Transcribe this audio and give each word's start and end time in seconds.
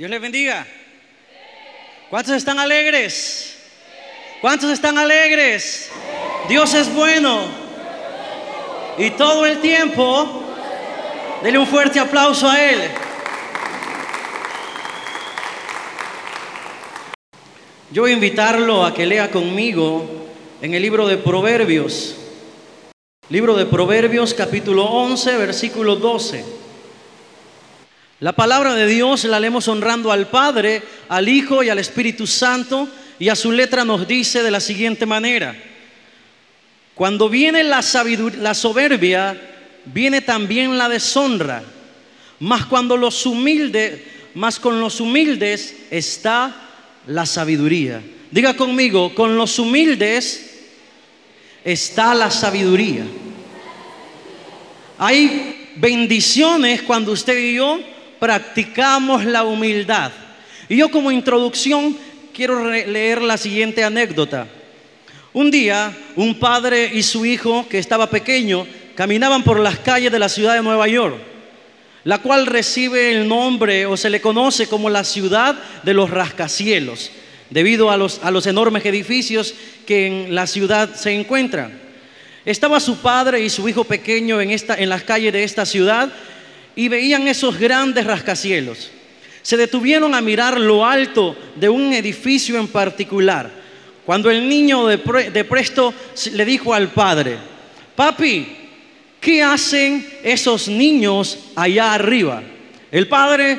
Dios 0.00 0.08
les 0.08 0.22
bendiga. 0.22 0.66
¿Cuántos 2.08 2.34
están 2.34 2.58
alegres? 2.58 3.54
¿Cuántos 4.40 4.70
están 4.70 4.96
alegres? 4.96 5.90
Dios 6.48 6.72
es 6.72 6.90
bueno. 6.94 7.42
Y 8.96 9.10
todo 9.10 9.44
el 9.44 9.60
tiempo, 9.60 10.42
dele 11.42 11.58
un 11.58 11.66
fuerte 11.66 12.00
aplauso 12.00 12.48
a 12.48 12.64
Él. 12.64 12.80
Yo 17.90 18.00
voy 18.00 18.12
a 18.12 18.14
invitarlo 18.14 18.86
a 18.86 18.94
que 18.94 19.04
lea 19.04 19.30
conmigo 19.30 20.08
en 20.62 20.72
el 20.72 20.80
libro 20.80 21.06
de 21.06 21.18
Proverbios. 21.18 22.16
Libro 23.28 23.54
de 23.54 23.66
Proverbios 23.66 24.32
capítulo 24.32 24.84
11, 24.86 25.36
versículo 25.36 25.96
12. 25.96 26.59
La 28.20 28.32
palabra 28.32 28.74
de 28.74 28.86
Dios 28.86 29.24
la 29.24 29.40
leemos 29.40 29.66
honrando 29.68 30.12
al 30.12 30.28
Padre, 30.28 30.82
al 31.08 31.26
Hijo 31.26 31.62
y 31.62 31.70
al 31.70 31.78
Espíritu 31.78 32.26
Santo 32.26 32.86
y 33.18 33.30
a 33.30 33.34
su 33.34 33.50
letra 33.50 33.82
nos 33.82 34.06
dice 34.06 34.42
de 34.42 34.50
la 34.50 34.60
siguiente 34.60 35.06
manera. 35.06 35.56
Cuando 36.94 37.30
viene 37.30 37.64
la, 37.64 37.82
la 38.38 38.52
soberbia, 38.52 39.40
viene 39.86 40.20
también 40.20 40.76
la 40.76 40.90
deshonra, 40.90 41.62
mas 42.40 42.66
cuando 42.66 42.98
los 42.98 43.24
humildes, 43.24 44.00
más 44.34 44.60
con 44.60 44.80
los 44.80 45.00
humildes 45.00 45.76
está 45.90 46.54
la 47.06 47.24
sabiduría. 47.24 48.02
Diga 48.30 48.54
conmigo, 48.54 49.14
con 49.14 49.38
los 49.38 49.58
humildes 49.58 50.68
está 51.64 52.14
la 52.14 52.30
sabiduría. 52.30 53.04
Hay 54.98 55.70
bendiciones 55.76 56.82
cuando 56.82 57.12
usted 57.12 57.38
y 57.38 57.54
yo 57.54 57.80
practicamos 58.20 59.24
la 59.24 59.42
humildad. 59.42 60.12
Y 60.68 60.76
yo 60.76 60.90
como 60.90 61.10
introducción 61.10 61.96
quiero 62.32 62.70
leer 62.70 63.22
la 63.22 63.36
siguiente 63.36 63.82
anécdota. 63.82 64.46
Un 65.32 65.50
día, 65.50 65.96
un 66.16 66.38
padre 66.38 66.90
y 66.92 67.02
su 67.02 67.24
hijo, 67.24 67.66
que 67.68 67.78
estaba 67.78 68.08
pequeño, 68.08 68.66
caminaban 68.94 69.42
por 69.42 69.58
las 69.58 69.78
calles 69.78 70.12
de 70.12 70.18
la 70.18 70.28
ciudad 70.28 70.54
de 70.54 70.62
Nueva 70.62 70.86
York, 70.88 71.16
la 72.04 72.18
cual 72.18 72.46
recibe 72.46 73.12
el 73.12 73.28
nombre 73.28 73.86
o 73.86 73.96
se 73.96 74.10
le 74.10 74.20
conoce 74.20 74.66
como 74.66 74.90
la 74.90 75.04
ciudad 75.04 75.56
de 75.82 75.94
los 75.94 76.10
rascacielos, 76.10 77.10
debido 77.48 77.90
a 77.90 77.96
los, 77.96 78.20
a 78.22 78.30
los 78.30 78.46
enormes 78.46 78.84
edificios 78.84 79.54
que 79.86 80.06
en 80.06 80.34
la 80.34 80.46
ciudad 80.46 80.94
se 80.94 81.12
encuentran. 81.12 81.78
Estaba 82.44 82.80
su 82.80 82.96
padre 82.96 83.40
y 83.40 83.50
su 83.50 83.68
hijo 83.68 83.84
pequeño 83.84 84.40
en, 84.40 84.50
esta, 84.50 84.74
en 84.74 84.88
las 84.88 85.02
calles 85.04 85.32
de 85.32 85.44
esta 85.44 85.66
ciudad 85.66 86.12
y 86.76 86.88
veían 86.88 87.28
esos 87.28 87.58
grandes 87.58 88.06
rascacielos. 88.06 88.90
Se 89.42 89.56
detuvieron 89.56 90.14
a 90.14 90.20
mirar 90.20 90.60
lo 90.60 90.84
alto 90.84 91.36
de 91.56 91.68
un 91.68 91.92
edificio 91.92 92.58
en 92.58 92.68
particular. 92.68 93.50
Cuando 94.04 94.30
el 94.30 94.48
niño 94.48 94.86
de, 94.86 94.98
presto 94.98 95.94
le 96.32 96.44
dijo 96.44 96.74
al 96.74 96.88
padre, 96.88 97.36
papi, 97.94 98.46
¿qué 99.20 99.42
hacen 99.42 100.06
esos 100.22 100.68
niños 100.68 101.38
allá 101.54 101.94
arriba? 101.94 102.42
El 102.90 103.06
padre 103.08 103.58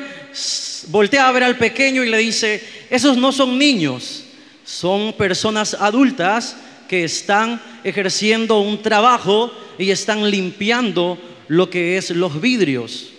voltea 0.88 1.28
a 1.28 1.32
ver 1.32 1.44
al 1.44 1.56
pequeño 1.56 2.04
y 2.04 2.10
le 2.10 2.18
dice, 2.18 2.62
esos 2.90 3.16
no 3.16 3.32
son 3.32 3.58
niños, 3.58 4.24
son 4.64 5.14
personas 5.14 5.74
adultas 5.74 6.56
que 6.88 7.04
están 7.04 7.60
ejerciendo 7.82 8.60
un 8.60 8.82
trabajo 8.82 9.52
y 9.78 9.90
están 9.90 10.30
limpiando 10.30 11.18
lo 11.52 11.68
que 11.68 11.98
es 11.98 12.08
los 12.08 12.40
vidrios. 12.40 13.10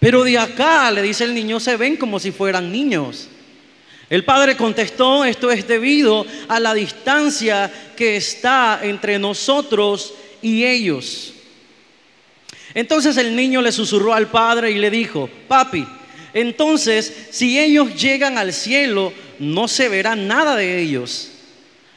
Pero 0.00 0.24
de 0.24 0.38
acá, 0.38 0.90
le 0.90 1.02
dice 1.02 1.24
el 1.24 1.34
niño, 1.34 1.60
se 1.60 1.76
ven 1.76 1.96
como 1.96 2.18
si 2.18 2.32
fueran 2.32 2.72
niños. 2.72 3.28
El 4.08 4.24
padre 4.24 4.56
contestó, 4.56 5.22
esto 5.22 5.50
es 5.50 5.68
debido 5.68 6.24
a 6.48 6.58
la 6.60 6.72
distancia 6.72 7.70
que 7.94 8.16
está 8.16 8.80
entre 8.82 9.18
nosotros 9.18 10.14
y 10.40 10.64
ellos. 10.64 11.34
Entonces 12.72 13.18
el 13.18 13.36
niño 13.36 13.60
le 13.60 13.70
susurró 13.70 14.14
al 14.14 14.28
padre 14.28 14.70
y 14.70 14.78
le 14.78 14.90
dijo, 14.90 15.28
papi, 15.46 15.86
entonces 16.32 17.26
si 17.32 17.58
ellos 17.58 18.00
llegan 18.00 18.38
al 18.38 18.54
cielo, 18.54 19.12
no 19.38 19.68
se 19.68 19.90
verá 19.90 20.16
nada 20.16 20.56
de 20.56 20.80
ellos. 20.80 21.32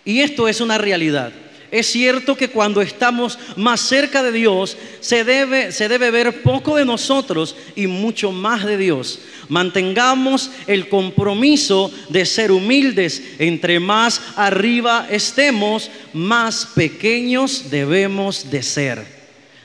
Y 0.04 0.20
esto 0.20 0.50
es 0.50 0.60
una 0.60 0.78
realidad. 0.78 1.32
Es 1.72 1.88
cierto 1.92 2.36
que 2.36 2.50
cuando 2.50 2.82
estamos 2.82 3.38
más 3.56 3.82
cerca 3.82 4.24
de 4.24 4.32
Dios, 4.32 4.76
se 5.02 5.24
debe, 5.24 5.72
se 5.72 5.88
debe 5.88 6.10
ver 6.10 6.42
poco 6.42 6.76
de 6.76 6.86
nosotros 6.86 7.56
y 7.76 7.86
mucho 7.88 8.32
más 8.32 8.66
de 8.66 8.78
Dios. 8.78 9.20
Mantengamos 9.50 10.50
el 10.68 10.90
compromiso 10.90 11.92
de 12.10 12.26
ser 12.26 12.52
humildes. 12.52 13.22
Entre 13.38 13.80
más 13.80 14.22
arriba 14.36 15.08
estemos, 15.12 15.92
más 16.14 16.66
pequeños 16.74 17.70
debemos 17.70 18.50
de 18.50 18.64
ser. 18.64 19.20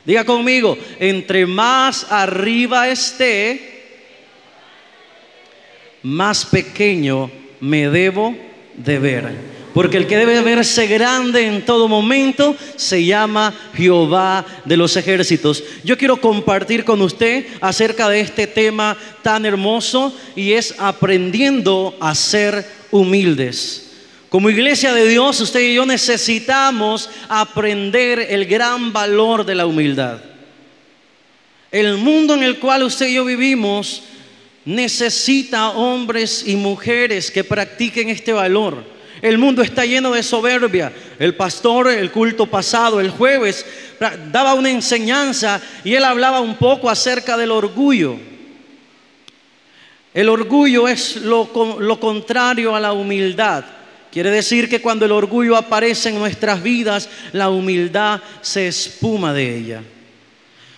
Diga 0.05 0.25
conmigo, 0.25 0.77
entre 1.01 1.47
más 1.47 2.11
arriba 2.11 2.91
esté, 2.91 3.73
más 6.03 6.45
pequeño 6.45 7.31
me 7.61 7.89
debo 7.89 8.37
de 8.77 8.99
ver. 8.99 9.54
Porque 9.75 9.97
el 9.97 10.07
que 10.07 10.17
debe 10.17 10.41
verse 10.41 10.87
grande 10.87 11.49
en 11.49 11.65
todo 11.67 11.89
momento 11.89 12.57
se 12.77 13.05
llama 13.05 13.53
Jehová 13.75 14.47
de 14.65 14.77
los 14.77 14.97
ejércitos. 14.97 15.65
Yo 15.83 15.99
quiero 15.99 16.21
compartir 16.21 16.85
con 16.85 17.03
usted 17.03 17.45
acerca 17.61 18.09
de 18.09 18.21
este 18.21 18.47
tema 18.47 18.97
tan 19.23 19.45
hermoso 19.45 20.17
y 20.37 20.53
es 20.53 20.77
aprendiendo 20.79 21.97
a 22.01 22.15
ser 22.15 22.65
humildes. 22.93 23.91
Como 24.29 24.49
iglesia 24.49 24.95
de 24.95 25.09
Dios, 25.09 25.41
usted 25.41 25.61
y 25.61 25.75
yo 25.75 25.85
necesitamos 25.85 27.11
aprender 27.29 28.29
el 28.31 28.47
gran 28.47 28.93
valor 28.93 29.45
de 29.45 29.57
la 29.57 29.67
humildad. 29.67 30.21
El 31.73 31.97
mundo 31.97 32.35
en 32.35 32.45
el 32.45 32.61
cual 32.61 32.85
usted 32.85 33.09
y 33.09 33.15
yo 33.15 33.25
vivimos 33.25 34.05
necesita 34.65 35.71
hombres 35.71 36.45
y 36.47 36.55
mujeres 36.55 37.33
que 37.33 37.43
practiquen 37.43 38.09
este 38.09 38.33
valor. 38.33 38.94
El 39.25 39.39
mundo 39.39 39.63
está 39.63 39.87
lleno 39.87 40.13
de 40.13 40.23
soberbia. 40.23 40.93
El 41.19 41.35
pastor, 41.35 41.89
el 41.89 42.11
culto 42.11 42.45
pasado, 42.45 43.01
el 43.01 43.09
jueves, 43.09 43.65
daba 44.31 44.53
una 44.53 44.69
enseñanza 44.71 45.63
y 45.83 45.95
él 45.95 46.05
hablaba 46.05 46.41
un 46.41 46.57
poco 46.57 46.91
acerca 46.91 47.39
del 47.39 47.51
orgullo. 47.51 48.19
El 50.13 50.29
orgullo 50.29 50.89
es 50.89 51.17
lo, 51.17 51.51
lo 51.81 51.99
contrario 51.99 52.77
a 52.77 52.81
la 52.81 52.93
humildad. 52.93 53.65
Quiere 54.13 54.31
decir 54.31 54.69
que 54.69 54.83
cuando 54.83 55.07
el 55.07 55.13
orgullo 55.13 55.57
aparece 55.57 56.11
en 56.11 56.19
nuestras 56.19 56.63
vidas, 56.63 57.09
la 57.33 57.49
humildad 57.49 58.21
se 58.43 58.69
espuma 58.69 59.33
de 59.33 59.57
ella. 59.57 59.83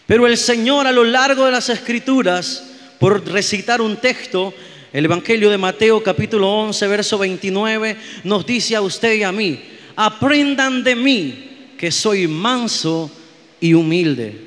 Pero 0.07 0.25
el 0.25 0.37
Señor 0.37 0.87
a 0.87 0.93
lo 0.93 1.03
largo 1.03 1.47
de 1.47 1.51
las 1.51 1.69
escrituras, 1.69 2.63
por 3.01 3.27
recitar 3.27 3.81
un 3.81 3.97
texto, 3.97 4.55
el 4.93 5.05
Evangelio 5.05 5.51
de 5.51 5.59
Mateo 5.59 6.03
capítulo 6.03 6.51
11, 6.51 6.87
verso 6.87 7.19
29 7.19 7.97
nos 8.25 8.47
dice 8.47 8.77
a 8.77 8.81
usted 8.81 9.15
y 9.15 9.23
a 9.23 9.33
mí, 9.33 9.61
aprendan 9.97 10.85
de 10.85 10.97
mí 10.97 11.73
que 11.77 11.91
soy 11.91 12.29
manso 12.29 13.11
y 13.61 13.75
humilde. 13.75 14.47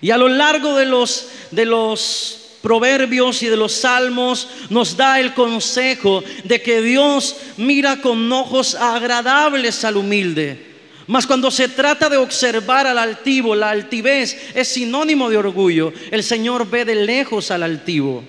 Y 0.00 0.10
a 0.10 0.18
lo 0.18 0.28
largo 0.28 0.76
de 0.76 0.86
los, 0.86 1.28
de 1.50 1.64
los 1.64 2.58
proverbios 2.62 3.42
y 3.42 3.46
de 3.46 3.56
los 3.56 3.72
salmos 3.72 4.48
nos 4.70 4.96
da 4.96 5.20
el 5.20 5.34
consejo 5.34 6.22
de 6.44 6.60
que 6.60 6.82
Dios 6.82 7.36
mira 7.56 8.00
con 8.00 8.30
ojos 8.32 8.74
agradables 8.74 9.84
al 9.84 9.96
humilde. 9.96 10.66
Mas 11.06 11.26
cuando 11.26 11.50
se 11.52 11.68
trata 11.68 12.08
de 12.08 12.16
observar 12.16 12.86
al 12.86 12.98
altivo, 12.98 13.54
la 13.54 13.70
altivez 13.70 14.50
es 14.54 14.68
sinónimo 14.68 15.30
de 15.30 15.36
orgullo. 15.36 15.92
El 16.10 16.24
Señor 16.24 16.68
ve 16.68 16.84
de 16.84 16.96
lejos 16.96 17.52
al 17.52 17.62
altivo. 17.62 18.24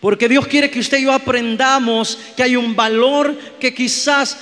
Porque 0.00 0.28
Dios 0.28 0.46
quiere 0.46 0.70
que 0.70 0.80
usted 0.80 0.98
y 0.98 1.04
yo 1.04 1.12
aprendamos 1.12 2.18
que 2.36 2.42
hay 2.42 2.56
un 2.56 2.76
valor 2.76 3.36
que 3.58 3.74
quizás 3.74 4.38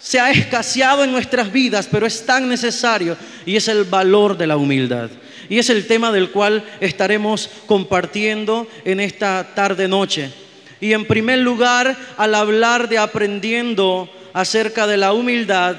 se 0.00 0.18
ha 0.18 0.30
escaseado 0.30 1.04
en 1.04 1.12
nuestras 1.12 1.52
vidas, 1.52 1.88
pero 1.90 2.06
es 2.06 2.26
tan 2.26 2.48
necesario 2.48 3.16
y 3.46 3.54
es 3.54 3.68
el 3.68 3.84
valor 3.84 4.36
de 4.36 4.48
la 4.48 4.56
humildad. 4.56 5.10
Y 5.48 5.58
es 5.58 5.70
el 5.70 5.86
tema 5.86 6.10
del 6.10 6.30
cual 6.30 6.64
estaremos 6.80 7.48
compartiendo 7.66 8.66
en 8.84 8.98
esta 8.98 9.54
tarde 9.54 9.86
noche. 9.86 10.32
Y 10.80 10.92
en 10.94 11.04
primer 11.04 11.38
lugar, 11.38 11.96
al 12.16 12.34
hablar 12.34 12.88
de 12.88 12.98
aprendiendo 12.98 14.10
acerca 14.32 14.88
de 14.88 14.96
la 14.96 15.12
humildad, 15.12 15.76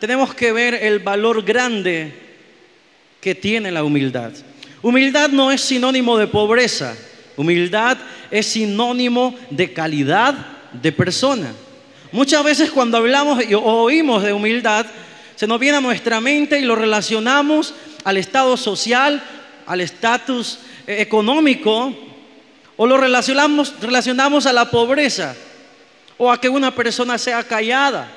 tenemos 0.00 0.34
que 0.34 0.50
ver 0.50 0.74
el 0.74 0.98
valor 0.98 1.44
grande 1.44 2.12
que 3.20 3.36
tiene 3.36 3.70
la 3.70 3.84
humildad. 3.84 4.32
Humildad 4.82 5.28
no 5.28 5.52
es 5.52 5.60
sinónimo 5.60 6.18
de 6.18 6.26
pobreza. 6.26 6.96
Humildad 7.42 7.98
es 8.30 8.46
sinónimo 8.46 9.34
de 9.50 9.72
calidad 9.72 10.32
de 10.80 10.92
persona. 10.92 11.52
Muchas 12.12 12.44
veces 12.44 12.70
cuando 12.70 12.98
hablamos 12.98 13.42
o 13.52 13.82
oímos 13.82 14.22
de 14.22 14.32
humildad, 14.32 14.86
se 15.34 15.48
nos 15.48 15.58
viene 15.58 15.78
a 15.78 15.80
nuestra 15.80 16.20
mente 16.20 16.60
y 16.60 16.64
lo 16.64 16.76
relacionamos 16.76 17.74
al 18.04 18.16
estado 18.16 18.56
social, 18.56 19.20
al 19.66 19.80
estatus 19.80 20.60
eh, 20.86 21.00
económico 21.00 21.92
O 22.76 22.86
lo 22.86 22.96
relacionamos, 22.96 23.74
relacionamos 23.80 24.46
a 24.46 24.52
la 24.52 24.70
pobreza 24.70 25.34
o 26.18 26.30
a 26.30 26.40
que 26.40 26.48
una 26.48 26.72
persona 26.72 27.18
sea 27.18 27.42
callada. 27.42 28.08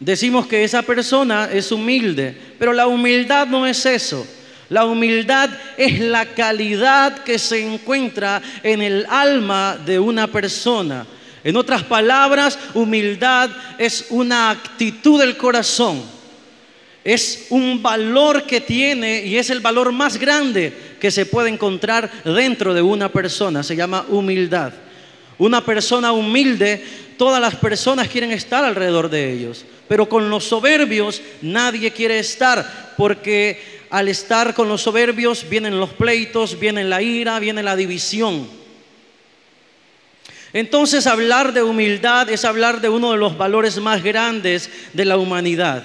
Decimos 0.00 0.46
que 0.46 0.64
esa 0.64 0.80
persona 0.80 1.50
es 1.52 1.70
humilde, 1.70 2.34
pero 2.58 2.72
la 2.72 2.86
humildad 2.86 3.46
no 3.46 3.66
es 3.66 3.84
eso. 3.84 4.26
La 4.72 4.86
humildad 4.86 5.50
es 5.76 6.00
la 6.00 6.24
calidad 6.24 7.24
que 7.24 7.38
se 7.38 7.60
encuentra 7.60 8.40
en 8.62 8.80
el 8.80 9.04
alma 9.06 9.76
de 9.76 9.98
una 9.98 10.28
persona. 10.28 11.06
En 11.44 11.56
otras 11.56 11.82
palabras, 11.82 12.58
humildad 12.72 13.50
es 13.76 14.06
una 14.08 14.48
actitud 14.48 15.20
del 15.20 15.36
corazón. 15.36 16.02
Es 17.04 17.48
un 17.50 17.82
valor 17.82 18.44
que 18.44 18.62
tiene 18.62 19.22
y 19.26 19.36
es 19.36 19.50
el 19.50 19.60
valor 19.60 19.92
más 19.92 20.16
grande 20.16 20.72
que 20.98 21.10
se 21.10 21.26
puede 21.26 21.50
encontrar 21.50 22.10
dentro 22.24 22.72
de 22.72 22.80
una 22.80 23.10
persona. 23.10 23.62
Se 23.62 23.76
llama 23.76 24.06
humildad. 24.08 24.72
Una 25.36 25.62
persona 25.62 26.12
humilde, 26.12 26.82
todas 27.18 27.42
las 27.42 27.56
personas 27.56 28.08
quieren 28.08 28.32
estar 28.32 28.64
alrededor 28.64 29.10
de 29.10 29.34
ellos. 29.34 29.66
Pero 29.86 30.08
con 30.08 30.30
los 30.30 30.44
soberbios 30.44 31.20
nadie 31.42 31.90
quiere 31.90 32.18
estar, 32.18 32.94
porque 32.96 33.81
al 33.92 34.08
estar 34.08 34.54
con 34.54 34.70
los 34.70 34.80
soberbios 34.80 35.46
vienen 35.50 35.78
los 35.78 35.90
pleitos, 35.90 36.58
viene 36.58 36.82
la 36.82 37.02
ira, 37.02 37.38
viene 37.38 37.62
la 37.62 37.76
división. 37.76 38.48
Entonces 40.54 41.06
hablar 41.06 41.52
de 41.52 41.62
humildad 41.62 42.30
es 42.30 42.46
hablar 42.46 42.80
de 42.80 42.88
uno 42.88 43.12
de 43.12 43.18
los 43.18 43.36
valores 43.36 43.78
más 43.80 44.02
grandes 44.02 44.70
de 44.94 45.04
la 45.04 45.18
humanidad. 45.18 45.84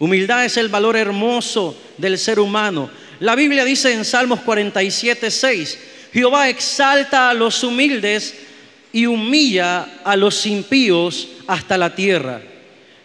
Humildad 0.00 0.44
es 0.44 0.56
el 0.56 0.70
valor 0.70 0.96
hermoso 0.96 1.80
del 1.98 2.18
ser 2.18 2.40
humano. 2.40 2.90
La 3.20 3.36
Biblia 3.36 3.64
dice 3.64 3.92
en 3.92 4.04
Salmos 4.04 4.40
47, 4.40 5.30
6, 5.30 5.78
Jehová 6.12 6.48
exalta 6.48 7.30
a 7.30 7.34
los 7.34 7.62
humildes 7.62 8.34
y 8.92 9.06
humilla 9.06 10.00
a 10.02 10.16
los 10.16 10.44
impíos 10.46 11.28
hasta 11.46 11.78
la 11.78 11.94
tierra. 11.94 12.42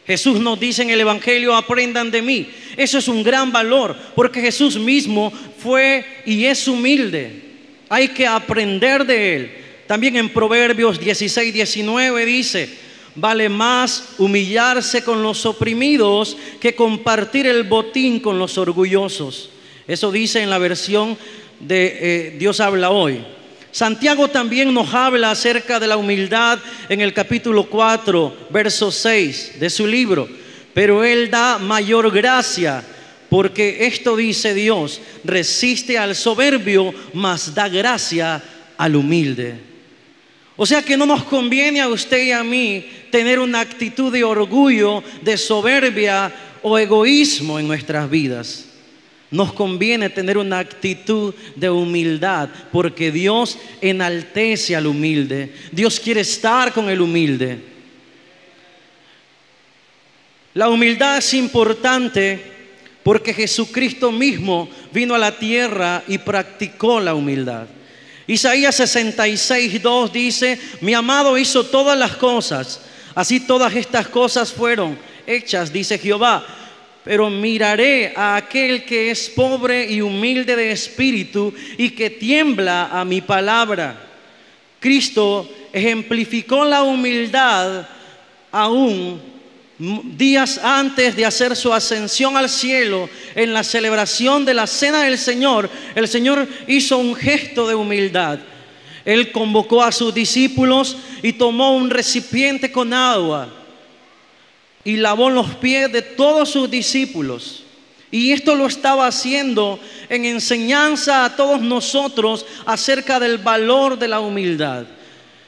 Jesús 0.06 0.40
nos 0.40 0.60
dice 0.60 0.82
en 0.82 0.90
el 0.90 1.00
Evangelio, 1.00 1.56
aprendan 1.56 2.12
de 2.12 2.22
mí. 2.22 2.48
Eso 2.76 2.98
es 2.98 3.08
un 3.08 3.24
gran 3.24 3.52
valor, 3.52 3.96
porque 4.16 4.42
Jesús 4.42 4.78
mismo 4.78 5.32
fue 5.58 6.06
y 6.26 6.46
es 6.46 6.68
humilde. 6.68 7.42
Hay 7.90 8.10
que 8.10 8.28
aprender 8.28 9.06
de 9.06 9.36
él. 9.36 9.52
También 9.88 10.16
en 10.18 10.30
Proverbios 10.30 11.00
16, 11.00 11.54
19 11.54 12.26
dice, 12.26 12.70
vale 13.16 13.48
más 13.48 14.16
humillarse 14.18 15.04
con 15.04 15.22
los 15.22 15.46
oprimidos 15.46 16.38
que 16.60 16.76
compartir 16.76 17.48
el 17.48 17.64
botín 17.64 18.20
con 18.20 18.40
los 18.40 18.58
orgullosos. 18.58 19.50
Eso 19.88 20.12
dice 20.12 20.42
en 20.42 20.50
la 20.50 20.58
versión 20.58 21.18
de 21.60 21.98
eh, 22.02 22.36
Dios 22.38 22.60
habla 22.60 22.90
hoy. 22.90 23.24
Santiago 23.74 24.28
también 24.28 24.72
nos 24.72 24.94
habla 24.94 25.32
acerca 25.32 25.80
de 25.80 25.88
la 25.88 25.98
humildad 25.98 26.60
en 26.90 27.02
el 27.02 27.12
capítulo 27.12 27.68
4, 27.68 28.48
verso 28.52 28.92
6 28.92 29.60
de 29.60 29.68
su 29.72 29.88
libro. 29.88 30.30
Pero 30.76 31.04
Él 31.04 31.32
da 31.32 31.58
mayor 31.58 32.12
gracia, 32.12 32.84
porque 33.30 33.88
esto 33.88 34.16
dice 34.16 34.54
Dios, 34.54 35.02
resiste 35.24 35.98
al 35.98 36.14
soberbio, 36.14 36.94
mas 37.14 37.56
da 37.56 37.68
gracia 37.68 38.44
al 38.78 38.96
humilde. 38.96 39.56
O 40.56 40.68
sea 40.68 40.84
que 40.84 40.96
no 40.96 41.08
nos 41.08 41.24
conviene 41.24 41.82
a 41.82 41.88
usted 41.88 42.28
y 42.28 42.32
a 42.32 42.44
mí 42.44 42.86
tener 43.10 43.40
una 43.40 43.62
actitud 43.62 44.14
de 44.14 44.24
orgullo, 44.24 45.04
de 45.24 45.36
soberbia 45.36 46.32
o 46.62 46.78
egoísmo 46.78 47.58
en 47.58 47.68
nuestras 47.68 48.08
vidas. 48.08 48.68
Nos 49.34 49.52
conviene 49.52 50.12
tener 50.12 50.38
una 50.38 50.60
actitud 50.60 51.34
de 51.56 51.68
humildad 51.68 52.50
porque 52.72 53.12
Dios 53.12 53.58
enaltece 53.82 54.76
al 54.76 54.86
humilde. 54.86 55.52
Dios 55.72 56.00
quiere 56.00 56.22
estar 56.22 56.72
con 56.72 56.88
el 56.88 57.02
humilde. 57.02 57.58
La 60.54 60.70
humildad 60.70 61.18
es 61.18 61.34
importante 61.34 62.40
porque 63.02 63.34
Jesucristo 63.34 64.12
mismo 64.12 64.70
vino 64.92 65.16
a 65.16 65.18
la 65.18 65.36
tierra 65.36 66.04
y 66.08 66.20
practicó 66.20 67.00
la 67.00 67.16
humildad. 67.16 67.66
Isaías 68.28 68.76
66, 68.76 69.82
2 69.82 70.14
dice, 70.14 70.60
mi 70.80 70.94
amado 70.94 71.40
hizo 71.40 71.66
todas 71.66 71.98
las 71.98 72.18
cosas, 72.18 72.82
así 73.16 73.40
todas 73.40 73.76
estas 73.76 74.08
cosas 74.08 74.54
fueron 74.54 74.96
hechas, 75.26 75.74
dice 75.74 75.98
Jehová 75.98 76.46
pero 77.04 77.30
miraré 77.30 78.14
a 78.16 78.36
aquel 78.36 78.86
que 78.86 79.12
es 79.12 79.30
pobre 79.30 79.92
y 79.92 80.02
humilde 80.02 80.56
de 80.56 80.72
espíritu 80.72 81.54
y 81.78 81.90
que 81.90 82.10
tiembla 82.10 82.90
a 82.92 83.04
mi 83.04 83.22
palabra. 83.22 84.10
Cristo 84.80 85.50
ejemplificó 85.72 86.64
la 86.64 86.84
humildad 86.84 87.88
aún 88.52 89.34
días 89.78 90.60
antes 90.64 91.16
de 91.16 91.26
hacer 91.26 91.56
su 91.56 91.74
ascensión 91.74 92.38
al 92.38 92.50
cielo, 92.50 93.10
en 93.36 93.54
la 93.54 93.64
celebración 93.64 94.46
de 94.46 94.54
la 94.54 94.68
cena 94.68 95.04
del 95.04 95.18
Señor, 95.18 95.70
el 95.96 96.08
Señor 96.08 96.48
hizo 96.68 96.98
un 96.98 97.16
gesto 97.16 97.68
de 97.68 97.76
humildad. 97.76 98.40
Él 99.04 99.32
convocó 99.34 99.84
a 99.84 99.92
sus 99.92 100.14
discípulos 100.14 100.96
y 101.22 101.34
tomó 101.34 101.76
un 101.76 101.90
recipiente 101.90 102.72
con 102.72 102.94
agua 102.94 103.63
y 104.84 104.98
lavó 104.98 105.30
los 105.30 105.56
pies 105.56 105.92
de 105.92 106.02
todos 106.02 106.50
sus 106.50 106.70
discípulos. 106.70 107.64
Y 108.12 108.32
esto 108.32 108.56
lo 108.56 108.68
estaba 108.68 109.08
haciendo 109.08 109.80
en 110.08 110.26
enseñanza 110.26 111.26
a 111.26 111.36
todos 111.36 111.62
nosotros 111.62 112.46
acerca 112.66 113.20
del 113.20 113.40
valor 113.40 113.98
de 113.98 114.08
la 114.08 114.20
humildad. 114.20 114.86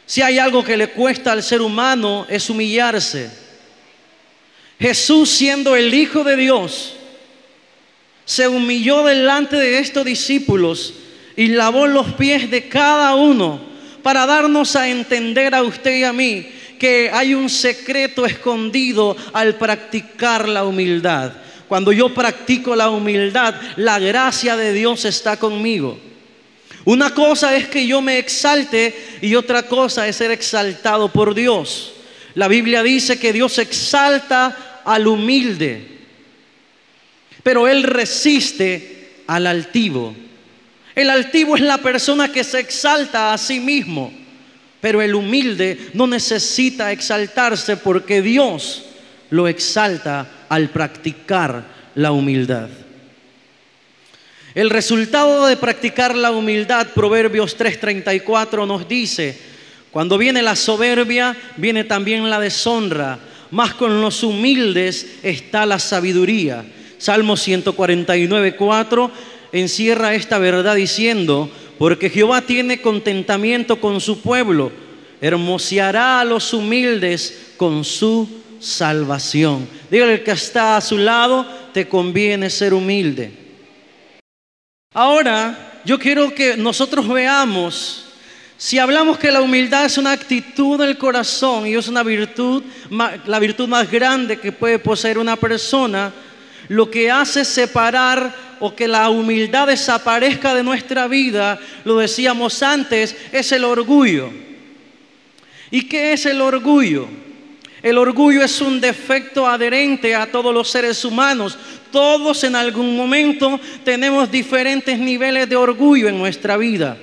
Si 0.06 0.22
hay 0.22 0.40
algo 0.40 0.64
que 0.64 0.78
le 0.78 0.90
cuesta 0.90 1.32
al 1.32 1.44
ser 1.44 1.62
humano 1.62 2.26
es 2.30 2.50
humillarse. 2.50 3.30
Jesús 4.80 5.30
siendo 5.30 5.76
el 5.76 5.94
Hijo 5.94 6.24
de 6.24 6.36
Dios, 6.36 6.94
se 8.26 8.48
humilló 8.48 9.04
delante 9.04 9.56
de 9.56 9.78
estos 9.78 10.04
discípulos 10.04 10.94
y 11.36 11.50
lavó 11.50 11.86
los 11.86 12.14
pies 12.14 12.50
de 12.50 12.68
cada 12.68 13.16
uno 13.16 13.62
para 14.02 14.26
darnos 14.26 14.76
a 14.76 14.90
entender 14.90 15.54
a 15.54 15.64
usted 15.64 15.98
y 15.98 16.04
a 16.04 16.14
mí 16.14 16.48
que 16.77 17.10
hay 17.12 17.33
un 17.33 17.50
secreto 17.50 18.25
escondido 18.25 19.16
al 19.33 19.56
practicar 19.56 20.48
la 20.48 20.66
humildad. 20.66 21.33
Cuando 21.68 21.92
yo 21.92 22.13
practico 22.13 22.75
la 22.75 22.89
humildad, 22.89 23.56
la 23.75 24.00
gracia 24.00 24.56
de 24.56 24.74
Dios 24.74 25.06
está 25.06 25.38
conmigo. 25.38 26.00
Una 26.86 27.13
cosa 27.13 27.56
es 27.56 27.68
que 27.68 27.88
yo 27.88 28.01
me 28.01 28.19
exalte 28.19 29.17
y 29.22 29.34
otra 29.34 29.63
cosa 29.63 30.08
es 30.08 30.17
ser 30.17 30.29
exaltado 30.29 31.12
por 31.12 31.34
Dios. 31.34 31.94
La 32.36 32.48
Biblia 32.48 32.84
dice 32.84 33.17
que 33.17 33.34
Dios 33.34 33.58
exalta 33.58 34.82
al 34.86 35.08
humilde, 35.08 35.84
pero 37.41 37.67
Él 37.67 37.82
resiste 37.84 39.24
al 39.25 39.48
altivo. 39.48 40.15
El 40.94 41.10
altivo 41.10 41.55
es 41.55 41.62
la 41.62 41.79
persona 41.79 42.32
que 42.32 42.44
se 42.44 42.60
exalta 42.60 43.34
a 43.34 43.38
sí 43.38 43.60
mismo. 43.60 44.25
Pero 44.86 45.01
el 45.01 45.15
humilde 45.15 45.89
no 45.96 46.06
necesita 46.06 46.92
exaltarse 46.92 47.75
porque 47.75 48.22
Dios 48.22 48.84
lo 49.32 49.48
exalta 49.48 50.46
al 50.48 50.70
practicar 50.70 51.63
la 51.96 52.12
humildad. 52.12 52.70
El 54.54 54.70
resultado 54.70 55.48
de 55.48 55.58
practicar 55.58 56.15
la 56.15 56.30
humildad, 56.30 56.89
Proverbios 56.94 57.58
3:34 57.58 58.68
nos 58.68 58.88
dice, 58.88 59.36
cuando 59.89 60.20
viene 60.20 60.44
la 60.44 60.56
soberbia, 60.56 61.36
viene 61.58 61.86
también 61.86 62.30
la 62.30 62.39
deshonra, 62.39 63.18
más 63.50 63.74
con 63.74 64.01
los 64.01 64.22
humildes 64.22 65.15
está 65.24 65.65
la 65.65 65.80
sabiduría. 65.80 66.63
Salmo 67.00 67.38
149:4 67.38 69.10
encierra 69.51 70.13
esta 70.13 70.38
verdad 70.38 70.75
diciendo, 70.75 71.50
porque 71.77 72.10
Jehová 72.10 72.41
tiene 72.41 72.82
contentamiento 72.82 73.79
con 73.79 74.00
su 74.00 74.22
pueblo, 74.22 74.72
hermoseará 75.22 76.20
a 76.20 76.25
los 76.25 76.53
humildes 76.53 77.53
con 77.58 77.84
su 77.84 78.27
salvación. 78.60 79.67
Dígale 79.89 80.24
que 80.24 80.32
está 80.32 80.77
a 80.77 80.82
su 80.82 80.98
lado, 80.98 81.46
te 81.74 81.88
conviene 81.88 82.50
ser 82.50 82.74
humilde. 82.74 83.32
Ahora, 84.94 85.82
yo 85.84 86.00
quiero 86.00 86.34
que 86.34 86.55
nosotros 86.55 87.08
veamos, 87.08 88.05
si 88.58 88.79
hablamos 88.79 89.17
que 89.17 89.32
la 89.32 89.41
humildad 89.41 89.86
es 89.86 89.98
una 89.98 90.13
actitud 90.13 90.79
del 90.79 90.98
corazón 90.98 91.67
y 91.67 91.75
es 91.75 91.88
una 91.89 92.03
virtud, 92.03 92.63
la 93.25 93.39
virtud 93.39 93.67
más 93.67 93.91
grande 93.91 94.39
que 94.39 94.53
puede 94.53 94.79
poseer 94.79 95.17
una 95.17 95.36
persona, 95.36 96.13
lo 96.67 96.89
que 96.89 97.12
hace 97.12 97.45
separar 97.45 98.34
o 98.60 98.75
que 98.75 98.88
la 98.88 99.10
humildad 99.10 99.67
desaparezca 99.67 100.53
de 100.55 100.63
nuestra 100.63 101.07
vida, 101.07 101.60
lo 101.84 101.98
decíamos 101.98 102.63
antes, 102.63 103.15
es 103.31 103.51
el 103.51 103.63
orgullo. 103.63 104.31
¿Y 105.72 105.84
qué 105.84 106.13
es 106.13 106.25
el 106.25 106.41
orgullo? 106.41 107.07
El 107.81 107.98
orgullo 107.98 108.43
es 108.43 108.62
un 108.62 108.81
defecto 108.81 109.45
adherente 109.45 110.15
a 110.15 110.31
todos 110.31 110.53
los 110.53 110.69
seres 110.69 111.05
humanos. 111.05 111.57
Todos 111.91 112.43
en 112.43 112.55
algún 112.55 112.95
momento 112.98 113.60
tenemos 113.84 114.31
diferentes 114.31 114.98
niveles 114.98 115.48
de 115.48 115.55
orgullo 115.55 116.10
en 116.10 116.17
nuestra 116.17 116.57
vida. 116.57 116.98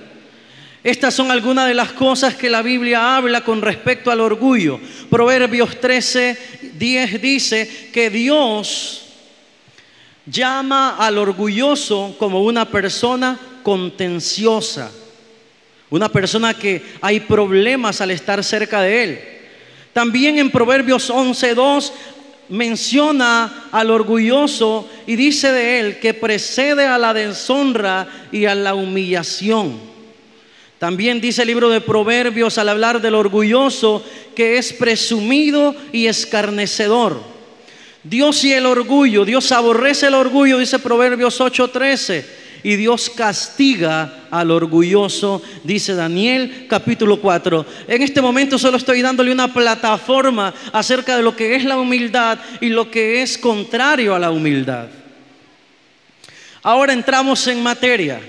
Estas 0.83 1.15
son 1.15 1.31
algunas 1.31 1.69
de 1.69 1.75
las 1.75 1.93
cosas 1.93 2.35
que 2.35 2.51
la 2.51 2.63
Biblia 2.63 3.17
habla 3.17 3.43
con 3.43 3.63
respecto 3.63 4.11
al 4.11 4.19
orgullo. 4.21 4.81
Proverbios 5.09 5.81
13, 5.81 6.73
10 6.77 7.23
dice 7.23 7.91
que 7.93 8.11
Dios 8.11 9.02
llama 10.27 10.97
al 10.97 11.19
orgulloso 11.19 12.15
como 12.19 12.43
una 12.43 12.65
persona 12.65 13.39
contenciosa, 13.63 14.91
una 15.91 16.09
persona 16.09 16.55
que 16.55 16.83
hay 17.01 17.21
problemas 17.21 18.01
al 18.01 18.11
estar 18.11 18.43
cerca 18.43 18.81
de 18.83 19.05
él. 19.05 19.21
También 19.93 20.39
en 20.39 20.51
Proverbios 20.51 21.11
11.2 21.11 21.93
menciona 22.49 23.69
al 23.73 23.91
orgulloso 23.91 24.89
y 25.07 25.17
dice 25.17 25.53
de 25.53 25.81
él 25.81 26.01
que 26.01 26.15
precede 26.15 26.87
a 26.87 26.99
la 26.99 27.15
deshonra 27.15 28.09
y 28.31 28.47
a 28.47 28.55
la 28.55 28.75
humillación. 28.75 29.93
También 30.79 31.21
dice 31.21 31.43
el 31.43 31.49
libro 31.49 31.69
de 31.69 31.81
Proverbios 31.81 32.59
al 32.59 32.69
hablar 32.69 33.01
del 33.01 33.15
orgulloso 33.15 34.05
que 34.35 34.59
es 34.59 34.73
presumido 34.73 35.75
y 35.93 36.07
escarnecedor. 36.07 37.32
Dios 38.05 38.43
y 38.45 38.53
el 38.53 38.67
orgullo, 38.67 39.25
Dios 39.25 39.53
aborrece 39.53 40.09
el 40.09 40.15
orgullo, 40.15 40.59
dice 40.59 40.79
Proverbios 40.79 41.41
8:13 41.41 42.25
y 42.65 42.77
Dios 42.77 43.11
castiga 43.11 44.25
al 44.31 44.51
orgulloso, 44.51 45.43
dice 45.65 45.95
Daniel 45.95 46.67
capítulo 46.69 47.21
4. 47.21 47.67
En 47.89 48.03
este 48.03 48.21
momento 48.21 48.59
solo 48.59 48.77
estoy 48.77 49.03
dándole 49.03 49.33
una 49.33 49.53
plataforma 49.53 50.55
acerca 50.73 51.17
de 51.17 51.23
lo 51.23 51.35
que 51.37 51.55
es 51.55 51.65
la 51.65 51.77
humildad 51.77 52.39
y 52.61 52.69
lo 52.69 52.91
que 52.91 53.23
es 53.23 53.39
contrario 53.39 54.15
a 54.15 54.19
la 54.19 54.31
humildad. 54.31 54.89
Ahora 56.63 56.93
entramos 56.93 57.47
en 57.49 57.63
materia. 57.63 58.21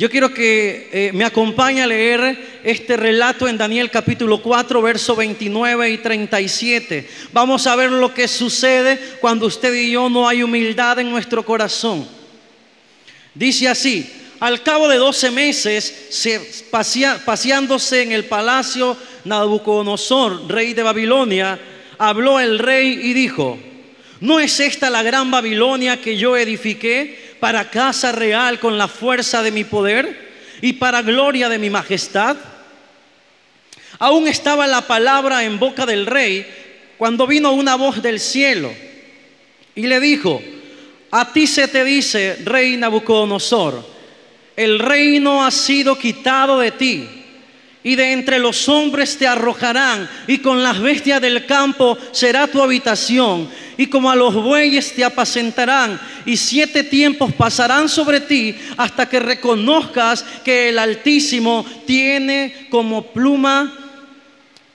Yo 0.00 0.08
quiero 0.08 0.32
que 0.32 0.88
eh, 0.94 1.10
me 1.12 1.26
acompañe 1.26 1.82
a 1.82 1.86
leer 1.86 2.62
este 2.64 2.96
relato 2.96 3.46
en 3.46 3.58
Daniel 3.58 3.90
capítulo 3.90 4.40
4, 4.40 4.80
verso 4.80 5.14
29 5.14 5.90
y 5.90 5.98
37. 5.98 7.06
Vamos 7.34 7.66
a 7.66 7.76
ver 7.76 7.92
lo 7.92 8.14
que 8.14 8.26
sucede 8.26 8.98
cuando 9.20 9.44
usted 9.44 9.74
y 9.74 9.90
yo 9.90 10.08
no 10.08 10.26
hay 10.26 10.42
humildad 10.42 11.00
en 11.00 11.10
nuestro 11.10 11.44
corazón. 11.44 12.08
Dice 13.34 13.68
así, 13.68 14.10
al 14.40 14.62
cabo 14.62 14.88
de 14.88 14.96
12 14.96 15.32
meses, 15.32 16.06
se 16.08 16.64
paseándose 16.70 18.00
en 18.00 18.12
el 18.12 18.24
palacio 18.24 18.96
Nabucodonosor, 19.26 20.50
rey 20.50 20.72
de 20.72 20.82
Babilonia, 20.82 21.60
habló 21.98 22.40
el 22.40 22.58
rey 22.58 22.98
y 23.02 23.12
dijo, 23.12 23.58
¿no 24.20 24.40
es 24.40 24.60
esta 24.60 24.88
la 24.88 25.02
gran 25.02 25.30
Babilonia 25.30 26.00
que 26.00 26.16
yo 26.16 26.38
edifiqué 26.38 27.29
para 27.40 27.70
casa 27.70 28.12
real 28.12 28.60
con 28.60 28.78
la 28.78 28.86
fuerza 28.86 29.42
de 29.42 29.50
mi 29.50 29.64
poder 29.64 30.30
y 30.60 30.74
para 30.74 31.02
gloria 31.02 31.48
de 31.48 31.58
mi 31.58 31.70
majestad? 31.70 32.36
Aún 33.98 34.28
estaba 34.28 34.66
la 34.66 34.82
palabra 34.82 35.44
en 35.44 35.58
boca 35.58 35.84
del 35.86 36.06
rey 36.06 36.46
cuando 36.96 37.26
vino 37.26 37.52
una 37.52 37.74
voz 37.74 38.02
del 38.02 38.20
cielo 38.20 38.72
y 39.74 39.86
le 39.86 39.98
dijo, 40.00 40.42
a 41.10 41.32
ti 41.32 41.46
se 41.46 41.66
te 41.66 41.84
dice, 41.84 42.38
rey 42.44 42.76
Nabucodonosor, 42.76 43.84
el 44.56 44.78
reino 44.78 45.44
ha 45.44 45.50
sido 45.50 45.98
quitado 45.98 46.60
de 46.60 46.70
ti 46.70 47.19
y 47.82 47.96
de 47.96 48.12
entre 48.12 48.38
los 48.38 48.68
hombres 48.68 49.16
te 49.16 49.26
arrojarán 49.26 50.08
y 50.26 50.38
con 50.38 50.62
las 50.62 50.80
bestias 50.80 51.20
del 51.20 51.46
campo 51.46 51.96
será 52.12 52.46
tu 52.46 52.62
habitación 52.62 53.48
y 53.76 53.86
como 53.86 54.10
a 54.10 54.16
los 54.16 54.34
bueyes 54.34 54.94
te 54.94 55.04
apacentarán 55.04 55.98
y 56.26 56.36
siete 56.36 56.84
tiempos 56.84 57.32
pasarán 57.32 57.88
sobre 57.88 58.20
ti 58.20 58.54
hasta 58.76 59.08
que 59.08 59.20
reconozcas 59.20 60.24
que 60.44 60.68
el 60.68 60.78
Altísimo 60.78 61.64
tiene 61.86 62.66
como 62.70 63.06
pluma 63.06 63.76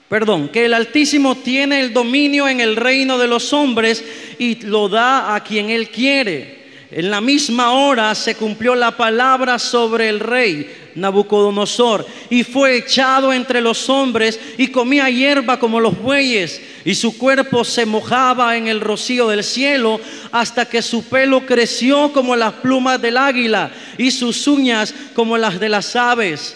Perdón, 0.07 0.49
que 0.49 0.65
el 0.65 0.73
Altísimo 0.75 1.35
tiene 1.35 1.81
el 1.81 1.91
dominio 1.91 2.47
en 2.47 2.61
el 2.61 2.75
reino 2.75 3.17
de 3.17 3.27
los 3.27 3.53
hombres 3.53 4.03
y 4.37 4.55
lo 4.63 4.87
da 4.87 5.33
a 5.33 5.43
quien 5.43 5.71
él 5.71 5.89
quiere. 5.89 6.64
En 6.95 7.11
la 7.11 7.19
misma 7.19 7.73
hora 7.73 8.15
se 8.15 8.35
cumplió 8.35 8.73
la 8.73 8.95
palabra 8.95 9.59
sobre 9.59 10.07
el 10.07 10.21
rey 10.21 10.73
Nabucodonosor 10.95 12.07
y 12.29 12.43
fue 12.45 12.77
echado 12.77 13.33
entre 13.33 13.59
los 13.59 13.89
hombres 13.89 14.39
y 14.57 14.69
comía 14.69 15.09
hierba 15.09 15.59
como 15.59 15.81
los 15.81 16.01
bueyes 16.01 16.61
y 16.85 16.95
su 16.95 17.17
cuerpo 17.17 17.65
se 17.65 17.85
mojaba 17.85 18.55
en 18.55 18.69
el 18.69 18.79
rocío 18.79 19.27
del 19.27 19.43
cielo 19.43 19.99
hasta 20.31 20.69
que 20.69 20.81
su 20.81 21.03
pelo 21.03 21.45
creció 21.45 22.13
como 22.13 22.33
las 22.37 22.53
plumas 22.53 23.01
del 23.01 23.17
águila 23.17 23.71
y 23.97 24.09
sus 24.09 24.47
uñas 24.47 24.95
como 25.13 25.37
las 25.37 25.59
de 25.59 25.67
las 25.67 25.97
aves. 25.97 26.55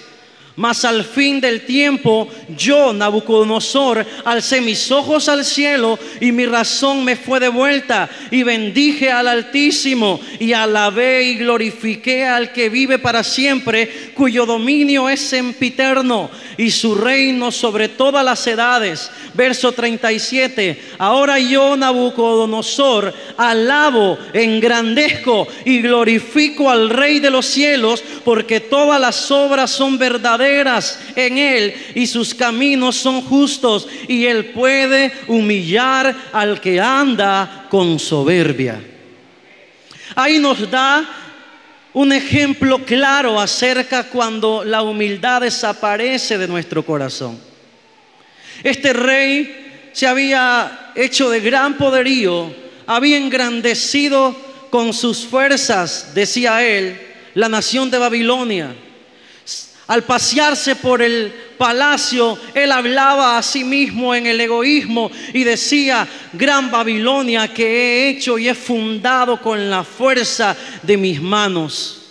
Mas 0.59 0.83
al 0.83 1.05
fin 1.05 1.39
del 1.39 1.61
tiempo, 1.61 2.27
yo, 2.57 2.91
Nabucodonosor, 2.91 4.05
alcé 4.25 4.59
mis 4.59 4.91
ojos 4.91 5.29
al 5.29 5.45
cielo 5.45 5.97
y 6.19 6.33
mi 6.33 6.45
razón 6.45 7.05
me 7.05 7.15
fue 7.15 7.39
devuelta 7.39 8.09
y 8.29 8.43
bendije 8.43 9.09
al 9.09 9.29
Altísimo 9.29 10.19
y 10.37 10.51
alabé 10.51 11.23
y 11.23 11.35
glorifiqué 11.35 12.25
al 12.25 12.51
que 12.51 12.67
vive 12.67 12.99
para 12.99 13.23
siempre, 13.23 14.11
cuyo 14.13 14.45
dominio 14.45 15.07
es 15.07 15.21
sempiterno 15.21 16.29
y 16.57 16.71
su 16.71 16.93
reino 16.93 17.53
sobre 17.53 17.87
todas 17.87 18.25
las 18.25 18.45
edades. 18.45 19.09
Verso 19.35 19.71
37. 19.71 20.77
Ahora 20.97 21.39
yo, 21.39 21.77
Nabucodonosor, 21.77 23.13
alabo, 23.37 24.17
engrandezco 24.33 25.47
y 25.63 25.79
glorifico 25.79 26.69
al 26.69 26.89
Rey 26.89 27.19
de 27.19 27.29
los 27.29 27.45
cielos, 27.45 28.03
porque 28.29 28.59
todas 28.59 29.01
las 29.01 29.31
obras 29.31 29.71
son 29.71 29.97
verdaderas 29.97 30.99
en 31.15 31.39
Él 31.39 31.73
y 31.95 32.05
sus 32.05 32.35
caminos 32.35 32.95
son 32.95 33.23
justos 33.23 33.87
y 34.07 34.27
Él 34.27 34.51
puede 34.51 35.11
humillar 35.25 36.15
al 36.31 36.61
que 36.61 36.79
anda 36.79 37.65
con 37.71 37.97
soberbia. 37.97 38.79
Ahí 40.13 40.37
nos 40.37 40.69
da 40.69 41.09
un 41.91 42.13
ejemplo 42.13 42.85
claro 42.85 43.41
acerca 43.41 44.03
cuando 44.03 44.63
la 44.63 44.83
humildad 44.83 45.41
desaparece 45.41 46.37
de 46.37 46.47
nuestro 46.47 46.85
corazón. 46.85 47.35
Este 48.63 48.93
rey 48.93 49.89
se 49.91 50.05
había 50.05 50.91
hecho 50.93 51.31
de 51.31 51.39
gran 51.39 51.77
poderío, 51.77 52.53
había 52.85 53.17
engrandecido 53.17 54.35
con 54.69 54.93
sus 54.93 55.25
fuerzas, 55.25 56.11
decía 56.13 56.63
él, 56.63 57.08
la 57.35 57.49
nación 57.49 57.89
de 57.89 57.97
Babilonia 57.97 58.75
al 59.89 60.03
pasearse 60.03 60.75
por 60.75 61.01
el 61.01 61.33
palacio, 61.57 62.37
él 62.53 62.71
hablaba 62.71 63.39
a 63.39 63.41
sí 63.41 63.63
mismo 63.63 64.13
en 64.13 64.27
el 64.27 64.39
egoísmo 64.39 65.09
y 65.33 65.43
decía, 65.43 66.07
gran 66.31 66.69
Babilonia 66.69 67.51
que 67.51 67.65
he 67.65 68.09
hecho 68.09 68.37
y 68.37 68.47
he 68.47 68.53
fundado 68.53 69.41
con 69.41 69.67
la 69.67 69.83
fuerza 69.83 70.55
de 70.83 70.95
mis 70.95 71.19
manos. 71.19 72.03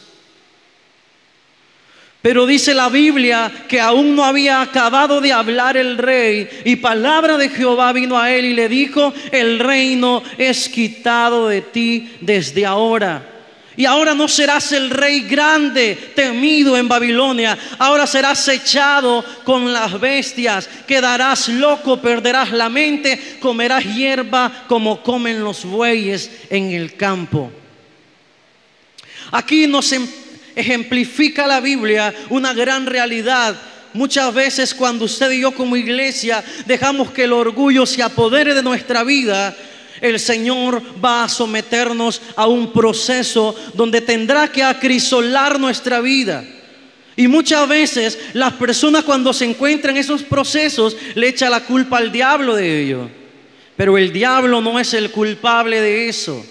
Pero 2.21 2.47
dice 2.47 2.75
la 2.75 2.89
Biblia 2.89 3.53
que 3.69 3.81
aún 3.81 4.17
no 4.17 4.25
había 4.25 4.61
acabado 4.61 5.21
de 5.21 5.33
hablar 5.33 5.77
el 5.77 5.99
rey 5.99 6.49
y 6.65 6.75
palabra 6.75 7.39
de 7.39 7.49
Jehová 7.49 7.93
vino 7.93 8.19
a 8.19 8.33
él 8.33 8.45
y 8.45 8.55
le 8.55 8.69
dijo, 8.69 9.15
el 9.31 9.61
reino 9.61 10.25
es 10.37 10.69
quitado 10.69 11.47
de 11.47 11.63
ti 11.63 12.11
desde 12.21 12.67
ahora. 12.67 13.38
Y 13.79 13.85
ahora 13.85 14.13
no 14.13 14.27
serás 14.27 14.73
el 14.73 14.91
rey 14.91 15.21
grande, 15.21 16.13
temido 16.17 16.77
en 16.77 16.89
Babilonia. 16.89 17.57
Ahora 17.79 18.09
serás 18.09 18.49
echado 18.49 19.25
con 19.45 19.73
las 19.73 20.01
bestias. 20.01 20.69
Quedarás 20.85 21.47
loco, 21.49 22.03
perderás 22.03 22.51
la 22.51 22.69
mente, 22.69 23.37
comerás 23.39 23.85
hierba 23.85 24.65
como 24.67 25.01
comen 25.01 25.45
los 25.45 25.65
bueyes 25.65 26.29
en 26.51 26.73
el 26.73 26.97
campo. 26.97 27.53
Aquí 29.31 29.69
nos 29.69 29.93
em-, 29.93 30.09
ejemplifica 30.57 31.47
la 31.47 31.61
Biblia 31.61 32.13
una 32.31 32.53
gran 32.53 32.85
realidad 32.85 33.57
Muchas 33.95 34.35
veces 34.35 34.75
cuando 34.75 35.07
usted 35.07 35.31
y 35.31 35.41
yo 35.41 35.53
como 35.53 35.75
iglesia 35.75 36.45
dejamos 36.67 37.11
que 37.11 37.25
el 37.25 37.33
orgullo 37.33 37.87
se 37.87 38.03
apodere 38.03 38.55
de 38.55 38.63
nuestra 38.63 39.03
vida, 39.03 39.57
el 40.01 40.19
Señor 40.21 40.83
va 41.03 41.25
a 41.25 41.29
someternos 41.29 42.21
a 42.37 42.47
un 42.47 42.73
proceso 42.73 43.55
donde 43.75 44.01
tendrá 44.01 44.51
que 44.51 44.63
acrisolar 44.63 45.59
nuestra 45.59 46.01
vida. 46.01 46.45
Y 47.17 47.27
muchas 47.27 47.69
veces 47.69 48.19
las 48.33 48.53
personas 48.55 49.05
cuando 49.05 49.33
se 49.33 49.45
encuentran 49.45 49.97
en 49.97 50.01
esos 50.01 50.23
procesos 50.23 50.97
le 51.15 51.29
echan 51.29 51.51
la 51.51 51.65
culpa 51.65 51.99
al 51.99 52.13
diablo 52.13 52.55
de 52.55 52.83
ello. 52.83 53.11
Pero 53.77 53.99
el 53.99 54.13
diablo 54.13 54.61
no 54.61 54.79
es 54.79 54.95
el 54.95 55.11
culpable 55.11 55.81
de 55.81 56.09
eso. 56.09 56.45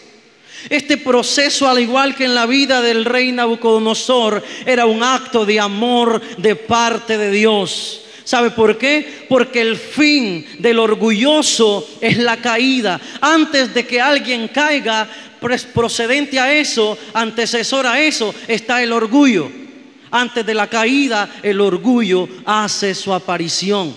Este 0.70 0.98
proceso, 0.98 1.70
al 1.70 1.80
igual 1.80 2.16
que 2.16 2.26
en 2.26 2.36
la 2.36 2.46
vida 2.46 2.82
del 2.82 3.06
rey 3.06 3.32
Nabucodonosor, 3.32 4.44
era 4.66 4.86
un 4.86 5.04
acto 5.04 5.46
de 5.46 5.60
amor 5.60 6.22
de 6.38 6.56
parte 6.56 7.18
de 7.18 7.32
Dios. 7.32 8.02
¿Sabe 8.28 8.52
por 8.52 8.78
qué? 8.78 9.26
Porque 9.30 9.62
el 9.62 9.78
fin 9.78 10.46
del 10.60 10.80
orgulloso 10.80 11.88
es 12.02 12.18
la 12.18 12.36
caída. 12.36 13.00
Antes 13.22 13.74
de 13.74 13.88
que 13.88 14.02
alguien 14.02 14.50
caiga, 14.50 15.08
procedente 15.74 16.38
a 16.38 16.54
eso, 16.54 16.98
antecesor 17.14 17.88
a 17.88 18.02
eso, 18.02 18.36
está 18.50 18.84
el 18.84 18.92
orgullo. 18.92 19.50
Antes 20.12 20.46
de 20.46 20.54
la 20.54 20.68
caída, 20.68 21.30
el 21.42 21.62
orgullo 21.62 22.28
hace 22.44 22.94
su 22.96 23.14
aparición. 23.14 23.96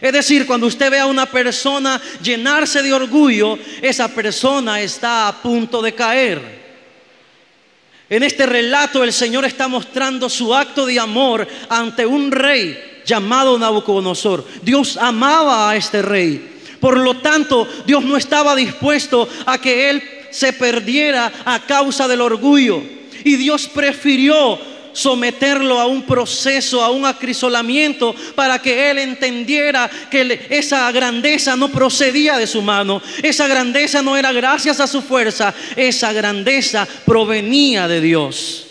Es 0.00 0.12
decir, 0.14 0.46
cuando 0.46 0.68
usted 0.68 0.90
ve 0.90 0.98
a 0.98 1.04
una 1.04 1.26
persona 1.26 2.00
llenarse 2.22 2.82
de 2.82 2.94
orgullo, 2.94 3.58
esa 3.82 4.08
persona 4.08 4.80
está 4.80 5.28
a 5.28 5.42
punto 5.42 5.82
de 5.82 5.92
caer. 5.92 6.40
En 8.08 8.22
este 8.22 8.46
relato 8.46 9.04
el 9.04 9.12
Señor 9.12 9.44
está 9.44 9.68
mostrando 9.68 10.30
su 10.30 10.54
acto 10.54 10.86
de 10.86 10.98
amor 10.98 11.46
ante 11.68 12.06
un 12.06 12.32
rey 12.32 12.95
llamado 13.06 13.58
Nabucodonosor. 13.58 14.44
Dios 14.62 14.96
amaba 14.96 15.70
a 15.70 15.76
este 15.76 16.02
rey. 16.02 16.54
Por 16.80 16.98
lo 16.98 17.16
tanto, 17.18 17.66
Dios 17.86 18.04
no 18.04 18.16
estaba 18.16 18.54
dispuesto 18.54 19.28
a 19.46 19.58
que 19.58 19.88
él 19.90 20.02
se 20.30 20.52
perdiera 20.52 21.32
a 21.44 21.60
causa 21.60 22.06
del 22.06 22.20
orgullo. 22.20 22.82
Y 23.24 23.36
Dios 23.36 23.68
prefirió 23.68 24.58
someterlo 24.92 25.78
a 25.78 25.86
un 25.86 26.02
proceso, 26.02 26.82
a 26.82 26.90
un 26.90 27.04
acrisolamiento, 27.04 28.14
para 28.34 28.58
que 28.60 28.90
él 28.90 28.98
entendiera 28.98 29.90
que 30.10 30.46
esa 30.48 30.90
grandeza 30.90 31.54
no 31.54 31.68
procedía 31.70 32.38
de 32.38 32.46
su 32.46 32.62
mano, 32.62 33.02
esa 33.22 33.46
grandeza 33.46 34.00
no 34.00 34.16
era 34.16 34.32
gracias 34.32 34.80
a 34.80 34.86
su 34.86 35.02
fuerza, 35.02 35.54
esa 35.76 36.12
grandeza 36.12 36.88
provenía 37.04 37.86
de 37.88 38.00
Dios. 38.00 38.65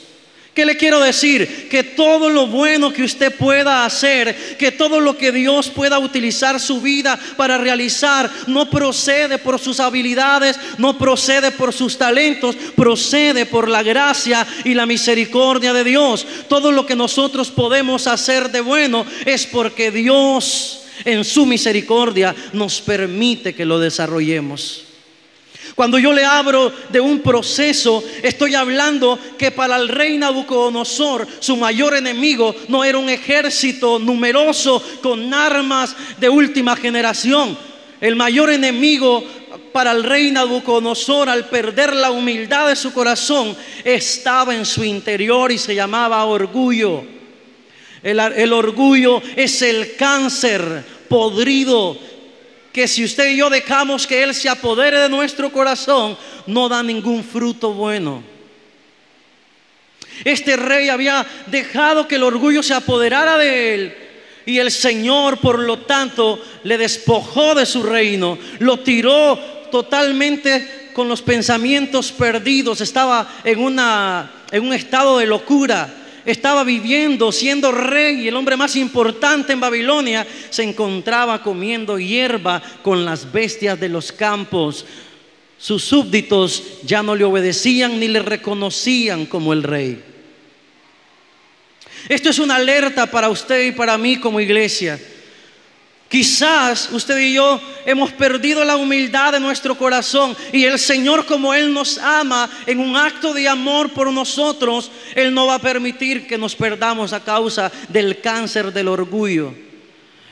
¿Qué 0.55 0.65
le 0.65 0.77
quiero 0.77 1.01
decir? 1.01 1.67
Que 1.69 1.83
todo 1.83 2.29
lo 2.29 2.47
bueno 2.47 2.93
que 2.93 3.03
usted 3.03 3.35
pueda 3.35 3.83
hacer, 3.83 4.55
que 4.57 4.71
todo 4.71 5.01
lo 5.01 5.17
que 5.17 5.33
Dios 5.33 5.67
pueda 5.69 5.99
utilizar 5.99 6.61
su 6.61 6.79
vida 6.79 7.19
para 7.35 7.57
realizar, 7.57 8.31
no 8.47 8.69
procede 8.69 9.37
por 9.37 9.59
sus 9.59 9.81
habilidades, 9.81 10.57
no 10.77 10.97
procede 10.97 11.51
por 11.51 11.73
sus 11.73 11.97
talentos, 11.97 12.55
procede 12.73 13.45
por 13.45 13.67
la 13.67 13.83
gracia 13.83 14.47
y 14.63 14.73
la 14.73 14.85
misericordia 14.85 15.73
de 15.73 15.83
Dios. 15.83 16.25
Todo 16.47 16.71
lo 16.71 16.85
que 16.85 16.95
nosotros 16.95 17.51
podemos 17.51 18.07
hacer 18.07 18.49
de 18.49 18.61
bueno 18.61 19.05
es 19.25 19.45
porque 19.45 19.91
Dios 19.91 20.83
en 21.03 21.25
su 21.25 21.45
misericordia 21.45 22.33
nos 22.53 22.79
permite 22.79 23.53
que 23.53 23.65
lo 23.65 23.77
desarrollemos. 23.77 24.84
Cuando 25.75 25.99
yo 25.99 26.13
le 26.13 26.23
hablo 26.23 26.71
de 26.89 27.01
un 27.01 27.19
proceso, 27.19 28.01
estoy 28.23 28.55
hablando 28.55 29.19
que 29.37 29.51
para 29.51 29.75
el 29.75 29.89
rey 29.89 30.17
Nabucodonosor, 30.17 31.27
su 31.39 31.57
mayor 31.57 31.95
enemigo 31.95 32.55
no 32.69 32.85
era 32.85 32.97
un 32.97 33.09
ejército 33.09 33.99
numeroso 33.99 34.81
con 35.03 35.33
armas 35.33 35.93
de 36.17 36.29
última 36.29 36.77
generación. 36.77 37.57
El 37.99 38.15
mayor 38.15 38.51
enemigo 38.51 39.21
para 39.73 39.91
el 39.91 40.03
rey 40.03 40.31
Nabucodonosor 40.31 41.27
al 41.27 41.49
perder 41.49 41.93
la 41.93 42.11
humildad 42.11 42.69
de 42.69 42.77
su 42.77 42.93
corazón 42.93 43.53
estaba 43.83 44.55
en 44.55 44.65
su 44.65 44.85
interior 44.85 45.51
y 45.51 45.57
se 45.57 45.75
llamaba 45.75 46.23
orgullo. 46.23 47.03
El, 48.01 48.19
el 48.19 48.53
orgullo 48.53 49.21
es 49.35 49.61
el 49.61 49.97
cáncer 49.97 50.85
podrido 51.09 51.97
que 52.75 52.89
si 52.89 53.05
usted 53.05 53.29
y 53.29 53.37
yo 53.37 53.49
dejamos 53.49 54.05
que 54.05 54.21
Él 54.21 54.35
se 54.35 54.49
apodere 54.49 54.99
de 54.99 55.07
nuestro 55.07 55.49
corazón, 55.49 56.17
no 56.45 56.67
da 56.67 56.83
ningún 56.83 57.23
fruto 57.23 57.71
bueno. 57.71 58.21
Este 60.25 60.57
rey 60.57 60.89
había 60.89 61.25
dejado 61.47 62.05
que 62.05 62.15
el 62.15 62.23
orgullo 62.23 62.61
se 62.61 62.73
apoderara 62.73 63.37
de 63.37 63.73
él. 63.73 63.97
Y 64.45 64.57
el 64.59 64.71
Señor, 64.71 65.37
por 65.37 65.59
lo 65.59 65.79
tanto, 65.79 66.43
le 66.65 66.77
despojó 66.77 67.55
de 67.55 67.65
su 67.65 67.81
reino, 67.81 68.37
lo 68.59 68.81
tiró 68.81 69.39
totalmente 69.71 70.89
con 70.91 71.07
los 71.07 71.21
pensamientos 71.21 72.11
perdidos, 72.11 72.81
estaba 72.81 73.35
en, 73.45 73.59
una, 73.59 74.31
en 74.51 74.63
un 74.63 74.73
estado 74.73 75.19
de 75.19 75.27
locura 75.27 76.04
estaba 76.25 76.63
viviendo, 76.63 77.31
siendo 77.31 77.71
rey 77.71 78.27
el 78.27 78.35
hombre 78.35 78.57
más 78.57 78.75
importante 78.75 79.53
en 79.53 79.59
Babilonia, 79.59 80.25
se 80.49 80.63
encontraba 80.63 81.41
comiendo 81.41 81.99
hierba 81.99 82.61
con 82.81 83.05
las 83.05 83.31
bestias 83.31 83.79
de 83.79 83.89
los 83.89 84.11
campos. 84.11 84.85
Sus 85.57 85.83
súbditos 85.83 86.81
ya 86.83 87.01
no 87.01 87.15
le 87.15 87.23
obedecían 87.23 87.99
ni 87.99 88.07
le 88.07 88.21
reconocían 88.21 89.25
como 89.25 89.53
el 89.53 89.63
rey. 89.63 90.03
Esto 92.09 92.29
es 92.29 92.39
una 92.39 92.55
alerta 92.55 93.09
para 93.09 93.29
usted 93.29 93.67
y 93.67 93.71
para 93.71 93.97
mí 93.97 94.17
como 94.17 94.39
iglesia. 94.39 94.99
Quizás 96.09 96.89
usted 96.91 97.17
y 97.17 97.33
yo 97.33 97.59
hemos 97.85 98.11
perdido 98.11 98.63
la 98.63 98.77
humildad 98.77 99.33
de 99.33 99.39
nuestro 99.39 99.75
corazón 99.75 100.37
y 100.53 100.63
el 100.63 100.77
Señor 100.77 101.25
como 101.25 101.53
Él 101.53 101.73
nos 101.73 101.97
ama 101.97 102.49
en 102.67 102.79
un 102.79 102.95
acto 102.95 103.33
de 103.33 103.49
amor 103.49 103.91
por 103.91 104.11
nosotros, 104.13 104.91
Él 105.15 105.33
no 105.33 105.47
va 105.47 105.55
a 105.55 105.59
permitir 105.59 106.27
que 106.27 106.37
nos 106.37 106.55
perdamos 106.55 107.11
a 107.11 107.23
causa 107.23 107.71
del 107.89 108.21
cáncer 108.21 108.71
del 108.71 108.87
orgullo. 108.87 109.64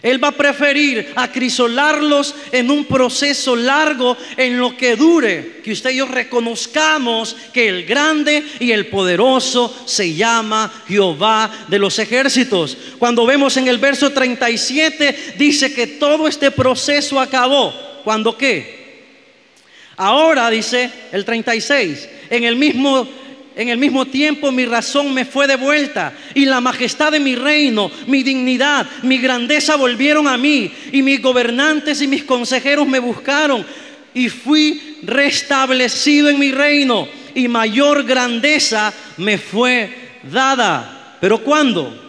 Él 0.04 0.22
va 0.22 0.28
a 0.28 0.32
preferir 0.34 1.13
acrisolarlos 1.16 2.36
en 2.52 2.70
un 2.70 2.84
proceso 2.84 3.56
largo 3.56 4.18
en 4.36 4.60
lo 4.60 4.76
que 4.76 4.98
dure, 4.98 5.62
que 5.63 5.72
usted 5.72 5.92
y 5.92 5.96
yo 5.96 6.06
reconozcamos 6.06 7.38
que 7.54 7.70
el 7.70 7.86
grande 7.86 8.44
y 8.60 8.72
el 8.72 8.88
poderoso 8.88 9.74
se 9.86 10.13
llama 10.13 10.84
Jehová 10.89 11.50
de 11.70 11.80
los 11.80 11.98
ejércitos. 12.00 12.78
Cuando 13.00 13.26
vemos 13.26 13.56
en 13.56 13.70
el 13.70 13.78
verso 13.78 14.12
37 14.12 15.36
dice 15.38 15.74
que 15.74 15.88
todo 15.88 16.28
este 16.28 16.52
proceso 16.52 17.18
acabó. 17.18 17.74
¿Cuándo 18.04 18.38
qué? 18.38 18.84
Ahora 19.96 20.50
dice 20.50 20.89
el 21.13 21.24
36, 21.24 22.10
en 22.30 22.44
el 22.44 22.58
mismo 22.58 23.08
en 23.56 23.70
el 23.70 23.78
mismo 23.78 24.06
tiempo 24.06 24.52
mi 24.52 24.66
razón 24.66 25.13
me 25.13 25.26
fue 25.26 25.48
devuelta 25.48 26.13
y 26.34 26.46
la 26.46 26.62
majestad 26.62 27.12
de 27.12 27.20
mi 27.20 27.36
reino, 27.36 27.92
mi 28.08 28.24
dignidad, 28.24 28.88
mi 29.04 29.18
grandeza 29.18 29.76
volvieron 29.76 30.28
a 30.28 30.38
mí 30.38 30.72
y 30.92 31.02
mis 31.02 31.22
gobernantes 31.22 32.02
y 32.02 32.08
mis 32.08 32.24
consejeros 32.24 32.88
me 32.88 33.00
buscaron 33.00 33.66
y 34.13 34.30
fui 34.30 34.98
restablecido 35.04 36.30
en 36.30 36.39
mi 36.39 36.52
reino 36.52 37.08
y 37.36 37.48
mayor 37.48 38.04
grandeza 38.04 38.94
me 39.18 39.38
fue 39.38 39.94
dada. 40.32 41.18
¿Pero 41.20 41.39
cuándo? 41.39 42.00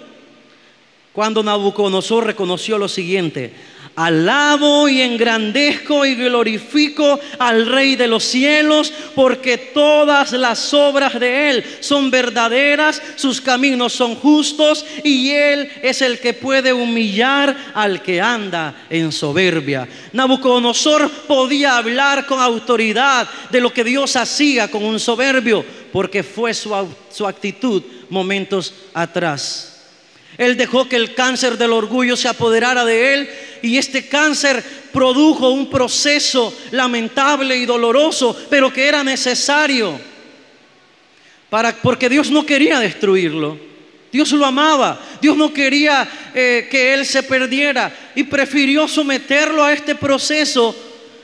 Cuando 1.12 1.42
Nabucodonosor 1.42 2.26
reconoció 2.26 2.76
lo 2.76 2.88
siguiente, 2.88 3.52
Alabo 3.96 4.88
y 4.88 5.00
engrandezco 5.00 6.04
y 6.04 6.16
glorifico 6.16 7.20
al 7.38 7.66
Rey 7.66 7.94
de 7.94 8.08
los 8.08 8.24
cielos, 8.24 8.92
porque 9.14 9.56
todas 9.56 10.32
las 10.32 10.74
obras 10.74 11.18
de 11.20 11.50
Él 11.50 11.64
son 11.80 12.10
verdaderas, 12.10 13.00
sus 13.14 13.40
caminos 13.40 13.92
son 13.92 14.16
justos, 14.16 14.84
y 15.04 15.30
Él 15.30 15.70
es 15.82 16.02
el 16.02 16.18
que 16.18 16.34
puede 16.34 16.72
humillar 16.72 17.56
al 17.74 18.02
que 18.02 18.20
anda 18.20 18.86
en 18.90 19.12
soberbia. 19.12 19.88
Nabucodonosor 20.12 21.08
podía 21.28 21.76
hablar 21.76 22.26
con 22.26 22.40
autoridad 22.40 23.28
de 23.50 23.60
lo 23.60 23.72
que 23.72 23.84
Dios 23.84 24.16
hacía 24.16 24.68
con 24.68 24.84
un 24.84 24.98
soberbio, 24.98 25.64
porque 25.92 26.24
fue 26.24 26.52
su, 26.52 26.74
su 27.10 27.26
actitud 27.26 27.82
momentos 28.10 28.74
atrás. 28.92 29.73
Él 30.36 30.56
dejó 30.56 30.88
que 30.88 30.96
el 30.96 31.14
cáncer 31.14 31.56
del 31.58 31.72
orgullo 31.72 32.16
se 32.16 32.28
apoderara 32.28 32.84
de 32.84 33.14
él 33.14 33.30
y 33.62 33.78
este 33.78 34.08
cáncer 34.08 34.64
produjo 34.92 35.50
un 35.50 35.70
proceso 35.70 36.56
lamentable 36.70 37.56
y 37.56 37.66
doloroso, 37.66 38.36
pero 38.50 38.72
que 38.72 38.86
era 38.86 39.04
necesario 39.04 39.98
para 41.54 41.72
porque 41.72 42.08
Dios 42.08 42.30
no 42.30 42.44
quería 42.44 42.80
destruirlo. 42.80 43.56
Dios 44.10 44.30
lo 44.32 44.44
amaba, 44.46 45.00
Dios 45.20 45.36
no 45.36 45.52
quería 45.52 46.08
eh, 46.34 46.68
que 46.70 46.94
él 46.94 47.04
se 47.04 47.24
perdiera 47.24 47.92
y 48.14 48.22
prefirió 48.24 48.86
someterlo 48.86 49.62
a 49.62 49.72
este 49.72 49.94
proceso. 49.94 50.74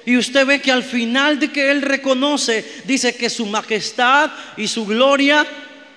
Y 0.07 0.17
usted 0.17 0.47
ve 0.47 0.61
que 0.61 0.73
al 0.73 0.83
final 0.83 1.39
de 1.39 1.53
que 1.53 1.71
él 1.71 1.83
reconoce, 1.83 2.65
dice 2.85 3.15
que 3.15 3.31
su 3.31 3.47
majestad 3.47 4.31
y 4.57 4.67
su 4.67 4.87
gloria 4.87 5.47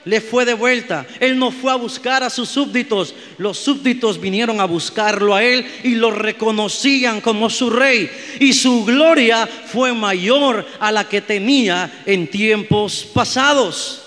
le 0.05 0.21
fue 0.21 0.45
de 0.45 0.53
vuelta. 0.53 1.05
Él 1.19 1.37
no 1.37 1.51
fue 1.51 1.71
a 1.71 1.75
buscar 1.75 2.23
a 2.23 2.29
sus 2.29 2.49
súbditos. 2.49 3.15
Los 3.37 3.57
súbditos 3.57 4.19
vinieron 4.19 4.59
a 4.59 4.65
buscarlo 4.65 5.33
a 5.33 5.43
él 5.43 5.65
y 5.83 5.95
lo 5.95 6.11
reconocían 6.11 7.21
como 7.21 7.49
su 7.49 7.69
rey. 7.69 8.09
Y 8.39 8.53
su 8.53 8.83
gloria 8.85 9.47
fue 9.47 9.93
mayor 9.93 10.65
a 10.79 10.91
la 10.91 11.07
que 11.07 11.21
tenía 11.21 12.03
en 12.05 12.27
tiempos 12.27 13.07
pasados. 13.13 14.01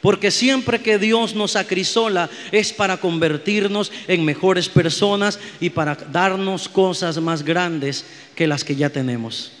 Porque 0.00 0.30
siempre 0.30 0.80
que 0.80 0.98
Dios 0.98 1.34
nos 1.34 1.56
acrisola 1.56 2.30
es 2.52 2.72
para 2.72 2.98
convertirnos 2.98 3.90
en 4.06 4.24
mejores 4.24 4.68
personas 4.68 5.40
y 5.60 5.70
para 5.70 5.96
darnos 5.96 6.68
cosas 6.68 7.18
más 7.18 7.42
grandes 7.42 8.04
que 8.36 8.46
las 8.46 8.62
que 8.62 8.76
ya 8.76 8.90
tenemos. 8.90 9.52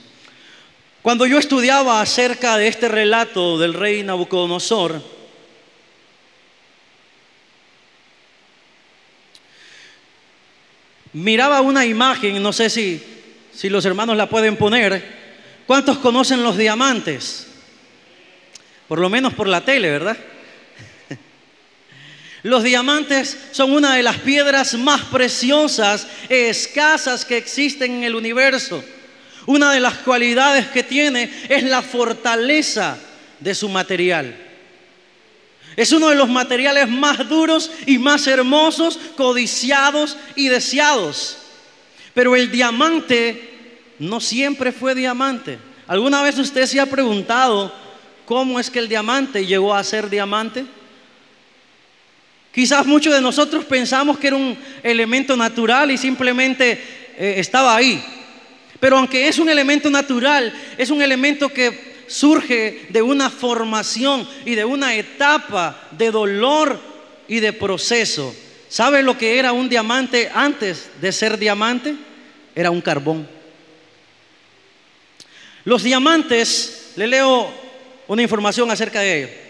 Cuando 1.02 1.26
yo 1.26 1.38
estudiaba 1.38 2.00
acerca 2.00 2.56
de 2.56 2.68
este 2.68 2.88
relato 2.88 3.58
del 3.58 3.74
rey 3.74 4.02
Nabucodonosor, 4.04 5.17
miraba 11.12 11.60
una 11.60 11.84
imagen, 11.86 12.42
no 12.42 12.52
sé 12.52 12.70
si, 12.70 13.02
si 13.52 13.68
los 13.68 13.84
hermanos 13.84 14.16
la 14.16 14.28
pueden 14.28 14.56
poner. 14.56 15.18
¿Cuántos 15.66 15.98
conocen 15.98 16.42
los 16.42 16.56
diamantes? 16.56 17.46
Por 18.88 18.98
lo 18.98 19.10
menos 19.10 19.34
por 19.34 19.48
la 19.48 19.64
tele, 19.64 19.90
¿verdad? 19.90 20.16
Los 22.42 22.62
diamantes 22.62 23.36
son 23.52 23.72
una 23.72 23.94
de 23.94 24.02
las 24.02 24.16
piedras 24.16 24.74
más 24.74 25.02
preciosas 25.02 26.06
escasas 26.30 27.26
que 27.26 27.36
existen 27.36 27.96
en 27.96 28.04
el 28.04 28.14
universo. 28.14 28.82
Una 29.44 29.72
de 29.72 29.80
las 29.80 29.94
cualidades 29.98 30.68
que 30.68 30.82
tiene 30.82 31.30
es 31.50 31.64
la 31.64 31.82
fortaleza 31.82 32.98
de 33.40 33.54
su 33.54 33.68
material. 33.68 34.47
Es 35.78 35.92
uno 35.92 36.08
de 36.08 36.16
los 36.16 36.28
materiales 36.28 36.88
más 36.88 37.28
duros 37.28 37.70
y 37.86 37.98
más 37.98 38.26
hermosos, 38.26 38.98
codiciados 39.16 40.16
y 40.34 40.48
deseados. 40.48 41.38
Pero 42.14 42.34
el 42.34 42.50
diamante 42.50 43.78
no 44.00 44.18
siempre 44.18 44.72
fue 44.72 44.96
diamante. 44.96 45.56
¿Alguna 45.86 46.20
vez 46.20 46.36
usted 46.36 46.66
se 46.66 46.80
ha 46.80 46.86
preguntado 46.86 47.72
cómo 48.26 48.58
es 48.58 48.72
que 48.72 48.80
el 48.80 48.88
diamante 48.88 49.46
llegó 49.46 49.72
a 49.72 49.84
ser 49.84 50.10
diamante? 50.10 50.66
Quizás 52.52 52.84
muchos 52.84 53.14
de 53.14 53.20
nosotros 53.20 53.64
pensamos 53.64 54.18
que 54.18 54.26
era 54.26 54.36
un 54.36 54.58
elemento 54.82 55.36
natural 55.36 55.92
y 55.92 55.96
simplemente 55.96 56.72
eh, 57.16 57.34
estaba 57.36 57.76
ahí. 57.76 58.02
Pero 58.80 58.98
aunque 58.98 59.28
es 59.28 59.38
un 59.38 59.48
elemento 59.48 59.88
natural, 59.90 60.52
es 60.76 60.90
un 60.90 61.00
elemento 61.00 61.48
que 61.48 61.87
surge 62.08 62.86
de 62.88 63.02
una 63.02 63.30
formación 63.30 64.28
y 64.44 64.54
de 64.54 64.64
una 64.64 64.94
etapa 64.94 65.88
de 65.92 66.10
dolor 66.10 66.80
y 67.28 67.40
de 67.40 67.52
proceso. 67.52 68.34
¿Sabe 68.68 69.02
lo 69.02 69.16
que 69.16 69.38
era 69.38 69.52
un 69.52 69.68
diamante 69.68 70.30
antes 70.34 70.90
de 71.00 71.12
ser 71.12 71.38
diamante? 71.38 71.94
Era 72.54 72.70
un 72.70 72.80
carbón. 72.80 73.28
Los 75.64 75.82
diamantes, 75.82 76.92
le 76.96 77.06
leo 77.06 77.52
una 78.08 78.22
información 78.22 78.70
acerca 78.70 79.00
de 79.00 79.18
ellos. 79.18 79.47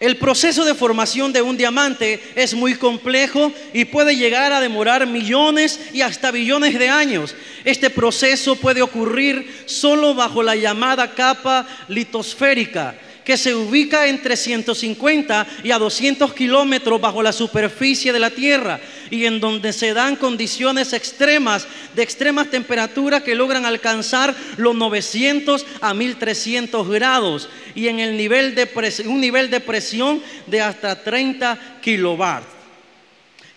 El 0.00 0.16
proceso 0.16 0.64
de 0.64 0.76
formación 0.76 1.32
de 1.32 1.42
un 1.42 1.56
diamante 1.56 2.20
es 2.36 2.54
muy 2.54 2.76
complejo 2.76 3.52
y 3.72 3.84
puede 3.84 4.14
llegar 4.14 4.52
a 4.52 4.60
demorar 4.60 5.06
millones 5.08 5.80
y 5.92 6.02
hasta 6.02 6.30
billones 6.30 6.78
de 6.78 6.88
años. 6.88 7.34
Este 7.64 7.90
proceso 7.90 8.54
puede 8.54 8.80
ocurrir 8.80 9.64
solo 9.66 10.14
bajo 10.14 10.40
la 10.40 10.54
llamada 10.54 11.14
capa 11.14 11.66
litosférica, 11.88 12.94
que 13.28 13.36
se 13.36 13.54
ubica 13.54 14.06
entre 14.06 14.38
150 14.38 15.46
y 15.62 15.70
a 15.70 15.78
200 15.78 16.32
kilómetros 16.32 16.98
bajo 16.98 17.22
la 17.22 17.30
superficie 17.30 18.10
de 18.10 18.18
la 18.18 18.30
Tierra 18.30 18.80
y 19.10 19.26
en 19.26 19.38
donde 19.38 19.74
se 19.74 19.92
dan 19.92 20.16
condiciones 20.16 20.94
extremas, 20.94 21.66
de 21.94 22.02
extremas 22.02 22.50
temperaturas 22.50 23.22
que 23.22 23.34
logran 23.34 23.66
alcanzar 23.66 24.34
los 24.56 24.74
900 24.74 25.66
a 25.82 25.92
1300 25.92 26.88
grados 26.88 27.50
y 27.74 27.88
en 27.88 27.98
el 27.98 28.16
nivel 28.16 28.54
de 28.54 28.66
un 29.04 29.20
nivel 29.20 29.50
de 29.50 29.60
presión 29.60 30.22
de 30.46 30.62
hasta 30.62 31.04
30 31.04 31.80
kilovatios. 31.82 32.50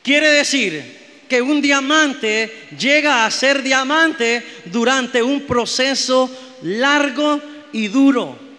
Quiere 0.03 0.31
decir 0.31 0.97
que 1.29 1.41
un 1.41 1.61
diamante 1.61 2.67
llega 2.77 3.25
a 3.25 3.31
ser 3.31 3.63
diamante 3.63 4.43
durante 4.65 5.23
un 5.23 5.43
proceso 5.43 6.29
largo 6.61 7.39
y 7.71 7.87
duro. 7.87 8.50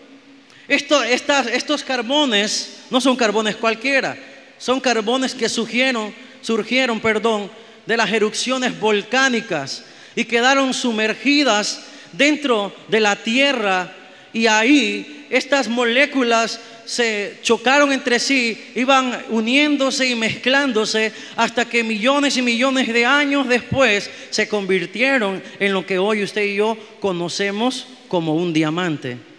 Estos 0.75 1.85
carbones 1.85 2.79
no 2.91 3.01
son 3.01 3.17
carbones 3.17 3.57
cualquiera, 3.57 4.17
son 4.59 4.81
carbones 4.81 5.35
que 5.35 5.49
surgieron 5.49 6.13
surgieron, 6.43 7.01
perdón, 7.01 7.51
de 7.87 7.97
las 7.97 8.13
erupciones 8.13 8.79
volcánicas 8.79 9.85
y 10.15 10.25
quedaron 10.25 10.75
sumergidas 10.75 11.85
dentro 12.13 12.75
de 12.89 13.01
la 13.01 13.17
tierra 13.17 13.95
y 14.33 14.47
ahí 14.47 15.27
estas 15.31 15.69
moléculas 15.69 16.61
se 16.85 17.39
chocaron 17.43 17.93
entre 17.93 18.19
sí, 18.19 18.73
iban 18.75 19.25
uniéndose 19.31 20.09
y 20.09 20.15
mezclándose 20.15 21.13
hasta 21.37 21.65
que 21.65 21.83
millones 21.83 22.37
y 22.37 22.43
millones 22.43 22.93
de 22.93 23.07
años 23.07 23.49
después 23.49 24.11
se 24.31 24.49
convirtieron 24.49 25.43
en 25.59 25.73
lo 25.73 25.87
que 25.87 25.99
hoy 25.99 26.23
usted 26.23 26.45
y 26.45 26.57
yo 26.57 26.77
conocemos 27.01 27.87
como 28.09 28.35
un 28.35 28.53
diamante. 28.53 29.32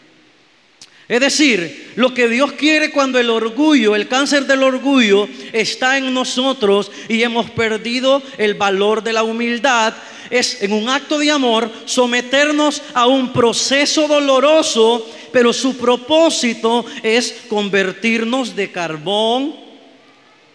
Es 1.13 1.19
decir, 1.19 1.91
lo 1.95 2.12
que 2.12 2.28
Dios 2.28 2.54
quiere 2.54 2.89
cuando 2.89 3.19
el 3.19 3.30
orgullo, 3.30 3.95
el 3.95 4.08
cáncer 4.08 4.47
del 4.47 4.63
orgullo 4.63 5.30
está 5.52 5.95
en 5.99 6.12
nosotros 6.12 6.91
y 7.08 7.21
hemos 7.21 7.52
perdido 7.52 8.23
el 8.39 8.56
valor 8.56 9.04
de 9.04 9.13
la 9.13 9.21
humildad, 9.21 9.93
es 10.32 10.63
en 10.63 10.73
un 10.73 10.89
acto 10.89 11.19
de 11.19 11.30
amor 11.30 11.69
someternos 11.86 12.82
a 12.95 13.06
un 13.06 13.32
proceso 13.32 14.08
doloroso, 14.08 15.08
pero 15.32 15.54
su 15.54 15.78
propósito 15.78 16.84
es 17.04 17.43
convertirnos 17.47 18.56
de 18.56 18.71
carbón 18.71 19.56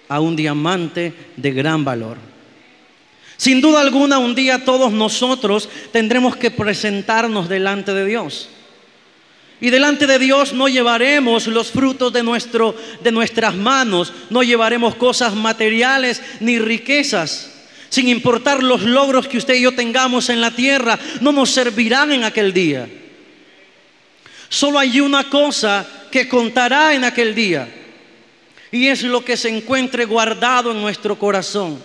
a 0.09 0.19
un 0.19 0.35
diamante 0.35 1.15
de 1.37 1.53
gran 1.53 1.85
valor. 1.85 2.17
Sin 3.37 3.61
duda 3.61 3.81
alguna, 3.81 4.19
un 4.19 4.35
día 4.35 4.65
todos 4.65 4.91
nosotros 4.91 5.69
tendremos 5.93 6.35
que 6.35 6.51
presentarnos 6.51 7.49
delante 7.49 7.95
de 7.95 8.05
Dios. 8.05 8.51
Y 9.61 9.71
delante 9.71 10.07
de 10.07 10.19
Dios 10.19 10.53
no 10.53 10.69
llevaremos 10.69 11.49
los 11.49 11.71
frutos 11.71 12.13
de, 12.13 12.23
nuestro, 12.23 12.77
de 13.03 13.11
nuestras 13.11 13.57
manos, 13.57 14.13
no 14.31 14.43
llevaremos 14.43 14.95
cosas 14.95 15.35
materiales 15.35 16.23
ni 16.41 16.59
riquezas. 16.59 17.55
Sin 17.89 18.09
importar 18.09 18.63
los 18.63 18.83
logros 18.83 19.27
que 19.27 19.39
usted 19.39 19.55
y 19.55 19.63
yo 19.63 19.73
tengamos 19.73 20.29
en 20.29 20.41
la 20.41 20.51
tierra, 20.51 20.99
no 21.21 21.33
nos 21.33 21.51
servirán 21.51 22.13
en 22.13 22.23
aquel 22.23 22.53
día. 22.53 22.89
Solo 24.49 24.79
hay 24.79 25.01
una 25.01 25.29
cosa 25.29 25.87
que 26.11 26.29
contará 26.29 26.95
en 26.95 27.05
aquel 27.05 27.35
día. 27.35 27.69
Y 28.71 28.87
es 28.89 29.03
lo 29.03 29.25
que 29.25 29.37
se 29.37 29.49
encuentre 29.49 30.05
guardado 30.05 30.71
en 30.71 30.81
nuestro 30.81 31.19
corazón. 31.19 31.83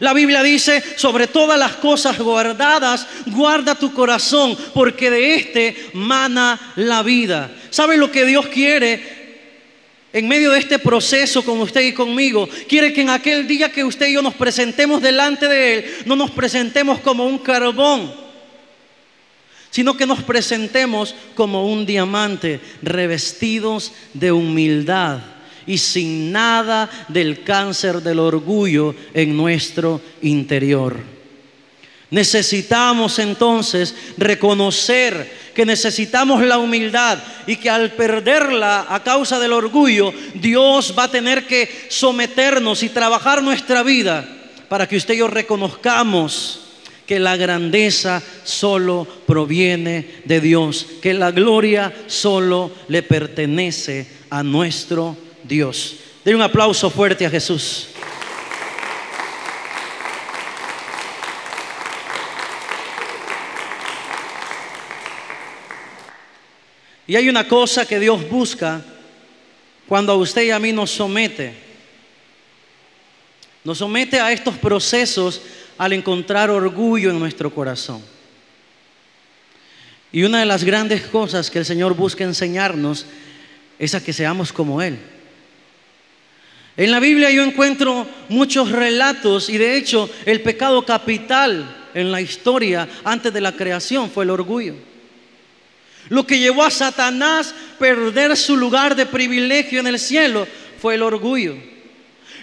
La 0.00 0.12
Biblia 0.12 0.42
dice, 0.42 0.82
sobre 0.96 1.26
todas 1.26 1.58
las 1.58 1.72
cosas 1.74 2.18
guardadas, 2.18 3.06
guarda 3.26 3.74
tu 3.74 3.92
corazón, 3.92 4.56
porque 4.74 5.10
de 5.10 5.34
este 5.34 5.90
mana 5.92 6.72
la 6.76 7.02
vida. 7.02 7.50
¿Sabe 7.70 7.96
lo 7.96 8.10
que 8.10 8.24
Dios 8.24 8.46
quiere? 8.48 9.22
En 10.12 10.28
medio 10.28 10.50
de 10.50 10.58
este 10.58 10.78
proceso 10.78 11.44
con 11.44 11.60
usted 11.60 11.82
y 11.82 11.92
conmigo, 11.92 12.48
quiere 12.68 12.92
que 12.92 13.00
en 13.00 13.10
aquel 13.10 13.46
día 13.46 13.72
que 13.72 13.84
usted 13.84 14.08
y 14.08 14.14
yo 14.14 14.22
nos 14.22 14.34
presentemos 14.34 15.00
delante 15.00 15.48
de 15.48 15.74
Él, 15.74 15.84
no 16.04 16.16
nos 16.16 16.30
presentemos 16.30 17.00
como 17.00 17.26
un 17.26 17.38
carbón, 17.38 18.14
sino 19.70 19.96
que 19.96 20.06
nos 20.06 20.22
presentemos 20.22 21.14
como 21.34 21.66
un 21.66 21.86
diamante, 21.86 22.60
revestidos 22.82 23.92
de 24.12 24.32
humildad 24.32 25.20
y 25.66 25.78
sin 25.78 26.32
nada 26.32 26.88
del 27.08 27.42
cáncer 27.42 28.02
del 28.02 28.18
orgullo 28.18 28.94
en 29.14 29.36
nuestro 29.36 30.00
interior. 30.22 30.96
Necesitamos 32.10 33.18
entonces 33.18 33.94
reconocer 34.18 35.32
que 35.54 35.64
necesitamos 35.64 36.42
la 36.42 36.58
humildad 36.58 37.18
y 37.46 37.56
que 37.56 37.70
al 37.70 37.92
perderla 37.92 38.86
a 38.88 39.02
causa 39.02 39.38
del 39.38 39.54
orgullo, 39.54 40.12
Dios 40.34 40.94
va 40.98 41.04
a 41.04 41.10
tener 41.10 41.46
que 41.46 41.86
someternos 41.88 42.82
y 42.82 42.90
trabajar 42.90 43.42
nuestra 43.42 43.82
vida 43.82 44.28
para 44.68 44.86
que 44.86 44.96
usted 44.98 45.14
y 45.14 45.18
yo 45.18 45.28
reconozcamos 45.28 46.60
que 47.06 47.18
la 47.18 47.36
grandeza 47.36 48.22
solo 48.44 49.06
proviene 49.26 50.22
de 50.24 50.40
Dios, 50.40 50.86
que 51.00 51.14
la 51.14 51.30
gloria 51.30 51.94
solo 52.06 52.70
le 52.88 53.02
pertenece 53.02 54.06
a 54.30 54.42
nuestro 54.42 55.16
Dios. 55.52 55.96
Den 56.24 56.36
un 56.36 56.42
aplauso 56.42 56.88
fuerte 56.88 57.26
a 57.26 57.30
Jesús. 57.30 57.88
Y 67.06 67.16
hay 67.16 67.28
una 67.28 67.46
cosa 67.46 67.84
que 67.84 68.00
Dios 68.00 68.26
busca 68.30 68.82
cuando 69.86 70.12
a 70.12 70.16
usted 70.16 70.44
y 70.44 70.50
a 70.50 70.58
mí 70.58 70.72
nos 70.72 70.90
somete. 70.90 71.54
Nos 73.62 73.76
somete 73.76 74.18
a 74.20 74.32
estos 74.32 74.56
procesos 74.56 75.42
al 75.76 75.92
encontrar 75.92 76.48
orgullo 76.48 77.10
en 77.10 77.18
nuestro 77.18 77.54
corazón. 77.54 78.02
Y 80.10 80.22
una 80.22 80.40
de 80.40 80.46
las 80.46 80.64
grandes 80.64 81.02
cosas 81.02 81.50
que 81.50 81.58
el 81.58 81.66
Señor 81.66 81.94
busca 81.94 82.24
enseñarnos 82.24 83.04
es 83.78 83.94
a 83.94 84.02
que 84.02 84.14
seamos 84.14 84.50
como 84.50 84.80
Él. 84.80 84.98
En 86.76 86.90
la 86.90 87.00
Biblia 87.00 87.30
yo 87.30 87.42
encuentro 87.42 88.06
muchos 88.28 88.72
relatos 88.72 89.48
y 89.48 89.58
de 89.58 89.76
hecho 89.76 90.08
el 90.24 90.40
pecado 90.40 90.84
capital 90.84 91.88
en 91.92 92.10
la 92.10 92.20
historia 92.20 92.88
antes 93.04 93.32
de 93.32 93.40
la 93.40 93.52
creación 93.52 94.10
fue 94.10 94.24
el 94.24 94.30
orgullo. 94.30 94.74
Lo 96.08 96.26
que 96.26 96.38
llevó 96.38 96.64
a 96.64 96.70
Satanás 96.70 97.54
perder 97.78 98.36
su 98.36 98.56
lugar 98.56 98.96
de 98.96 99.06
privilegio 99.06 99.80
en 99.80 99.86
el 99.86 99.98
cielo 99.98 100.46
fue 100.80 100.94
el 100.94 101.02
orgullo. 101.02 101.56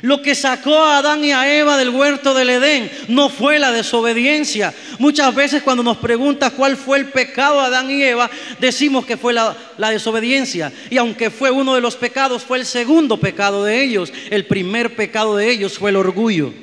Lo 0.02 0.22
que 0.22 0.36
sacó 0.36 0.78
a 0.78 1.00
Adán 1.00 1.24
y 1.24 1.32
a 1.32 1.58
Eva 1.58 1.78
del 1.78 1.90
huerto 1.90 2.34
del 2.34 2.50
Edén 2.50 2.90
no 3.08 3.30
fue 3.30 3.60
la 3.60 3.72
desobediencia. 3.72 4.74
Muchas 4.98 5.34
veces 5.36 5.62
cuando 5.62 5.84
nos 5.84 5.98
preguntas 5.98 6.54
cuál 6.54 6.78
fue 6.78 7.00
el 7.00 7.08
pecado 7.08 7.60
de 7.60 7.68
Adán 7.68 7.92
y 7.92 8.02
Eva, 8.02 8.30
decimos 8.60 9.06
que 9.06 9.18
fue 9.18 9.34
la, 9.34 9.56
la, 9.78 9.90
desobediencia. 9.90 10.72
Y 10.90 10.98
aunque 10.98 11.30
fue 11.30 11.52
uno 11.52 11.76
de 11.76 11.82
los 11.82 11.96
pecados, 11.96 12.44
fue 12.44 12.60
el 12.60 12.66
segundo 12.66 13.18
pecado 13.18 13.64
de 13.64 13.84
ellos. 13.84 14.14
El 14.30 14.46
primer 14.46 14.96
pecado 14.96 15.36
de 15.36 15.50
ellos 15.50 15.78
fue 15.78 15.90
el 15.90 15.98
orgullo. 15.98 16.54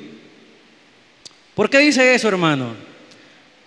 ¿Por 1.53 1.69
qué 1.69 1.79
dice 1.79 2.15
eso, 2.15 2.27
hermano? 2.27 2.96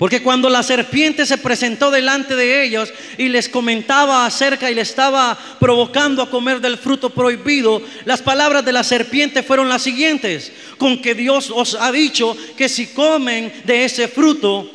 Porque 0.00 0.22
cuando 0.22 0.48
la 0.48 0.62
serpiente 0.62 1.26
se 1.26 1.36
presentó 1.36 1.90
delante 1.90 2.34
de 2.34 2.64
ellos 2.64 2.90
y 3.18 3.28
les 3.28 3.50
comentaba 3.50 4.24
acerca 4.24 4.70
y 4.70 4.74
le 4.74 4.80
estaba 4.80 5.38
provocando 5.60 6.22
a 6.22 6.30
comer 6.30 6.58
del 6.58 6.78
fruto 6.78 7.10
prohibido, 7.10 7.82
las 8.06 8.22
palabras 8.22 8.64
de 8.64 8.72
la 8.72 8.82
serpiente 8.82 9.42
fueron 9.42 9.68
las 9.68 9.82
siguientes, 9.82 10.52
con 10.78 11.02
que 11.02 11.14
Dios 11.14 11.52
os 11.54 11.74
ha 11.74 11.92
dicho 11.92 12.34
que 12.56 12.70
si 12.70 12.86
comen 12.86 13.52
de 13.66 13.84
ese 13.84 14.08
fruto, 14.08 14.70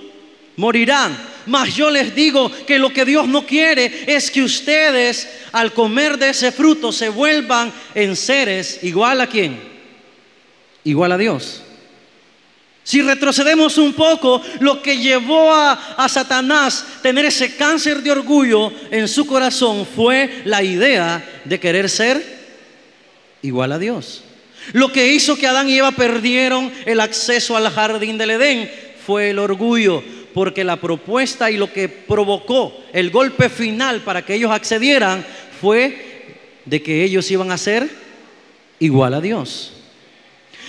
morirán. 0.58 1.18
Mas 1.48 1.76
yo 1.76 1.90
les 1.90 2.14
digo 2.14 2.52
que 2.68 2.78
lo 2.78 2.94
que 2.94 3.04
Dios 3.04 3.28
no 3.28 3.48
quiere 3.48 4.04
es 4.06 4.30
que 4.30 4.44
ustedes 4.44 5.28
al 5.52 5.74
comer 5.74 6.20
de 6.20 6.30
ese 6.30 6.52
fruto 6.52 6.92
se 6.92 7.10
vuelvan 7.10 7.74
en 7.96 8.16
seres 8.16 8.78
igual 8.84 9.22
a 9.22 9.26
quién? 9.26 9.60
Igual 10.84 11.14
a 11.14 11.18
Dios. 11.18 11.65
Si 12.86 13.02
retrocedemos 13.02 13.80
un 13.80 13.94
poco, 13.94 14.44
lo 14.60 14.84
que 14.84 15.00
llevó 15.00 15.52
a, 15.52 15.96
a, 15.98 16.08
Satanás 16.08 16.86
tener 17.02 17.26
ese 17.26 17.56
cáncer 17.56 18.04
de 18.04 18.12
orgullo 18.12 18.72
en 18.92 19.08
su 19.08 19.26
corazón 19.26 19.88
fue 19.88 20.44
la 20.46 20.62
idea 20.62 21.42
de 21.46 21.60
querer 21.60 21.90
ser 21.90 22.24
igual 23.42 23.72
a 23.72 23.80
Dios. 23.80 24.24
Lo 24.74 24.92
que 24.92 25.12
hizo 25.14 25.36
que 25.36 25.48
Adán 25.48 25.68
y 25.68 25.80
Eva 25.80 25.94
perdieron 25.94 26.72
el 26.86 27.00
acceso 27.00 27.58
al 27.58 27.72
jardín 27.72 28.20
del 28.20 28.30
Edén 28.30 28.72
fue 29.04 29.32
el 29.32 29.40
orgullo, 29.40 30.04
porque 30.36 30.64
la 30.64 30.76
propuesta 30.76 31.50
y 31.50 31.58
lo 31.58 31.74
que 31.74 31.90
provocó 31.90 32.86
el 32.94 33.10
golpe 33.10 33.50
final 33.50 34.02
para 34.02 34.24
que 34.24 34.36
ellos 34.36 34.52
accedieran 34.52 35.26
fue 35.60 36.36
de 36.66 36.84
que 36.84 37.04
ellos 37.04 37.32
iban 37.32 37.52
a 37.52 37.58
ser 37.58 37.90
igual 38.78 39.16
a 39.16 39.22
Dios. 39.22 39.75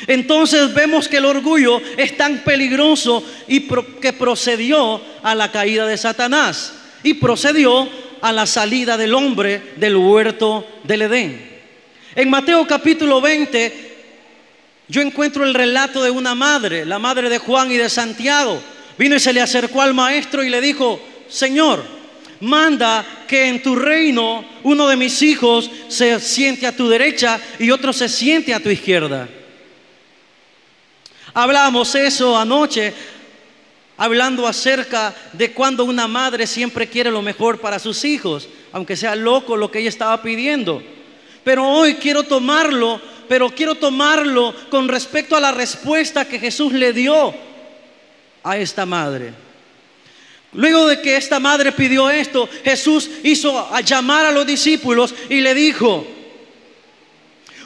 Entonces 0.06 0.72
vemos 0.74 1.08
que 1.08 1.18
el 1.18 1.24
orgullo 1.24 1.80
es 1.96 2.16
tan 2.16 2.38
peligroso 2.44 3.24
y 3.48 3.60
que 4.00 4.12
procedió 4.12 5.00
a 5.22 5.34
la 5.34 5.50
caída 5.50 5.86
de 5.86 5.96
Satanás 5.96 6.74
y 7.02 7.14
procedió 7.14 7.88
a 8.20 8.32
la 8.32 8.46
salida 8.46 8.96
del 8.96 9.14
hombre 9.14 9.74
del 9.76 9.96
huerto 9.96 10.66
del 10.84 11.02
Edén. 11.02 11.56
En 12.14 12.30
Mateo 12.30 12.66
capítulo 12.66 13.20
20 13.20 13.96
yo 14.88 15.02
encuentro 15.02 15.44
el 15.44 15.54
relato 15.54 16.02
de 16.02 16.10
una 16.10 16.34
madre, 16.34 16.84
la 16.84 16.98
madre 16.98 17.28
de 17.28 17.38
Juan 17.38 17.70
y 17.72 17.76
de 17.76 17.90
Santiago. 17.90 18.60
Vino 18.96 19.16
y 19.16 19.20
se 19.20 19.32
le 19.32 19.40
acercó 19.40 19.82
al 19.82 19.94
maestro 19.94 20.44
y 20.44 20.48
le 20.48 20.60
dijo, 20.60 21.00
Señor, 21.28 21.84
manda 22.40 23.04
que 23.26 23.48
en 23.48 23.62
tu 23.62 23.74
reino 23.74 24.44
uno 24.62 24.86
de 24.88 24.96
mis 24.96 25.20
hijos 25.22 25.70
se 25.88 26.20
siente 26.20 26.66
a 26.66 26.76
tu 26.76 26.88
derecha 26.88 27.40
y 27.58 27.70
otro 27.70 27.92
se 27.92 28.08
siente 28.08 28.54
a 28.54 28.60
tu 28.60 28.70
izquierda. 28.70 29.28
Hablábamos 31.38 31.94
eso 31.94 32.34
anoche, 32.34 32.94
hablando 33.98 34.46
acerca 34.46 35.14
de 35.34 35.52
cuando 35.52 35.84
una 35.84 36.08
madre 36.08 36.46
siempre 36.46 36.88
quiere 36.88 37.10
lo 37.10 37.20
mejor 37.20 37.60
para 37.60 37.78
sus 37.78 38.06
hijos, 38.06 38.48
aunque 38.72 38.96
sea 38.96 39.14
loco 39.14 39.54
lo 39.54 39.70
que 39.70 39.80
ella 39.80 39.90
estaba 39.90 40.22
pidiendo. 40.22 40.82
Pero 41.44 41.68
hoy 41.68 41.96
quiero 41.96 42.22
tomarlo, 42.22 43.02
pero 43.28 43.50
quiero 43.50 43.74
tomarlo 43.74 44.54
con 44.70 44.88
respecto 44.88 45.36
a 45.36 45.40
la 45.40 45.52
respuesta 45.52 46.26
que 46.26 46.38
Jesús 46.38 46.72
le 46.72 46.94
dio 46.94 47.34
a 48.42 48.56
esta 48.56 48.86
madre. 48.86 49.34
Luego 50.54 50.86
de 50.86 51.02
que 51.02 51.18
esta 51.18 51.38
madre 51.38 51.70
pidió 51.70 52.08
esto, 52.08 52.48
Jesús 52.64 53.10
hizo 53.24 53.68
llamar 53.84 54.24
a 54.24 54.32
los 54.32 54.46
discípulos 54.46 55.14
y 55.28 55.42
le 55.42 55.52
dijo, 55.52 56.06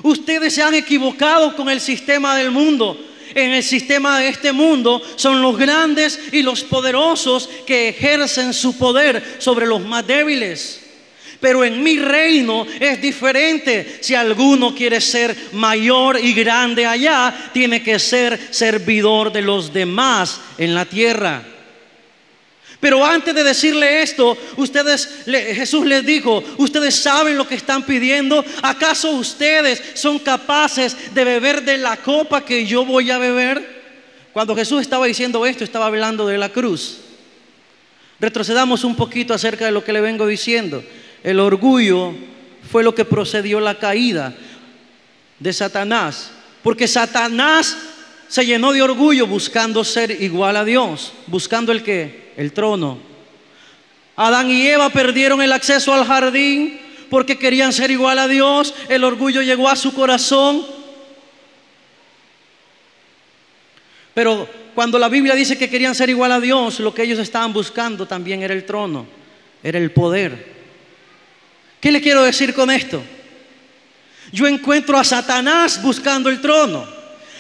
ustedes 0.02 0.56
se 0.56 0.61
han 0.64 0.74
equivocado 0.74 1.54
con 1.54 1.70
el 1.70 1.80
sistema 1.80 2.35
del 2.35 2.50
mundo 2.50 3.06
en 3.35 3.53
el 3.53 3.62
sistema 3.62 4.19
de 4.19 4.29
este 4.29 4.53
mundo 4.53 5.03
son 5.16 5.43
los 5.43 5.57
grandes 5.57 6.19
y 6.33 6.43
los 6.43 6.62
poderosos 6.64 7.49
que 7.66 7.88
ejercen 7.88 8.53
su 8.53 8.77
poder 8.77 9.37
sobre 9.38 9.66
los 9.66 9.81
más 9.81 10.07
débiles. 10.07 10.81
Pero 11.40 11.64
en 11.64 11.83
mi 11.83 11.99
reino 11.99 12.66
es 12.79 13.01
diferente. 13.01 13.99
Si 14.01 14.14
alguno 14.14 14.75
quiere 14.75 15.01
ser 15.01 15.35
mayor 15.53 16.19
y 16.23 16.35
grande 16.35 16.85
allá, 16.85 17.51
tiene 17.55 17.83
que 17.83 17.99
ser 17.99 18.38
servidor 18.51 19.33
de 19.33 19.40
los 19.40 19.73
demás 19.73 20.40
en 20.59 20.75
la 20.75 20.85
tierra. 20.85 21.43
Pero 22.81 23.05
antes 23.05 23.35
de 23.35 23.45
decirle 23.45 24.03
esto, 24.03 24.37
ustedes, 24.57 25.23
Jesús 25.27 25.85
les 25.85 26.05
dijo, 26.05 26.43
ustedes 26.57 26.95
saben 26.97 27.37
lo 27.37 27.47
que 27.47 27.55
están 27.55 27.85
pidiendo. 27.85 28.43
¿Acaso 28.62 29.11
ustedes 29.11 29.83
son 29.95 30.19
capaces 30.19 30.97
de 31.14 31.25
beber 31.25 31.62
de 31.62 31.77
la 31.77 31.99
copa 31.99 32.43
que 32.43 32.64
yo 32.64 32.87
voy 32.87 33.11
a 33.11 33.19
beber? 33.19 33.81
Cuando 34.33 34.57
Jesús 34.57 34.81
estaba 34.81 35.07
diciendo 35.07 35.45
esto, 35.45 35.62
estaba 35.62 35.87
hablando 35.87 36.27
de 36.27 36.38
la 36.38 36.49
cruz. 36.49 36.99
Retrocedamos 38.19 38.83
un 38.85 38.97
poquito 38.97 39.35
acerca 39.35 39.66
de 39.66 39.73
lo 39.73 39.85
que 39.85 39.93
le 39.93 40.01
vengo 40.01 40.27
diciendo. 40.27 40.83
El 41.23 41.38
orgullo 41.38 42.14
fue 42.71 42.83
lo 42.83 42.95
que 42.95 43.05
procedió 43.05 43.61
la 43.61 43.79
caída 43.79 44.35
de 45.38 45.53
Satanás. 45.53 46.31
Porque 46.62 46.88
Satanás 46.88 47.77
se 48.29 48.47
llenó 48.47 48.73
de 48.73 48.81
orgullo 48.81 49.27
buscando 49.27 49.83
ser 49.85 50.23
igual 50.23 50.57
a 50.57 50.64
Dios, 50.64 51.12
buscando 51.27 51.73
el 51.73 51.83
que, 51.83 52.30
el 52.40 52.55
trono. 52.55 52.98
Adán 54.16 54.50
y 54.50 54.66
Eva 54.66 54.88
perdieron 54.88 55.42
el 55.42 55.53
acceso 55.53 55.92
al 55.92 56.07
jardín 56.07 56.81
porque 57.11 57.38
querían 57.38 57.70
ser 57.70 57.90
igual 57.90 58.18
a 58.18 58.29
Dios, 58.29 58.74
el 58.88 59.05
orgullo 59.05 59.42
llegó 59.42 59.68
a 59.68 59.76
su 59.76 59.92
corazón. 59.92 60.64
Pero 64.14 64.48
cuando 64.74 64.98
la 64.98 65.11
Biblia 65.11 65.35
dice 65.35 65.59
que 65.59 65.68
querían 65.68 65.94
ser 65.94 66.09
igual 66.09 66.33
a 66.33 66.40
Dios, 66.40 66.81
lo 66.81 66.94
que 66.94 67.03
ellos 67.03 67.18
estaban 67.18 67.53
buscando 67.53 68.07
también 68.07 68.42
era 68.42 68.55
el 68.55 68.64
trono, 68.64 69.07
era 69.62 69.79
el 69.79 69.90
poder. 69.90 70.61
¿Qué 71.79 71.92
le 71.92 72.00
quiero 72.00 72.22
decir 72.22 72.55
con 72.55 72.70
esto? 72.70 73.03
Yo 74.33 74.46
encuentro 74.46 74.96
a 74.96 75.05
Satanás 75.05 75.83
buscando 75.83 76.31
el 76.31 76.40
trono. 76.40 76.88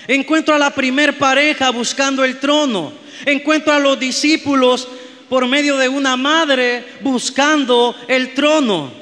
Encuentro 0.06 0.54
a 0.54 0.58
la 0.58 0.74
primer 0.74 1.16
pareja 1.16 1.70
buscando 1.70 2.22
el 2.22 2.38
trono. 2.38 3.00
Encuentro 3.26 3.72
a 3.72 3.78
los 3.78 3.98
discípulos 3.98 4.88
por 5.28 5.46
medio 5.46 5.76
de 5.76 5.88
una 5.88 6.16
madre 6.16 6.84
buscando 7.02 7.94
el 8.08 8.34
trono. 8.34 8.92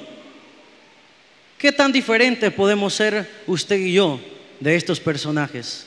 ¿Qué 1.56 1.72
tan 1.72 1.90
diferentes 1.90 2.52
podemos 2.52 2.94
ser 2.94 3.42
usted 3.46 3.78
y 3.78 3.94
yo 3.94 4.20
de 4.60 4.76
estos 4.76 5.00
personajes? 5.00 5.86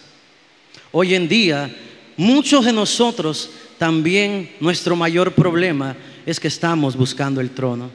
Hoy 0.91 1.15
en 1.15 1.27
día, 1.27 1.73
muchos 2.17 2.65
de 2.65 2.73
nosotros 2.73 3.51
también 3.77 4.51
nuestro 4.59 4.95
mayor 4.95 5.33
problema 5.33 5.95
es 6.25 6.39
que 6.39 6.49
estamos 6.49 6.95
buscando 6.95 7.39
el 7.39 7.51
trono. 7.51 7.89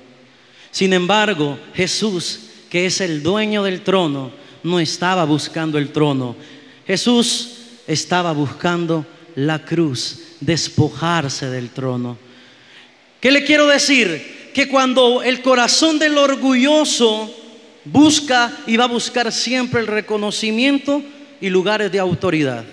Sin 0.70 0.92
embargo, 0.92 1.58
Jesús, 1.74 2.40
que 2.70 2.86
es 2.86 3.00
el 3.00 3.22
dueño 3.22 3.62
del 3.62 3.82
trono, 3.82 4.30
no 4.62 4.80
estaba 4.80 5.24
buscando 5.24 5.78
el 5.78 5.92
trono, 5.92 6.34
Jesús 6.86 7.50
estaba 7.86 8.32
buscando 8.32 9.06
la 9.36 9.64
cruz, 9.64 10.20
despojarse 10.40 11.48
del 11.50 11.70
trono. 11.70 12.18
¿Qué 13.20 13.30
le 13.30 13.44
quiero 13.44 13.66
decir? 13.66 14.50
Que 14.54 14.68
cuando 14.68 15.22
el 15.22 15.42
corazón 15.42 15.98
del 15.98 16.16
orgulloso 16.18 17.34
busca 17.84 18.52
y 18.66 18.76
va 18.76 18.84
a 18.84 18.88
buscar 18.88 19.32
siempre 19.32 19.80
el 19.80 19.86
reconocimiento 19.86 21.02
y 21.40 21.48
lugares 21.48 21.90
de 21.92 21.98
autoridad. 21.98 22.64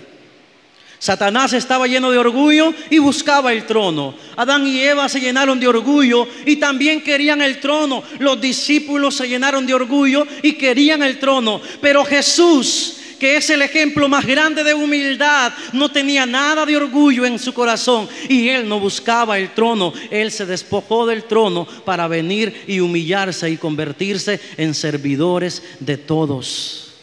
Satanás 0.98 1.52
estaba 1.52 1.86
lleno 1.86 2.10
de 2.10 2.16
orgullo 2.16 2.72
y 2.88 2.98
buscaba 2.98 3.52
el 3.52 3.66
trono. 3.66 4.14
Adán 4.36 4.66
y 4.66 4.80
Eva 4.80 5.06
se 5.08 5.20
llenaron 5.20 5.60
de 5.60 5.68
orgullo 5.68 6.26
y 6.46 6.56
también 6.56 7.02
querían 7.02 7.42
el 7.42 7.60
trono. 7.60 8.02
Los 8.20 8.40
discípulos 8.40 9.14
se 9.14 9.28
llenaron 9.28 9.66
de 9.66 9.74
orgullo 9.74 10.26
y 10.42 10.54
querían 10.54 11.02
el 11.02 11.18
trono. 11.18 11.60
Pero 11.82 12.06
Jesús 12.06 12.96
que 13.18 13.36
es 13.36 13.50
el 13.50 13.62
ejemplo 13.62 14.08
más 14.08 14.26
grande 14.26 14.64
de 14.64 14.74
humildad, 14.74 15.52
no 15.72 15.90
tenía 15.90 16.26
nada 16.26 16.66
de 16.66 16.76
orgullo 16.76 17.24
en 17.24 17.38
su 17.38 17.52
corazón 17.52 18.08
y 18.28 18.48
él 18.48 18.68
no 18.68 18.80
buscaba 18.80 19.38
el 19.38 19.54
trono, 19.54 19.92
él 20.10 20.30
se 20.30 20.46
despojó 20.46 21.06
del 21.06 21.24
trono 21.24 21.66
para 21.84 22.08
venir 22.08 22.64
y 22.66 22.80
humillarse 22.80 23.50
y 23.50 23.56
convertirse 23.56 24.40
en 24.56 24.74
servidores 24.74 25.62
de 25.80 25.96
todos, 25.96 26.94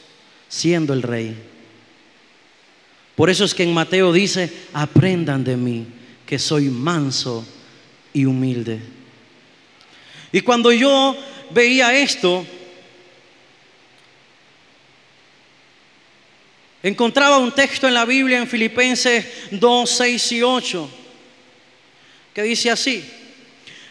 siendo 0.47 0.93
el 0.93 1.01
rey. 1.01 1.35
Por 3.15 3.29
eso 3.29 3.45
es 3.45 3.53
que 3.53 3.63
en 3.63 3.73
Mateo 3.73 4.11
dice, 4.11 4.51
aprendan 4.73 5.43
de 5.43 5.57
mí, 5.57 5.85
que 6.25 6.39
soy 6.39 6.69
manso 6.69 7.45
y 8.13 8.25
humilde. 8.25 8.79
Y 10.31 10.41
cuando 10.41 10.71
yo 10.71 11.15
veía 11.53 11.93
esto, 11.97 12.45
Encontraba 16.83 17.37
un 17.37 17.51
texto 17.51 17.87
en 17.87 17.93
la 17.93 18.05
Biblia 18.05 18.39
en 18.39 18.47
Filipenses 18.47 19.25
2, 19.51 19.89
6 19.89 20.31
y 20.31 20.43
8 20.43 20.89
que 22.33 22.43
dice 22.43 22.71
así, 22.71 23.03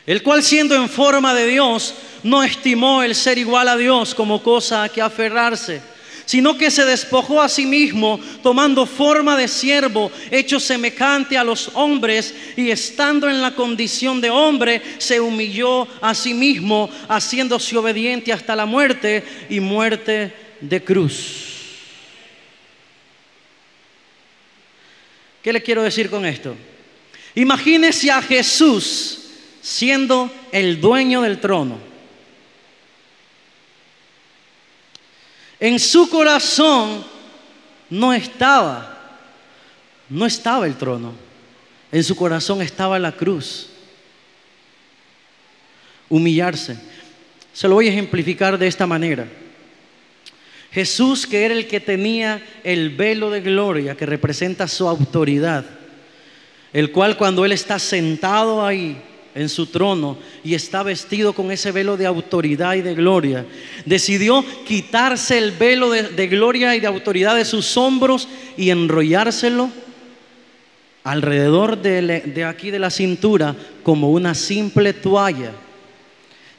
el 0.07 0.22
cual 0.22 0.42
siendo 0.42 0.74
en 0.74 0.88
forma 0.88 1.35
de 1.35 1.46
Dios, 1.46 1.94
no 2.22 2.42
estimó 2.42 3.03
el 3.03 3.14
ser 3.14 3.38
igual 3.38 3.68
a 3.68 3.76
Dios 3.76 4.14
como 4.14 4.42
cosa 4.42 4.83
a 4.83 4.88
que 4.88 5.03
aferrarse, 5.03 5.83
sino 6.24 6.57
que 6.57 6.70
se 6.70 6.85
despojó 6.85 7.42
a 7.42 7.48
sí 7.48 7.66
mismo, 7.66 8.20
tomando 8.42 8.87
forma 8.87 9.37
de 9.37 9.48
siervo, 9.48 10.11
hecho 10.31 10.59
semejante 10.59 11.37
a 11.37 11.44
los 11.44 11.70
hombres, 11.74 12.35
y 12.57 12.70
estando 12.70 13.29
en 13.29 13.42
la 13.42 13.55
condición 13.55 14.20
de 14.20 14.31
hombre, 14.31 14.81
se 14.98 15.20
humilló 15.20 15.87
a 16.00 16.14
sí 16.14 16.33
mismo, 16.33 16.88
haciéndose 17.09 17.76
obediente 17.76 18.33
hasta 18.33 18.57
la 18.57 18.66
muerte 18.66 19.22
y 19.50 19.61
muerte 19.61 20.33
de 20.61 20.83
cruz. 20.83 21.49
¿Qué 25.42 25.53
le 25.53 25.62
quiero 25.62 25.83
decir 25.83 26.11
con 26.11 26.26
esto? 26.26 26.55
Imagínese 27.35 28.11
a 28.11 28.20
Jesús 28.20 29.18
siendo 29.61 30.31
el 30.53 30.81
dueño 30.81 31.22
del 31.22 31.40
trono. 31.40 31.79
En 35.59 35.79
su 35.79 36.09
corazón 36.09 37.05
no 37.90 38.12
estaba, 38.12 39.18
no 40.09 40.26
estaba 40.26 40.66
el 40.66 40.76
trono. 40.76 41.12
En 41.92 42.05
su 42.05 42.16
corazón 42.16 42.62
estaba 42.62 42.98
la 42.98 43.12
cruz. 43.12 43.68
Humillarse. 46.09 46.79
Se 47.53 47.68
lo 47.68 47.74
voy 47.74 47.88
a 47.88 47.90
ejemplificar 47.90 48.59
de 48.59 48.66
esta 48.66 48.87
manera. 48.87 49.29
Jesús, 50.72 51.26
que 51.26 51.44
era 51.44 51.54
el 51.54 51.66
que 51.66 51.80
tenía 51.80 52.42
el 52.62 52.90
velo 52.90 53.30
de 53.30 53.40
gloria 53.40 53.96
que 53.96 54.06
representa 54.06 54.68
su 54.68 54.87
autoridad, 54.88 55.64
el 56.72 56.92
cual 56.92 57.16
cuando 57.16 57.44
Él 57.44 57.52
está 57.52 57.78
sentado 57.78 58.64
ahí 58.64 58.96
en 59.35 59.48
su 59.48 59.66
trono 59.66 60.18
y 60.44 60.54
está 60.54 60.83
vestido 60.83 61.33
con 61.33 61.50
ese 61.50 61.72
velo 61.72 61.96
de 61.96 62.06
autoridad 62.06 62.74
y 62.74 62.83
de 62.83 62.94
gloria, 62.94 63.46
decidió 63.85 64.44
quitarse 64.66 65.38
el 65.38 65.52
velo 65.52 65.90
de, 65.90 66.28
gloria 66.28 66.74
y 66.76 66.80
de 66.80 66.87
autoridad 66.87 67.37
de 67.37 67.44
sus 67.44 67.76
hombros 67.76 68.28
y 68.56 68.70
enrollárselo 68.70 69.70
alrededor 71.02 71.80
de, 71.80 72.44
aquí 72.44 72.70
de 72.70 72.78
la 72.78 72.90
cintura 72.90 73.56
como 73.83 74.11
una 74.11 74.35
simple 74.35 74.92
toalla 74.92 75.52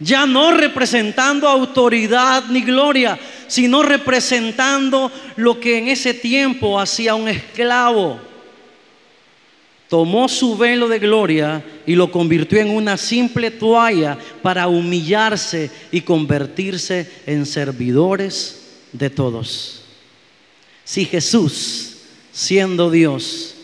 ya 0.02 0.26
no 0.26 0.52
representando 0.52 1.48
autoridad 1.48 2.46
ni 2.50 2.62
gloria, 2.62 3.20
sino 3.48 3.84
representando 3.84 5.12
lo 5.36 5.60
que 5.60 5.78
en 5.78 5.88
ese 5.90 6.14
tiempo 6.14 6.80
hacía 6.80 7.14
un 7.14 7.28
esclavo. 7.28 8.20
Tomó 9.88 10.28
su 10.28 10.58
velo 10.58 10.88
de 10.88 11.00
gloria 11.00 11.64
y 11.86 11.96
lo 11.96 12.12
convirtió 12.12 12.60
en 12.60 12.70
una 12.70 12.98
simple 12.98 13.52
toalla 13.52 14.18
para 14.42 14.68
humillarse 14.68 15.70
y 15.92 16.02
convertirse 16.02 17.12
en 17.28 17.46
servidores 17.46 18.80
de 18.94 19.10
todos. 19.10 19.84
Si 20.84 21.06
Jesús, 21.06 21.98
siendo 22.32 22.90
Dios, 22.90 23.56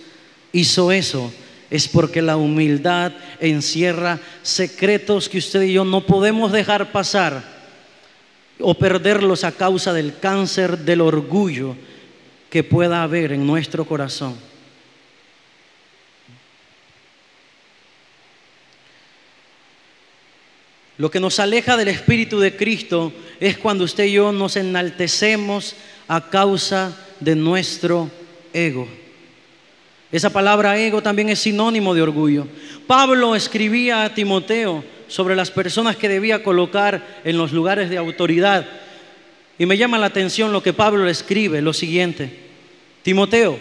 hizo 0.51 0.91
eso, 0.91 1.31
es 1.69 1.87
porque 1.87 2.21
la 2.21 2.37
humildad 2.37 3.11
encierra 3.39 4.19
secretos 4.41 5.27
que 5.27 5.39
usted 5.39 5.63
y 5.63 5.73
yo 5.73 5.83
no 5.83 6.05
podemos 6.05 6.51
dejar 6.51 6.91
pasar 6.91 7.43
o 8.59 8.73
perderlos 8.73 9.43
a 9.43 9.51
causa 9.51 9.93
del 9.93 10.17
cáncer 10.19 10.77
del 10.79 11.01
orgullo 11.01 11.75
que 12.49 12.63
pueda 12.63 13.03
haber 13.03 13.33
en 13.33 13.45
nuestro 13.45 13.85
corazón. 13.85 14.35
Lo 20.97 21.11
que 21.11 21.19
nos 21.19 21.39
aleja 21.39 21.77
del 21.77 21.89
Espíritu 21.89 22.39
de 22.39 22.55
Cristo 22.55 23.13
es 23.39 23.57
cuando 23.57 23.83
usted 23.83 24.05
y 24.05 24.13
yo 24.13 24.31
nos 24.31 24.55
enaltecemos 24.55 25.75
a 26.07 26.29
causa 26.29 26.97
de 27.19 27.35
nuestro 27.35 28.09
ego. 28.51 28.87
Esa 30.11 30.29
palabra 30.29 30.77
ego 30.77 31.01
también 31.01 31.29
es 31.29 31.39
sinónimo 31.39 31.93
de 31.93 32.01
orgullo. 32.01 32.47
Pablo 32.85 33.35
escribía 33.35 34.03
a 34.03 34.13
Timoteo 34.13 34.83
sobre 35.07 35.35
las 35.35 35.51
personas 35.51 35.97
que 35.97 36.07
debía 36.07 36.43
colocar 36.43 37.21
en 37.23 37.37
los 37.37 37.51
lugares 37.51 37.89
de 37.89 37.97
autoridad. 37.97 38.65
Y 39.59 39.65
me 39.65 39.77
llama 39.77 39.97
la 39.97 40.05
atención 40.05 40.53
lo 40.53 40.63
que 40.63 40.73
Pablo 40.73 41.03
le 41.05 41.11
escribe, 41.11 41.61
lo 41.61 41.73
siguiente. 41.73 42.31
Timoteo, 43.03 43.57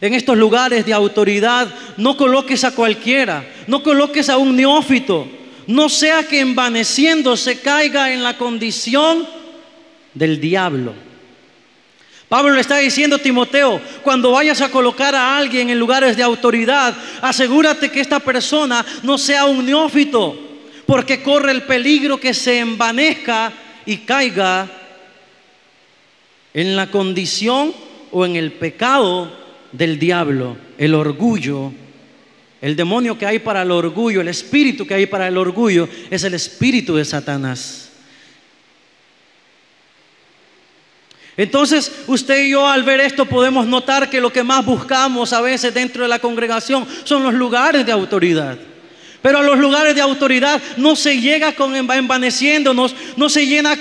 en 0.00 0.14
estos 0.14 0.36
lugares 0.36 0.86
de 0.86 0.92
autoridad 0.92 1.68
no 1.96 2.16
coloques 2.16 2.64
a 2.64 2.74
cualquiera, 2.74 3.46
no 3.66 3.82
coloques 3.82 4.28
a 4.28 4.36
un 4.36 4.56
neófito, 4.56 5.26
no 5.66 5.88
sea 5.88 6.22
que 6.22 6.40
envaneciéndose 6.40 7.60
caiga 7.60 8.12
en 8.12 8.22
la 8.22 8.38
condición 8.38 9.26
del 10.14 10.40
diablo. 10.40 11.05
Pablo 12.28 12.54
le 12.54 12.60
está 12.60 12.78
diciendo 12.78 13.16
a 13.16 13.20
Timoteo, 13.20 13.80
cuando 14.02 14.32
vayas 14.32 14.60
a 14.60 14.70
colocar 14.70 15.14
a 15.14 15.36
alguien 15.36 15.70
en 15.70 15.78
lugares 15.78 16.16
de 16.16 16.24
autoridad, 16.24 16.96
asegúrate 17.22 17.90
que 17.90 18.00
esta 18.00 18.18
persona 18.18 18.84
no 19.04 19.16
sea 19.16 19.44
un 19.44 19.64
neófito, 19.64 20.36
porque 20.86 21.22
corre 21.22 21.52
el 21.52 21.62
peligro 21.62 22.18
que 22.18 22.34
se 22.34 22.58
envanezca 22.58 23.52
y 23.84 23.98
caiga 23.98 24.68
en 26.52 26.74
la 26.74 26.90
condición 26.90 27.72
o 28.10 28.26
en 28.26 28.34
el 28.34 28.52
pecado 28.52 29.30
del 29.70 29.98
diablo, 29.98 30.56
el 30.78 30.94
orgullo. 30.94 31.72
El 32.60 32.74
demonio 32.74 33.18
que 33.18 33.26
hay 33.26 33.38
para 33.38 33.62
el 33.62 33.70
orgullo, 33.70 34.20
el 34.20 34.28
espíritu 34.28 34.86
que 34.86 34.94
hay 34.94 35.06
para 35.06 35.28
el 35.28 35.36
orgullo, 35.36 35.88
es 36.10 36.24
el 36.24 36.34
espíritu 36.34 36.96
de 36.96 37.04
Satanás. 37.04 37.85
Entonces, 41.36 41.92
usted 42.06 42.44
y 42.44 42.50
yo 42.50 42.66
al 42.66 42.82
ver 42.82 43.00
esto 43.00 43.26
podemos 43.26 43.66
notar 43.66 44.08
que 44.08 44.20
lo 44.20 44.32
que 44.32 44.42
más 44.42 44.64
buscamos 44.64 45.32
a 45.32 45.40
veces 45.40 45.74
dentro 45.74 46.02
de 46.02 46.08
la 46.08 46.18
congregación 46.18 46.86
son 47.04 47.22
los 47.22 47.34
lugares 47.34 47.84
de 47.84 47.92
autoridad. 47.92 48.56
Pero 49.20 49.38
a 49.38 49.42
los 49.42 49.58
lugares 49.58 49.94
de 49.94 50.00
autoridad 50.00 50.62
no 50.76 50.96
se 50.96 51.20
llega 51.20 51.52
con 51.52 51.74
envaneciéndonos, 51.74 52.94
no 53.16 53.28
se 53.28 53.46
llena 53.46 53.76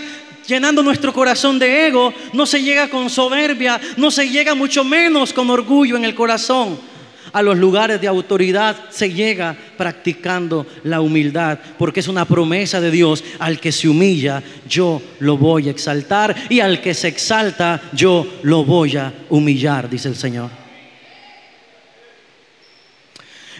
llenando 0.47 0.83
nuestro 0.83 1.13
corazón 1.13 1.57
de 1.57 1.87
ego, 1.87 2.13
no 2.33 2.45
se 2.45 2.61
llega 2.61 2.89
con 2.89 3.09
soberbia, 3.09 3.79
no 3.97 4.11
se 4.11 4.29
llega 4.29 4.53
mucho 4.53 4.83
menos 4.83 5.31
con 5.31 5.49
orgullo 5.49 5.95
en 5.95 6.05
el 6.05 6.13
corazón 6.15 6.94
a 7.31 7.41
los 7.41 7.57
lugares 7.57 7.99
de 7.99 8.07
autoridad 8.07 8.75
se 8.89 9.11
llega 9.11 9.55
practicando 9.77 10.65
la 10.83 11.01
humildad, 11.01 11.59
porque 11.77 11.99
es 11.99 12.07
una 12.07 12.25
promesa 12.25 12.79
de 12.79 12.91
Dios, 12.91 13.23
al 13.39 13.59
que 13.59 13.71
se 13.71 13.87
humilla, 13.87 14.41
yo 14.67 15.01
lo 15.19 15.37
voy 15.37 15.67
a 15.67 15.71
exaltar, 15.71 16.35
y 16.49 16.59
al 16.59 16.81
que 16.81 16.93
se 16.93 17.07
exalta, 17.07 17.81
yo 17.93 18.25
lo 18.43 18.63
voy 18.63 18.97
a 18.97 19.13
humillar, 19.29 19.89
dice 19.89 20.07
el 20.09 20.15
Señor. 20.15 20.49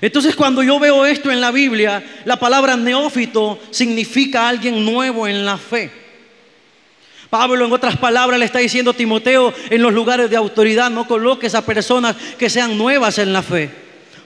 Entonces 0.02 0.36
cuando 0.36 0.62
yo 0.62 0.80
veo 0.80 1.06
esto 1.06 1.32
en 1.32 1.42
la 1.42 1.52
Biblia, 1.52 2.04
la 2.26 2.38
palabra 2.38 2.76
neófito 2.76 3.60
significa 3.72 4.48
alguien 4.48 4.86
nuevo 4.86 5.28
en 5.28 5.46
la 5.46 5.58
fe. 5.58 6.05
Pablo 7.38 7.66
en 7.66 7.74
otras 7.74 7.98
palabras 7.98 8.40
le 8.40 8.46
está 8.46 8.60
diciendo 8.60 8.92
a 8.92 8.94
Timoteo, 8.94 9.54
en 9.70 9.82
los 9.82 9.94
lugares 9.94 10.30
de 10.30 10.38
autoridad 10.38 10.90
no 10.90 11.06
coloques 11.06 11.54
a 11.54 11.66
personas 11.66 12.16
que 12.40 12.50
sean 12.50 12.78
nuevas 12.78 13.18
en 13.18 13.34
la 13.34 13.44
fe. 13.44 13.70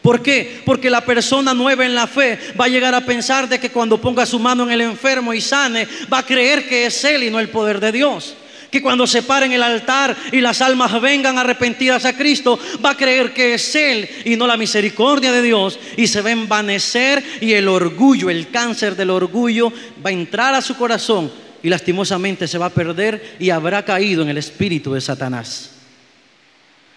¿Por 0.03 0.21
qué? 0.21 0.61
Porque 0.63 0.91
la 0.91 1.01
persona 1.01 1.55
nueva 1.55 1.87
en 1.87 1.95
la 1.95 2.05
fe 2.05 2.37
va 2.59 2.65
a 2.65 2.67
llegar 2.67 2.93
a 2.93 3.01
pensar 3.01 3.49
de 3.49 3.59
que 3.59 3.71
cuando 3.71 3.99
ponga 3.99 4.27
su 4.27 4.37
mano 4.37 4.61
en 4.61 4.69
el 4.73 4.81
enfermo 4.81 5.33
y 5.33 5.41
sane, 5.41 5.87
va 6.13 6.19
a 6.19 6.25
creer 6.25 6.69
que 6.69 6.85
es 6.85 7.03
él 7.03 7.23
y 7.23 7.31
no 7.31 7.39
el 7.39 7.49
poder 7.49 7.79
de 7.79 7.91
Dios. 7.91 8.35
Que 8.69 8.83
cuando 8.83 9.07
se 9.07 9.23
pare 9.23 9.47
en 9.47 9.53
el 9.53 9.63
altar 9.63 10.15
y 10.31 10.39
las 10.39 10.61
almas 10.61 11.01
vengan 11.01 11.39
arrepentidas 11.39 12.05
a 12.05 12.15
Cristo, 12.15 12.59
va 12.85 12.91
a 12.91 12.97
creer 12.97 13.33
que 13.33 13.55
es 13.55 13.73
Él 13.73 14.07
y 14.25 14.35
no 14.35 14.45
la 14.45 14.57
misericordia 14.57 15.31
de 15.31 15.41
Dios. 15.41 15.79
Y 15.97 16.05
se 16.05 16.21
va 16.21 16.29
a 16.29 16.33
envanecer 16.33 17.23
y 17.41 17.53
el 17.53 17.67
orgullo, 17.67 18.29
el 18.29 18.51
cáncer 18.51 18.95
del 18.95 19.09
orgullo, 19.09 19.73
va 20.05 20.11
a 20.11 20.13
entrar 20.13 20.53
a 20.53 20.61
su 20.61 20.77
corazón 20.77 21.31
y 21.61 21.69
lastimosamente 21.69 22.47
se 22.47 22.57
va 22.57 22.67
a 22.67 22.73
perder 22.73 23.35
y 23.39 23.49
habrá 23.49 23.83
caído 23.83 24.21
en 24.21 24.29
el 24.29 24.37
espíritu 24.37 24.93
de 24.93 25.01
Satanás. 25.01 25.71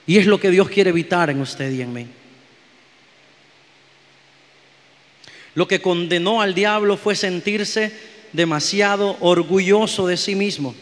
Y 0.06 0.18
es 0.18 0.26
lo 0.26 0.38
que 0.40 0.50
Dios 0.50 0.68
quiere 0.68 0.90
evitar 0.90 1.30
en 1.30 1.40
usted 1.40 1.70
y 1.72 1.82
en 1.82 1.92
mí. 1.92 2.06
Lo 5.54 5.68
que 5.68 5.82
condenó 5.82 6.40
al 6.40 6.54
diablo 6.54 6.96
fue 6.96 7.14
sentirse 7.14 7.92
demasiado 8.32 9.16
orgulloso 9.20 10.06
de 10.06 10.16
sí 10.16 10.34
mismo. 10.34 10.74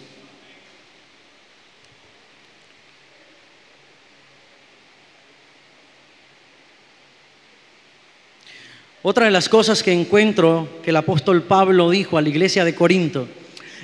Otra 9.02 9.24
de 9.24 9.30
las 9.30 9.48
cosas 9.48 9.82
que 9.82 9.92
encuentro 9.92 10.68
que 10.84 10.90
el 10.90 10.96
apóstol 10.96 11.42
Pablo 11.42 11.88
dijo 11.88 12.18
a 12.18 12.22
la 12.22 12.28
iglesia 12.28 12.64
de 12.64 12.74
Corinto 12.74 13.26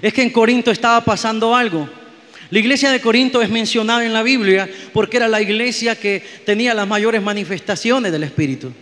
es 0.03 0.13
que 0.13 0.23
en 0.23 0.31
Corinto 0.31 0.71
estaba 0.71 1.05
pasando 1.05 1.55
algo. 1.55 1.89
La 2.51 2.59
iglesia 2.59 2.91
de 2.91 3.01
Corinto 3.01 3.43
es 3.43 3.51
mencionada 3.51 4.05
en 4.05 4.13
la 4.13 4.23
Biblia 4.23 4.69
porque 4.93 5.17
era 5.17 5.27
la 5.27 5.43
iglesia 5.43 5.97
que 5.97 6.23
tenía 6.45 6.75
las 6.75 6.87
mayores 6.87 7.21
manifestaciones 7.23 8.13
del 8.13 8.23
Espíritu. 8.23 8.73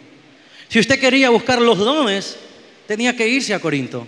Si 0.69 0.79
usted 0.79 0.99
quería 0.99 1.31
buscar 1.31 1.61
los 1.61 1.79
dones, 1.79 2.37
tenía 2.87 3.17
que 3.17 3.29
irse 3.29 3.55
a 3.55 3.61
Corinto. 3.61 4.07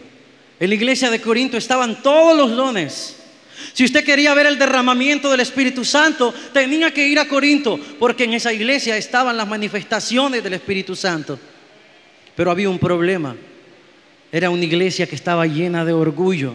En 0.60 0.68
la 0.68 0.74
iglesia 0.74 1.10
de 1.10 1.20
Corinto 1.20 1.56
estaban 1.56 2.02
todos 2.02 2.36
los 2.36 2.56
dones. 2.56 3.16
Si 3.72 3.84
usted 3.84 4.04
quería 4.04 4.34
ver 4.34 4.46
el 4.46 4.58
derramamiento 4.58 5.30
del 5.30 5.40
Espíritu 5.40 5.84
Santo, 5.84 6.34
tenía 6.52 6.92
que 6.92 7.06
ir 7.06 7.18
a 7.18 7.28
Corinto, 7.28 7.78
porque 7.98 8.24
en 8.24 8.34
esa 8.34 8.52
iglesia 8.52 8.96
estaban 8.96 9.36
las 9.36 9.48
manifestaciones 9.48 10.42
del 10.42 10.54
Espíritu 10.54 10.94
Santo. 10.94 11.38
Pero 12.34 12.50
había 12.50 12.68
un 12.68 12.78
problema. 12.78 13.34
Era 14.30 14.50
una 14.50 14.64
iglesia 14.64 15.06
que 15.06 15.14
estaba 15.14 15.46
llena 15.46 15.84
de 15.84 15.92
orgullo. 15.92 16.54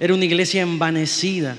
Era 0.00 0.14
una 0.14 0.24
iglesia 0.24 0.62
envanecida. 0.62 1.56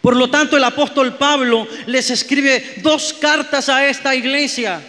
Por 0.00 0.14
lo 0.14 0.30
tanto, 0.30 0.56
el 0.56 0.62
apóstol 0.62 1.16
Pablo 1.16 1.66
les 1.86 2.10
escribe 2.10 2.76
dos 2.76 3.12
cartas 3.12 3.68
a 3.68 3.88
esta 3.88 4.14
iglesia 4.14 4.80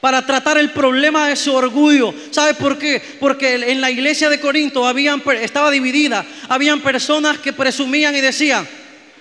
para 0.00 0.24
tratar 0.24 0.56
el 0.56 0.70
problema 0.70 1.28
de 1.28 1.34
su 1.34 1.52
orgullo. 1.52 2.14
¿Sabe 2.30 2.54
por 2.54 2.78
qué? 2.78 3.02
Porque 3.18 3.72
en 3.72 3.80
la 3.80 3.90
iglesia 3.90 4.30
de 4.30 4.38
Corinto 4.38 4.88
estaba 5.32 5.70
dividida. 5.70 6.24
Habían 6.48 6.80
personas 6.80 7.38
que 7.38 7.52
presumían 7.52 8.14
y 8.14 8.20
decían, 8.20 8.68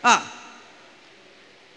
ah, 0.03 0.24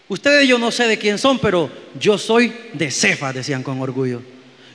ustedes 0.07 0.47
yo 0.47 0.59
no 0.59 0.69
sé 0.71 0.87
de 0.87 0.99
quién 0.99 1.17
son, 1.17 1.39
pero 1.39 1.71
yo 1.99 2.19
soy 2.19 2.53
de 2.73 2.91
Cefa, 2.91 3.33
decían 3.33 3.63
con 3.63 3.81
orgullo. 3.81 4.21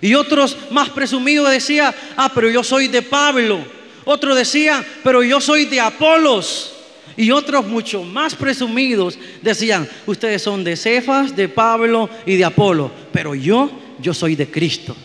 Y 0.00 0.14
otros 0.14 0.56
más 0.70 0.90
presumidos 0.90 1.50
decían, 1.50 1.94
ah, 2.16 2.30
pero 2.34 2.50
yo 2.50 2.64
soy 2.64 2.88
de 2.88 3.02
Pablo. 3.02 3.77
Otros 4.10 4.38
decían, 4.38 4.86
pero 5.04 5.22
yo 5.22 5.38
soy 5.38 5.66
de 5.66 5.82
Apolos. 5.82 6.72
Y 7.14 7.30
otros 7.30 7.66
mucho 7.66 8.02
más 8.02 8.34
presumidos 8.34 9.18
decían, 9.42 9.86
ustedes 10.06 10.40
son 10.40 10.64
de 10.64 10.76
Cefas, 10.76 11.36
de 11.36 11.46
Pablo 11.46 12.08
y 12.24 12.36
de 12.36 12.44
Apolo, 12.46 12.90
pero 13.12 13.34
yo 13.34 13.70
yo 14.00 14.14
soy 14.14 14.34
de 14.34 14.50
Cristo. 14.50 14.96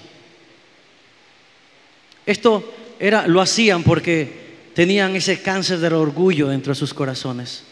Esto 2.26 2.74
era, 2.98 3.28
lo 3.28 3.42
hacían 3.42 3.84
porque 3.84 4.70
tenían 4.74 5.18
ese 5.18 5.42
cáncer 5.42 5.80
del 5.80 5.96
orgullo 5.96 6.48
dentro 6.48 6.72
de 6.72 6.80
sus 6.80 6.94
corazones. 6.94 7.66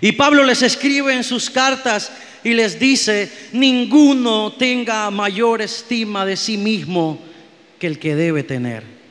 Y 0.00 0.10
Pablo 0.10 0.42
les 0.42 0.62
escribe 0.62 1.14
en 1.14 1.22
sus 1.22 1.48
cartas 1.48 2.10
y 2.42 2.54
les 2.54 2.80
dice, 2.80 3.30
ninguno 3.52 4.54
tenga 4.54 5.08
mayor 5.12 5.62
estima 5.62 6.26
de 6.26 6.36
sí 6.36 6.56
mismo 6.56 7.20
que 7.78 7.86
el 7.86 8.00
que 8.00 8.16
debe 8.16 8.42
tener. 8.42 9.01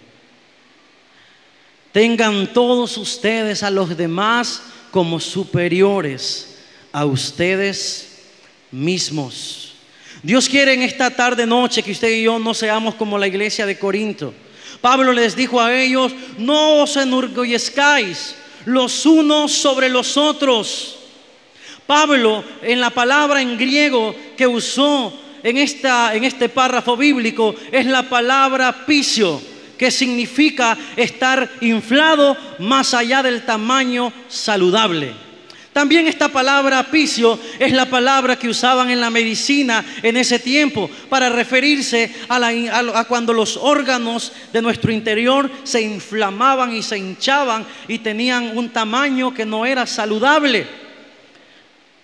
Tengan 1.91 2.53
todos 2.53 2.97
ustedes 2.97 3.63
a 3.63 3.69
los 3.69 3.97
demás 3.97 4.61
como 4.91 5.19
superiores 5.19 6.57
a 6.91 7.05
ustedes 7.05 8.19
mismos. 8.71 9.73
Dios 10.23 10.47
quiere 10.47 10.73
en 10.73 10.83
esta 10.83 11.09
tarde 11.09 11.45
noche 11.45 11.81
que 11.81 11.91
usted 11.91 12.09
y 12.09 12.23
yo 12.23 12.37
no 12.37 12.53
seamos 12.53 12.95
como 12.95 13.17
la 13.17 13.27
iglesia 13.27 13.65
de 13.65 13.79
Corinto. 13.79 14.33
Pablo 14.79 15.13
les 15.13 15.35
dijo 15.35 15.59
a 15.59 15.73
ellos, 15.73 16.13
no 16.37 16.83
os 16.83 16.95
enorgullezcáis 16.95 18.35
los 18.65 19.05
unos 19.05 19.51
sobre 19.51 19.89
los 19.89 20.17
otros. 20.17 20.97
Pablo 21.87 22.43
en 22.61 22.79
la 22.79 22.89
palabra 22.89 23.41
en 23.41 23.57
griego 23.57 24.15
que 24.37 24.47
usó 24.47 25.13
en, 25.43 25.57
esta, 25.57 26.15
en 26.15 26.23
este 26.23 26.49
párrafo 26.49 26.95
bíblico 26.95 27.55
es 27.71 27.85
la 27.85 28.03
palabra 28.03 28.85
pisio, 28.85 29.41
que 29.81 29.89
significa 29.89 30.77
estar 30.95 31.49
inflado 31.59 32.37
más 32.59 32.93
allá 32.93 33.23
del 33.23 33.41
tamaño 33.41 34.13
saludable. 34.27 35.11
También 35.73 36.05
esta 36.05 36.27
palabra 36.27 36.83
pisio 36.91 37.39
es 37.57 37.73
la 37.73 37.87
palabra 37.89 38.37
que 38.37 38.47
usaban 38.47 38.91
en 38.91 39.01
la 39.01 39.09
medicina 39.09 39.83
en 40.03 40.17
ese 40.17 40.37
tiempo 40.37 40.87
para 41.09 41.29
referirse 41.29 42.13
a, 42.29 43.05
cuando 43.05 43.33
los 43.33 43.57
órganos 43.57 44.31
de 44.53 44.61
nuestro 44.61 44.91
interior 44.91 45.49
se 45.63 45.81
inflamaban 45.81 46.75
y 46.75 46.83
se 46.83 46.99
hinchaban 46.99 47.65
y 47.87 47.97
tenían 47.97 48.55
un 48.55 48.69
tamaño 48.69 49.33
que 49.33 49.47
no 49.47 49.65
era 49.65 49.87
saludable. 49.87 50.67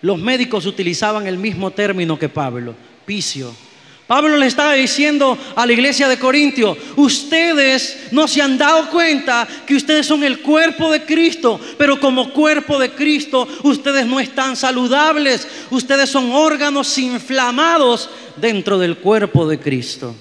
Los 0.02 0.18
médicos 0.18 0.66
utilizaban 0.66 1.28
el 1.28 1.38
mismo 1.38 1.70
término 1.70 2.18
que 2.18 2.28
Pablo, 2.28 2.74
pisio. 3.06 3.67
Pablo 4.08 4.38
le 4.38 4.46
estaba 4.46 4.74
diciendo 4.74 5.38
a 5.54 5.66
la 5.66 5.74
iglesia 5.74 6.08
de 6.08 6.18
Corintio, 6.18 6.78
ustedes 6.96 8.08
no 8.12 8.26
se 8.26 8.42
han 8.42 8.58
dado 8.58 8.90
cuenta 8.90 9.46
que 9.66 9.76
ustedes 9.76 10.06
son 10.06 10.24
el 10.24 10.40
cuerpo 10.40 10.90
de 10.90 11.04
Cristo, 11.04 11.60
pero 11.78 12.00
como 12.00 12.32
cuerpo 12.32 12.80
de 12.80 12.92
Cristo 12.92 13.46
ustedes 13.64 14.06
no 14.06 14.22
están 14.22 14.56
saludables, 14.56 15.46
ustedes 15.72 16.10
son 16.10 16.32
órganos 16.32 16.98
inflamados 16.98 18.10
dentro 18.38 18.80
del 18.80 18.96
cuerpo 18.96 19.46
de 19.46 19.60
Cristo. 19.60 20.16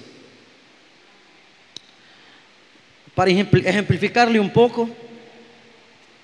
Para 3.15 3.31
ejemplificarle 3.31 4.37
un 4.37 4.51
poco, 4.51 4.89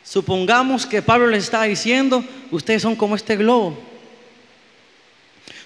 supongamos 0.03 0.85
que 0.85 1.01
Pablo 1.01 1.27
les 1.27 1.45
está 1.45 1.63
diciendo, 1.63 2.25
ustedes 2.51 2.81
son 2.81 2.97
como 2.97 3.15
este 3.15 3.37
globo 3.37 3.92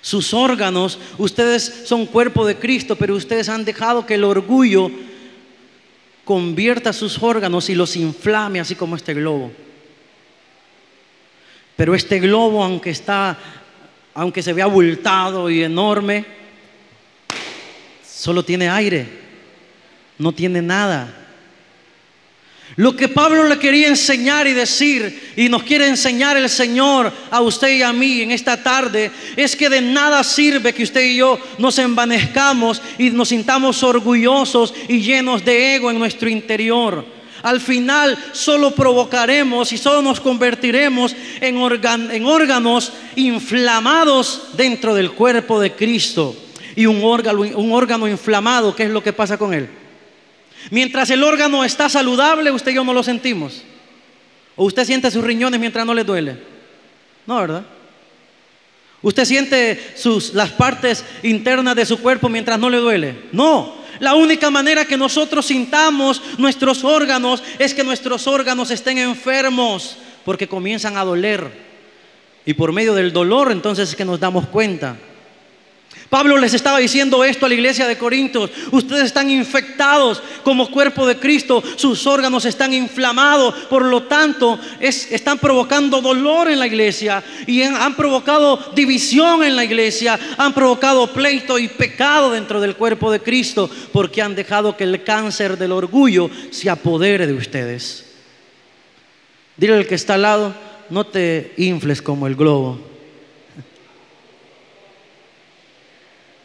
sus 0.08 0.34
órganos. 0.34 0.98
Ustedes 1.18 1.82
son 1.84 2.06
cuerpo 2.06 2.46
de 2.46 2.56
Cristo, 2.56 2.96
pero 2.96 3.14
ustedes 3.14 3.50
han 3.50 3.66
dejado 3.66 4.06
que 4.06 4.14
el 4.14 4.24
orgullo 4.24 4.90
convierta 6.24 6.94
sus 6.94 7.22
órganos 7.22 7.70
y 7.70 7.76
los 7.76 7.98
inflame, 7.98 8.62
así 8.62 8.74
como 8.74 8.96
este 8.96 9.14
globo. 9.14 9.52
Pero 11.76 11.94
este 11.94 12.20
globo, 12.22 12.64
aunque 12.64 12.92
está, 12.92 13.38
aunque 14.14 14.42
se 14.42 14.54
ve 14.54 14.62
abultado 14.62 15.50
y 15.50 15.62
enorme, 15.62 16.26
solo 18.02 18.44
tiene 18.44 18.70
aire, 18.70 19.10
no 20.18 20.32
tiene 20.32 20.62
nada. 20.62 21.27
Lo 22.76 22.96
que 22.96 23.08
Pablo 23.08 23.46
le 23.46 23.58
quería 23.58 23.88
enseñar 23.88 24.46
y 24.46 24.54
decir, 24.54 25.34
y 25.36 25.50
nos 25.50 25.64
quiere 25.64 25.88
enseñar 25.88 26.38
el 26.38 26.50
Señor 26.50 27.12
a 27.32 27.42
usted 27.42 27.70
y 27.70 27.82
a 27.82 27.92
mí 27.92 28.22
en 28.22 28.32
esta 28.32 28.62
tarde, 28.62 29.10
es 29.36 29.56
que 29.56 29.70
de 29.70 29.82
nada 29.82 30.24
sirve 30.24 30.74
que 30.74 30.84
usted 30.84 31.02
y 31.02 31.16
yo 31.16 31.40
nos 31.58 31.80
envanezcamos 31.80 32.82
y 33.00 33.10
nos 33.10 33.30
sintamos 33.30 33.82
orgullosos 33.82 34.74
y 34.88 35.02
llenos 35.02 35.44
de 35.44 35.76
ego 35.76 35.90
en 35.90 35.98
nuestro 35.98 36.30
interior. 36.30 37.04
Al 37.42 37.62
final 37.62 38.18
solo 38.34 38.72
provocaremos 38.72 39.72
y 39.72 39.78
solo 39.78 40.02
nos 40.02 40.20
convertiremos 40.20 41.16
en, 41.40 41.58
órganos 42.26 42.92
inflamados 43.16 44.50
dentro 44.56 44.94
del 44.94 45.12
cuerpo 45.12 45.60
de 45.60 45.72
Cristo. 45.72 46.36
Y 46.76 46.86
un 46.86 47.04
órgano, 47.04 47.42
un 47.42 47.72
órgano 47.72 48.08
inflamado, 48.08 48.76
¿qué 48.76 48.84
es 48.84 48.90
lo 48.90 49.02
que 49.02 49.14
pasa 49.14 49.38
con 49.38 49.54
él? 49.54 49.68
Mientras 50.72 51.10
el 51.10 51.24
órgano 51.24 51.64
está 51.64 51.90
saludable, 51.90 52.52
usted 52.52 52.72
y 52.72 52.76
yo 52.76 52.84
no 52.84 52.94
lo 52.94 53.04
sentimos. 53.04 53.64
¿O 54.56 54.66
usted 54.66 54.86
siente 54.86 55.12
sus 55.12 55.24
riñones 55.24 55.60
mientras 55.60 55.86
no 55.86 55.94
le 55.94 56.04
duele? 56.04 56.38
No, 57.26 57.38
¿verdad? 57.38 57.64
¿Usted 59.02 59.26
siente 59.26 59.94
sus, 59.96 60.34
las 60.34 60.50
partes 60.52 61.06
internas 61.24 61.76
de 61.76 61.86
su 61.86 62.00
cuerpo 62.00 62.30
mientras 62.30 62.60
no 62.60 62.70
le 62.70 62.78
duele? 62.78 63.16
No. 63.32 63.78
La 64.00 64.16
única 64.16 64.50
manera 64.50 64.86
que 64.86 64.98
nosotros 64.98 65.46
sintamos 65.46 66.22
nuestros 66.38 66.84
órganos 66.84 67.44
es 67.60 67.74
que 67.74 67.84
nuestros 67.84 68.28
órganos 68.28 68.72
estén 68.72 68.98
enfermos 68.98 69.98
porque 70.26 70.48
comienzan 70.48 70.98
a 70.98 71.04
doler. 71.04 71.50
Y 72.46 72.54
por 72.54 72.72
medio 72.72 72.94
del 72.94 73.14
dolor 73.14 73.52
entonces 73.52 73.90
es 73.90 73.96
que 73.96 74.06
nos 74.06 74.20
damos 74.20 74.48
cuenta. 74.48 74.98
Pablo 76.10 76.38
les 76.38 76.54
estaba 76.54 76.80
diciendo 76.80 77.24
esto 77.24 77.46
a 77.46 77.50
la 77.50 77.56
iglesia 77.56 77.86
de 77.86 77.98
Corintios. 77.98 78.50
Ustedes 78.72 79.06
están 79.06 79.30
infectados 79.30 80.24
como 80.44 80.72
cuerpo 80.72 81.06
de 81.06 81.18
Cristo. 81.18 81.62
Sus 81.76 82.08
órganos 82.08 82.46
están 82.46 82.74
inflamados. 82.74 83.54
Por 83.70 83.84
lo 83.84 84.04
tanto, 84.04 84.58
están 84.80 85.38
provocando 85.38 86.00
dolor 86.00 86.50
en 86.50 86.60
la 86.60 86.68
iglesia. 86.68 87.22
Y 87.46 87.62
han 87.62 87.96
provocado 87.96 88.72
división 88.74 89.44
en 89.44 89.58
la 89.58 89.66
iglesia. 89.66 90.18
Han 90.38 90.54
provocado 90.54 91.12
pleito 91.12 91.60
y 91.60 91.68
pecado 91.68 92.32
dentro 92.32 92.62
del 92.62 92.76
cuerpo 92.76 93.12
de 93.12 93.20
Cristo. 93.20 93.70
Porque 93.92 94.22
han 94.22 94.36
dejado 94.36 94.78
que 94.78 94.86
el 94.86 95.04
cáncer 95.04 95.58
del 95.58 95.74
orgullo 95.74 96.30
se 96.52 96.70
apodere 96.70 97.28
de 97.28 97.34
ustedes. 97.34 98.06
Dile 99.58 99.74
al 99.74 99.88
que 99.88 99.96
está 99.96 100.14
al 100.14 100.22
lado, 100.22 100.56
no 100.90 101.06
te 101.06 101.54
infles 101.58 102.02
como 102.02 102.28
el 102.28 102.36
globo. 102.36 102.97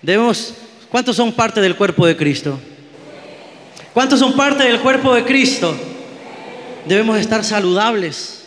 Debemos, 0.03 0.55
¿cuántos 0.91 1.17
son 1.17 1.33
parte 1.33 1.61
del 1.61 1.77
cuerpo 1.77 2.05
de 2.07 2.17
Cristo? 2.17 2.59
¿Cuántos 3.95 4.19
son 4.19 4.35
parte 4.35 4.65
del 4.65 4.81
cuerpo 4.81 5.15
de 5.15 5.25
Cristo? 5.25 5.77
Debemos 6.87 7.19
estar 7.19 7.45
saludables, 7.45 8.47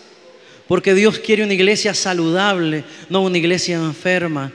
porque 0.68 0.94
Dios 0.94 1.20
quiere 1.20 1.44
una 1.44 1.54
iglesia 1.54 1.94
saludable, 1.94 2.84
no 3.10 3.22
una 3.22 3.38
iglesia 3.38 3.78
enferma. 3.78 4.52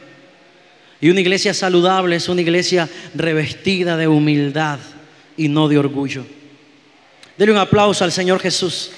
Y 1.01 1.09
una 1.09 1.21
iglesia 1.21 1.55
saludable 1.55 2.17
es 2.17 2.29
una 2.29 2.43
iglesia 2.43 2.89
revestida 3.15 3.97
de 3.97 4.07
humildad 4.07 4.79
y 5.37 5.49
no 5.49 5.69
de 5.69 5.79
orgullo. 5.79 6.27
Dele 7.39 7.53
un 7.53 7.59
aplauso 7.59 8.05
al 8.05 8.13
Señor 8.13 8.39
Jesús. 8.41 8.91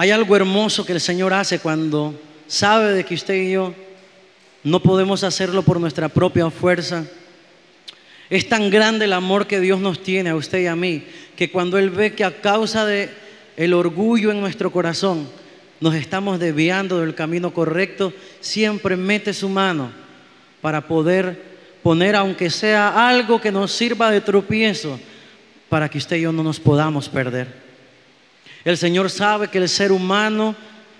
Hay 0.00 0.12
algo 0.12 0.34
hermoso 0.34 0.86
que 0.86 0.94
el 0.94 1.00
Señor 1.00 1.34
hace 1.34 1.58
cuando 1.58 2.18
sabe 2.46 2.94
de 2.94 3.04
que 3.04 3.12
usted 3.12 3.34
y 3.34 3.52
yo 3.52 3.74
no 4.64 4.80
podemos 4.80 5.22
hacerlo 5.24 5.60
por 5.60 5.78
nuestra 5.78 6.08
propia 6.08 6.48
fuerza. 6.48 7.04
Es 8.30 8.48
tan 8.48 8.70
grande 8.70 9.04
el 9.04 9.12
amor 9.12 9.46
que 9.46 9.60
Dios 9.60 9.78
nos 9.78 10.02
tiene 10.02 10.30
a 10.30 10.36
usted 10.36 10.60
y 10.60 10.68
a 10.68 10.74
mí, 10.74 11.04
que 11.36 11.50
cuando 11.50 11.76
Él 11.76 11.90
ve 11.90 12.14
que 12.14 12.24
a 12.24 12.40
causa 12.40 12.86
de 12.86 13.10
el 13.58 13.74
orgullo 13.74 14.30
en 14.30 14.40
nuestro 14.40 14.72
corazón 14.72 15.28
nos 15.80 15.94
estamos 15.94 16.40
desviando 16.40 17.00
del 17.00 17.14
camino 17.14 17.52
correcto, 17.52 18.14
siempre 18.40 18.96
mete 18.96 19.34
su 19.34 19.50
mano 19.50 19.92
para 20.62 20.88
poder 20.88 21.42
poner, 21.82 22.16
aunque 22.16 22.48
sea 22.48 23.06
algo 23.06 23.38
que 23.38 23.52
nos 23.52 23.70
sirva 23.70 24.10
de 24.10 24.22
tropiezo, 24.22 24.98
para 25.68 25.90
que 25.90 25.98
usted 25.98 26.16
y 26.16 26.22
yo 26.22 26.32
no 26.32 26.42
nos 26.42 26.58
podamos 26.58 27.06
perder. 27.06 27.69
El 28.64 28.76
Señor 28.76 29.10
sabe 29.10 29.48
que 29.48 29.58
el 29.58 29.68
ser 29.68 29.92
humano 29.92 30.54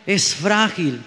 es 0.06 0.34
frágil 0.34 1.00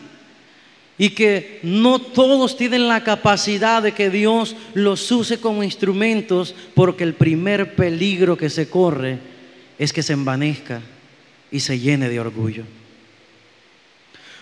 y 0.98 1.10
que 1.10 1.60
no 1.64 2.00
todos 2.00 2.56
tienen 2.56 2.88
la 2.88 3.04
capacidad 3.04 3.82
de 3.82 3.94
que 3.94 4.10
Dios 4.10 4.56
los 4.74 5.12
use 5.12 5.40
como 5.40 5.64
instrumentos 5.64 6.54
porque 6.76 7.04
el 7.04 7.16
primer 7.16 7.76
peligro 7.76 8.38
que 8.38 8.50
se 8.50 8.70
corre 8.70 9.18
es 9.80 9.92
que 9.92 10.04
se 10.04 10.14
envanezca 10.14 10.82
y 11.52 11.60
se 11.60 11.80
llene 11.80 12.10
de 12.10 12.20
orgullo. 12.20 12.64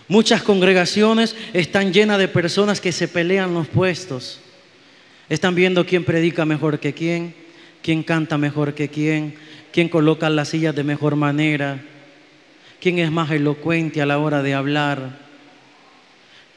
Muchas 0.07 0.43
congregaciones 0.43 1.37
están 1.53 1.93
llenas 1.93 2.17
de 2.19 2.27
personas 2.27 2.81
que 2.81 2.91
se 2.91 3.07
pelean 3.07 3.53
los 3.53 3.67
puestos. 3.67 4.41
Están 5.29 5.55
viendo 5.55 5.85
quién 5.85 6.03
predica 6.03 6.43
mejor 6.43 6.79
que 6.79 6.93
quién, 6.93 7.33
quién 7.81 8.03
canta 8.03 8.37
mejor 8.37 8.73
que 8.73 8.89
quién, 8.89 9.35
quién 9.71 9.87
coloca 9.87 10.29
las 10.29 10.49
sillas 10.49 10.75
de 10.75 10.83
mejor 10.83 11.15
manera, 11.15 11.81
quién 12.81 12.99
es 12.99 13.11
más 13.11 13.29
elocuente 13.31 14.01
a 14.01 14.05
la 14.05 14.17
hora 14.17 14.41
de 14.41 14.55
hablar. 14.55 15.19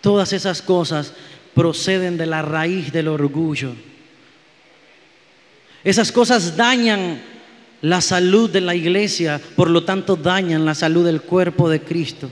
Todas 0.00 0.32
esas 0.32 0.62
cosas 0.62 1.12
proceden 1.54 2.16
de 2.16 2.26
la 2.26 2.42
raíz 2.42 2.90
del 2.90 3.08
orgullo. 3.08 3.72
Esas 5.84 6.10
cosas 6.10 6.56
dañan 6.56 7.22
la 7.82 8.00
salud 8.00 8.48
de 8.50 8.62
la 8.62 8.74
iglesia, 8.74 9.40
por 9.54 9.68
lo 9.68 9.84
tanto 9.84 10.16
dañan 10.16 10.64
la 10.64 10.74
salud 10.74 11.04
del 11.04 11.20
cuerpo 11.20 11.68
de 11.68 11.80
Cristo. 11.80 12.30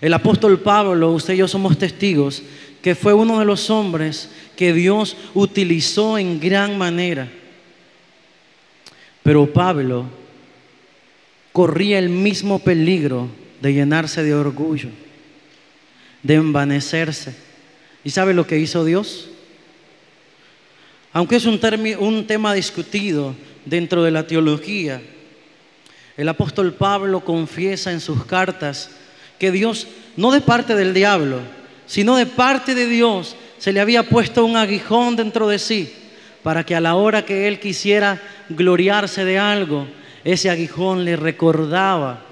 El 0.00 0.14
apóstol 0.14 0.60
Pablo, 0.60 1.10
usted 1.10 1.34
y 1.34 1.38
yo 1.38 1.48
somos 1.48 1.76
testigos, 1.76 2.42
que 2.80 2.94
fue 2.94 3.12
uno 3.12 3.40
de 3.40 3.44
los 3.44 3.68
hombres 3.68 4.30
que 4.56 4.72
Dios 4.72 5.16
utilizó 5.34 6.16
en 6.16 6.38
gran 6.38 6.78
manera. 6.78 7.28
Pero 9.22 9.52
Pablo 9.52 10.19
corría 11.52 11.98
el 11.98 12.08
mismo 12.08 12.58
peligro 12.60 13.28
de 13.60 13.72
llenarse 13.72 14.22
de 14.22 14.34
orgullo, 14.34 14.88
de 16.22 16.34
envanecerse. 16.34 17.34
¿Y 18.04 18.10
sabe 18.10 18.34
lo 18.34 18.46
que 18.46 18.58
hizo 18.58 18.84
Dios? 18.84 19.28
Aunque 21.12 21.36
es 21.36 21.44
un, 21.44 21.60
un 21.98 22.26
tema 22.26 22.54
discutido 22.54 23.34
dentro 23.64 24.02
de 24.02 24.10
la 24.10 24.26
teología, 24.26 25.02
el 26.16 26.28
apóstol 26.28 26.74
Pablo 26.74 27.24
confiesa 27.24 27.92
en 27.92 28.00
sus 28.00 28.24
cartas 28.24 28.90
que 29.38 29.50
Dios, 29.50 29.88
no 30.16 30.30
de 30.30 30.40
parte 30.40 30.74
del 30.74 30.94
diablo, 30.94 31.40
sino 31.86 32.16
de 32.16 32.26
parte 32.26 32.74
de 32.74 32.86
Dios, 32.86 33.36
se 33.58 33.72
le 33.72 33.80
había 33.80 34.04
puesto 34.04 34.44
un 34.44 34.56
aguijón 34.56 35.16
dentro 35.16 35.48
de 35.48 35.58
sí, 35.58 35.92
para 36.42 36.64
que 36.64 36.74
a 36.74 36.80
la 36.80 36.94
hora 36.94 37.24
que 37.24 37.48
él 37.48 37.58
quisiera 37.58 38.20
gloriarse 38.48 39.24
de 39.24 39.38
algo, 39.38 39.86
ese 40.24 40.50
aguijón 40.50 41.04
le 41.04 41.16
recordaba 41.16 42.22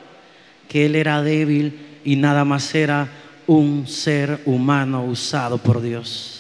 que 0.69 0.87
él 0.87 0.97
era 0.97 1.23
débil 1.23 2.01
y 2.05 2.17
nada 2.17 2.45
más 2.45 2.75
era 2.75 3.09
un 3.47 3.87
ser 3.87 4.41
humano 4.45 5.05
usado 5.05 5.59
por 5.59 5.81
Dios. 5.81 6.35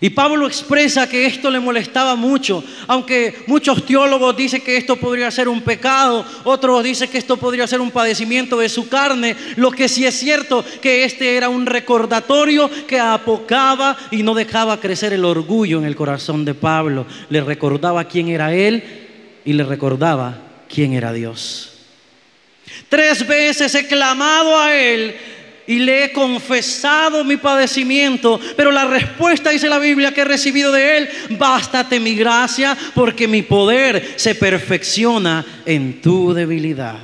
Y 0.00 0.10
Pablo 0.10 0.46
expresa 0.46 1.08
que 1.08 1.26
esto 1.26 1.50
le 1.50 1.58
molestaba 1.58 2.14
mucho, 2.14 2.62
aunque 2.86 3.34
muchos 3.48 3.84
teólogos 3.84 4.36
dicen 4.36 4.60
que 4.60 4.76
esto 4.76 4.94
podría 4.94 5.28
ser 5.28 5.48
un 5.48 5.60
pecado, 5.60 6.24
otros 6.44 6.84
dicen 6.84 7.10
que 7.10 7.18
esto 7.18 7.36
podría 7.36 7.66
ser 7.66 7.80
un 7.80 7.90
padecimiento 7.90 8.58
de 8.58 8.68
su 8.68 8.88
carne, 8.88 9.34
lo 9.56 9.72
que 9.72 9.88
sí 9.88 10.06
es 10.06 10.14
cierto 10.14 10.64
que 10.80 11.02
este 11.02 11.36
era 11.36 11.48
un 11.48 11.66
recordatorio 11.66 12.70
que 12.86 13.00
apocaba 13.00 13.96
y 14.12 14.22
no 14.22 14.34
dejaba 14.34 14.78
crecer 14.78 15.12
el 15.12 15.24
orgullo 15.24 15.80
en 15.80 15.84
el 15.84 15.96
corazón 15.96 16.44
de 16.44 16.54
Pablo, 16.54 17.04
le 17.28 17.40
recordaba 17.40 18.04
quién 18.04 18.28
era 18.28 18.54
él 18.54 18.97
y 19.48 19.54
le 19.54 19.64
recordaba 19.64 20.36
quién 20.68 20.92
era 20.92 21.10
Dios. 21.10 21.72
Tres 22.90 23.26
veces 23.26 23.74
he 23.74 23.86
clamado 23.86 24.60
a 24.60 24.76
él 24.76 25.16
y 25.66 25.78
le 25.78 26.04
he 26.04 26.12
confesado 26.12 27.24
mi 27.24 27.38
padecimiento, 27.38 28.38
pero 28.58 28.70
la 28.70 28.84
respuesta 28.84 29.48
dice 29.48 29.70
la 29.70 29.78
Biblia 29.78 30.12
que 30.12 30.20
he 30.20 30.26
recibido 30.26 30.70
de 30.70 30.98
él, 30.98 31.08
bástate 31.30 31.98
mi 31.98 32.14
gracia 32.14 32.76
porque 32.94 33.26
mi 33.26 33.40
poder 33.40 34.16
se 34.16 34.34
perfecciona 34.34 35.62
en 35.64 36.02
tu 36.02 36.34
debilidad. 36.34 36.98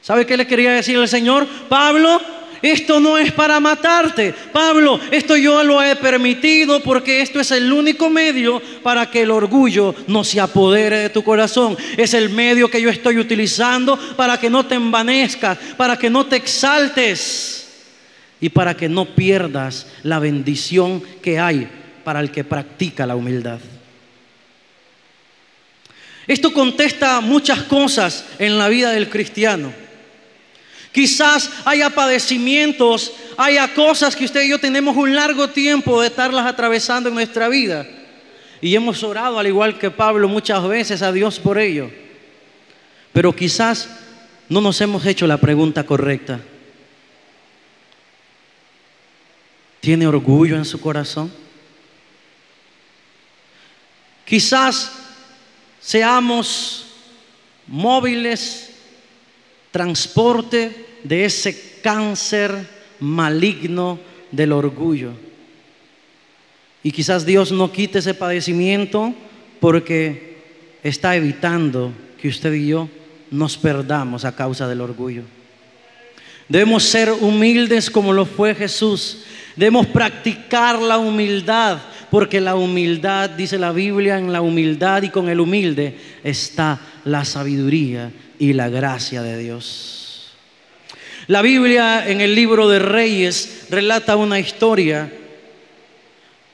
¿Sabe 0.00 0.24
qué 0.24 0.38
le 0.38 0.46
quería 0.46 0.72
decir 0.72 0.96
el 0.96 1.06
Señor? 1.06 1.46
Pablo, 1.68 2.18
esto 2.62 3.00
no 3.00 3.16
es 3.16 3.32
para 3.32 3.60
matarte. 3.60 4.34
Pablo, 4.52 5.00
esto 5.10 5.36
yo 5.36 5.62
lo 5.62 5.82
he 5.82 5.96
permitido 5.96 6.80
porque 6.80 7.20
esto 7.22 7.40
es 7.40 7.50
el 7.50 7.72
único 7.72 8.10
medio 8.10 8.60
para 8.82 9.10
que 9.10 9.22
el 9.22 9.30
orgullo 9.30 9.94
no 10.06 10.24
se 10.24 10.40
apodere 10.40 10.98
de 10.98 11.10
tu 11.10 11.22
corazón. 11.22 11.76
Es 11.96 12.14
el 12.14 12.30
medio 12.30 12.70
que 12.70 12.82
yo 12.82 12.90
estoy 12.90 13.18
utilizando 13.18 13.98
para 14.16 14.38
que 14.38 14.50
no 14.50 14.66
te 14.66 14.74
envanezcas, 14.74 15.58
para 15.76 15.96
que 15.96 16.10
no 16.10 16.26
te 16.26 16.36
exaltes 16.36 17.68
y 18.40 18.48
para 18.48 18.76
que 18.76 18.88
no 18.88 19.06
pierdas 19.06 19.86
la 20.02 20.18
bendición 20.18 21.02
que 21.22 21.38
hay 21.38 21.68
para 22.04 22.20
el 22.20 22.30
que 22.30 22.44
practica 22.44 23.06
la 23.06 23.16
humildad. 23.16 23.58
Esto 26.26 26.52
contesta 26.52 27.20
muchas 27.20 27.62
cosas 27.62 28.24
en 28.38 28.56
la 28.58 28.68
vida 28.68 28.92
del 28.92 29.08
cristiano. 29.08 29.72
Quizás 30.92 31.50
haya 31.64 31.90
padecimientos, 31.90 33.12
haya 33.36 33.72
cosas 33.74 34.16
que 34.16 34.24
usted 34.24 34.42
y 34.42 34.50
yo 34.50 34.58
tenemos 34.58 34.96
un 34.96 35.14
largo 35.14 35.48
tiempo 35.48 36.00
de 36.00 36.08
estarlas 36.08 36.46
atravesando 36.46 37.08
en 37.08 37.14
nuestra 37.14 37.48
vida. 37.48 37.86
Y 38.60 38.74
hemos 38.74 39.02
orado, 39.02 39.38
al 39.38 39.46
igual 39.46 39.78
que 39.78 39.90
Pablo, 39.90 40.28
muchas 40.28 40.66
veces 40.66 41.02
a 41.02 41.12
Dios 41.12 41.38
por 41.38 41.58
ello. 41.58 41.90
Pero 43.12 43.34
quizás 43.34 43.88
no 44.48 44.60
nos 44.60 44.80
hemos 44.80 45.06
hecho 45.06 45.26
la 45.26 45.38
pregunta 45.38 45.84
correcta. 45.84 46.40
¿Tiene 49.80 50.06
orgullo 50.06 50.56
en 50.56 50.64
su 50.64 50.80
corazón? 50.80 51.32
Quizás 54.26 54.92
seamos 55.80 56.86
móviles 57.66 58.69
transporte 59.70 60.86
de 61.04 61.24
ese 61.24 61.80
cáncer 61.82 62.66
maligno 62.98 63.98
del 64.30 64.52
orgullo. 64.52 65.12
Y 66.82 66.92
quizás 66.92 67.26
Dios 67.26 67.52
no 67.52 67.70
quite 67.72 67.98
ese 67.98 68.14
padecimiento 68.14 69.14
porque 69.60 70.38
está 70.82 71.14
evitando 71.16 71.92
que 72.20 72.28
usted 72.28 72.52
y 72.54 72.68
yo 72.68 72.88
nos 73.30 73.56
perdamos 73.56 74.24
a 74.24 74.34
causa 74.34 74.66
del 74.66 74.80
orgullo. 74.80 75.22
Debemos 76.48 76.82
ser 76.84 77.12
humildes 77.12 77.90
como 77.90 78.12
lo 78.12 78.26
fue 78.26 78.54
Jesús. 78.54 79.24
Debemos 79.54 79.86
practicar 79.86 80.80
la 80.80 80.98
humildad, 80.98 81.78
porque 82.10 82.40
la 82.40 82.56
humildad, 82.56 83.30
dice 83.30 83.58
la 83.58 83.72
Biblia, 83.72 84.18
en 84.18 84.32
la 84.32 84.40
humildad 84.40 85.02
y 85.02 85.10
con 85.10 85.28
el 85.28 85.38
humilde 85.38 85.96
está 86.24 86.80
la 87.04 87.24
sabiduría 87.24 88.10
y 88.40 88.54
la 88.54 88.70
gracia 88.70 89.22
de 89.22 89.38
Dios. 89.38 90.32
La 91.26 91.42
Biblia 91.42 92.08
en 92.08 92.22
el 92.22 92.34
libro 92.34 92.68
de 92.68 92.80
Reyes 92.80 93.66
relata 93.70 94.16
una 94.16 94.40
historia 94.40 95.12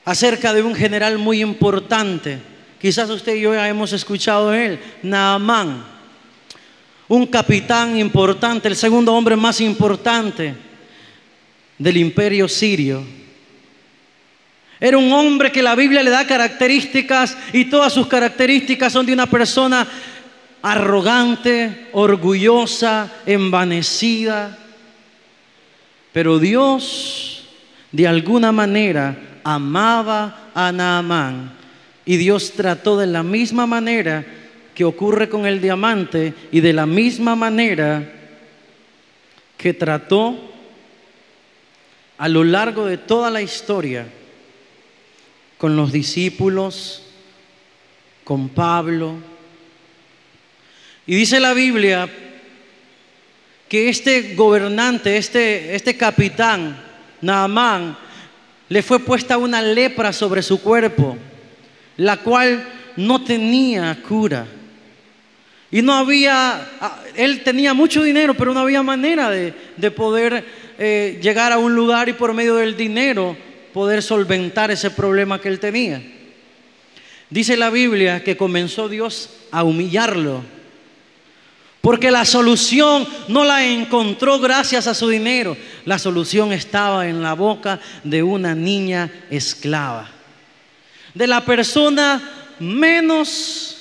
acerca 0.05 0.53
de 0.53 0.61
un 0.61 0.75
general 0.75 1.17
muy 1.17 1.41
importante. 1.41 2.39
Quizás 2.79 3.09
usted 3.09 3.35
y 3.35 3.41
yo 3.41 3.55
ya 3.55 3.67
hemos 3.67 3.93
escuchado 3.93 4.51
de 4.51 4.65
él, 4.65 4.79
Naamán, 5.01 5.83
un 7.07 7.25
capitán 7.25 7.97
importante, 7.97 8.67
el 8.67 8.75
segundo 8.75 9.13
hombre 9.13 9.37
más 9.37 9.61
importante 9.61 10.53
del 11.77 11.97
imperio 11.97 12.49
sirio. 12.49 13.03
Era 14.79 14.97
un 14.97 15.11
hombre 15.13 15.53
que 15.53 15.63
la 15.63 15.73
Biblia 15.73 16.03
le 16.03 16.11
da 16.11 16.27
características 16.27 17.35
y 17.53 17.65
todas 17.65 17.93
sus 17.93 18.07
características 18.07 18.91
son 18.91 19.05
de 19.05 19.13
una 19.13 19.25
persona 19.25 19.87
arrogante, 20.61 21.87
orgullosa, 21.93 23.11
envanecida. 23.25 24.57
Pero 26.13 26.39
Dios 26.39 27.47
de 27.91 28.07
alguna 28.07 28.51
manera 28.51 29.17
amaba 29.43 30.49
a 30.53 30.71
Naamán 30.71 31.53
y 32.05 32.17
Dios 32.17 32.53
trató 32.53 32.97
de 32.97 33.07
la 33.07 33.23
misma 33.23 33.65
manera 33.65 34.25
que 34.73 34.85
ocurre 34.85 35.29
con 35.29 35.45
el 35.45 35.61
diamante 35.61 36.33
y 36.51 36.61
de 36.61 36.73
la 36.73 36.85
misma 36.85 37.35
manera 37.35 38.13
que 39.57 39.73
trató 39.73 40.37
a 42.17 42.27
lo 42.29 42.43
largo 42.43 42.85
de 42.85 42.97
toda 42.97 43.29
la 43.29 43.41
historia 43.41 44.07
con 45.57 45.75
los 45.75 45.91
discípulos, 45.91 47.03
con 48.23 48.49
Pablo. 48.49 49.15
Y 51.07 51.15
dice 51.15 51.39
la 51.39 51.53
Biblia 51.53 52.09
que 53.69 53.89
este 53.89 54.35
gobernante, 54.35 55.17
este, 55.17 55.73
este 55.73 55.95
capitán, 55.95 56.77
Naamán, 57.21 57.97
le 58.69 58.83
fue 58.83 58.99
puesta 58.99 59.37
una 59.37 59.61
lepra 59.61 60.11
sobre 60.11 60.41
su 60.41 60.61
cuerpo, 60.61 61.17
la 61.95 62.17
cual 62.17 62.67
no 62.97 63.23
tenía 63.23 63.97
cura. 64.05 64.45
Y 65.71 65.81
no 65.81 65.93
había, 65.93 66.69
ah, 66.81 67.03
él 67.15 67.41
tenía 67.43 67.73
mucho 67.73 68.03
dinero, 68.03 68.33
pero 68.33 68.53
no 68.53 68.59
había 68.59 68.83
manera 68.83 69.29
de, 69.29 69.91
poder 69.91 70.43
eh, 70.77 71.19
llegar 71.21 71.53
a 71.53 71.57
un 71.57 71.73
lugar 71.73 72.09
y 72.09 72.13
por 72.13 72.33
medio 72.33 72.55
del 72.55 72.75
dinero 72.75 73.35
poder 73.73 74.01
solventar 74.01 74.71
ese 74.71 74.91
problema 74.91 75.39
que 75.39 75.49
él 75.49 75.59
tenía. 75.59 76.01
Dice 77.29 77.57
la 77.57 77.69
Biblia 77.69 78.23
que 78.23 78.37
comenzó 78.37 78.87
Dios 78.87 79.29
a 79.51 79.63
humillarlo, 79.63 80.41
porque 81.81 82.11
la 82.11 82.25
solución 82.25 83.07
no 83.27 83.45
la 83.45 83.65
encontró 83.65 84.39
gracias 84.39 84.87
a 84.87 84.93
su 84.93 85.07
dinero, 85.07 85.55
la 85.85 85.99
solución 85.99 86.51
estaba 86.51 87.07
en 87.07 87.21
la 87.21 87.33
boca 87.33 87.79
de 88.03 88.23
una 88.23 88.55
niña 88.55 89.11
esclava, 89.29 90.09
de 91.13 91.27
la 91.27 91.45
persona 91.45 92.21
menos 92.59 93.77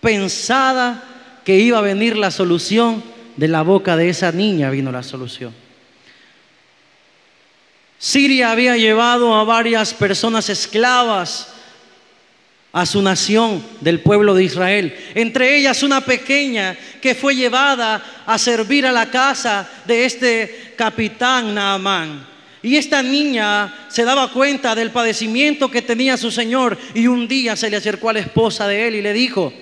pensada 0.00 1.04
que 1.44 1.58
iba 1.58 1.78
a 1.78 1.82
venir 1.82 2.16
la 2.16 2.30
solución, 2.30 3.02
de 3.36 3.48
la 3.48 3.62
boca 3.62 3.96
de 3.96 4.08
esa 4.08 4.32
niña 4.32 4.70
vino 4.70 4.90
la 4.90 5.02
solución. 5.02 5.54
Siria 7.98 8.50
había 8.50 8.78
llevado 8.78 9.34
a 9.34 9.44
varias 9.44 9.92
personas 9.92 10.48
esclavas 10.48 11.49
a 12.72 12.86
su 12.86 13.02
nación 13.02 13.64
del 13.80 14.00
pueblo 14.00 14.34
de 14.34 14.44
Israel. 14.44 14.96
Entre 15.14 15.56
ellas 15.56 15.82
una 15.82 16.00
pequeña 16.02 16.76
que 17.00 17.14
fue 17.14 17.34
llevada 17.34 18.22
a 18.26 18.38
servir 18.38 18.86
a 18.86 18.92
la 18.92 19.10
casa 19.10 19.68
de 19.86 20.04
este 20.04 20.74
capitán 20.76 21.54
Naamán. 21.54 22.28
Y 22.62 22.76
esta 22.76 23.02
niña 23.02 23.86
se 23.88 24.04
daba 24.04 24.30
cuenta 24.30 24.74
del 24.74 24.90
padecimiento 24.90 25.70
que 25.70 25.82
tenía 25.82 26.16
su 26.16 26.30
señor 26.30 26.76
y 26.94 27.06
un 27.06 27.26
día 27.26 27.56
se 27.56 27.70
le 27.70 27.76
acercó 27.76 28.10
a 28.10 28.12
la 28.12 28.20
esposa 28.20 28.68
de 28.68 28.86
él 28.86 28.96
y 28.96 29.02
le 29.02 29.14
dijo, 29.14 29.52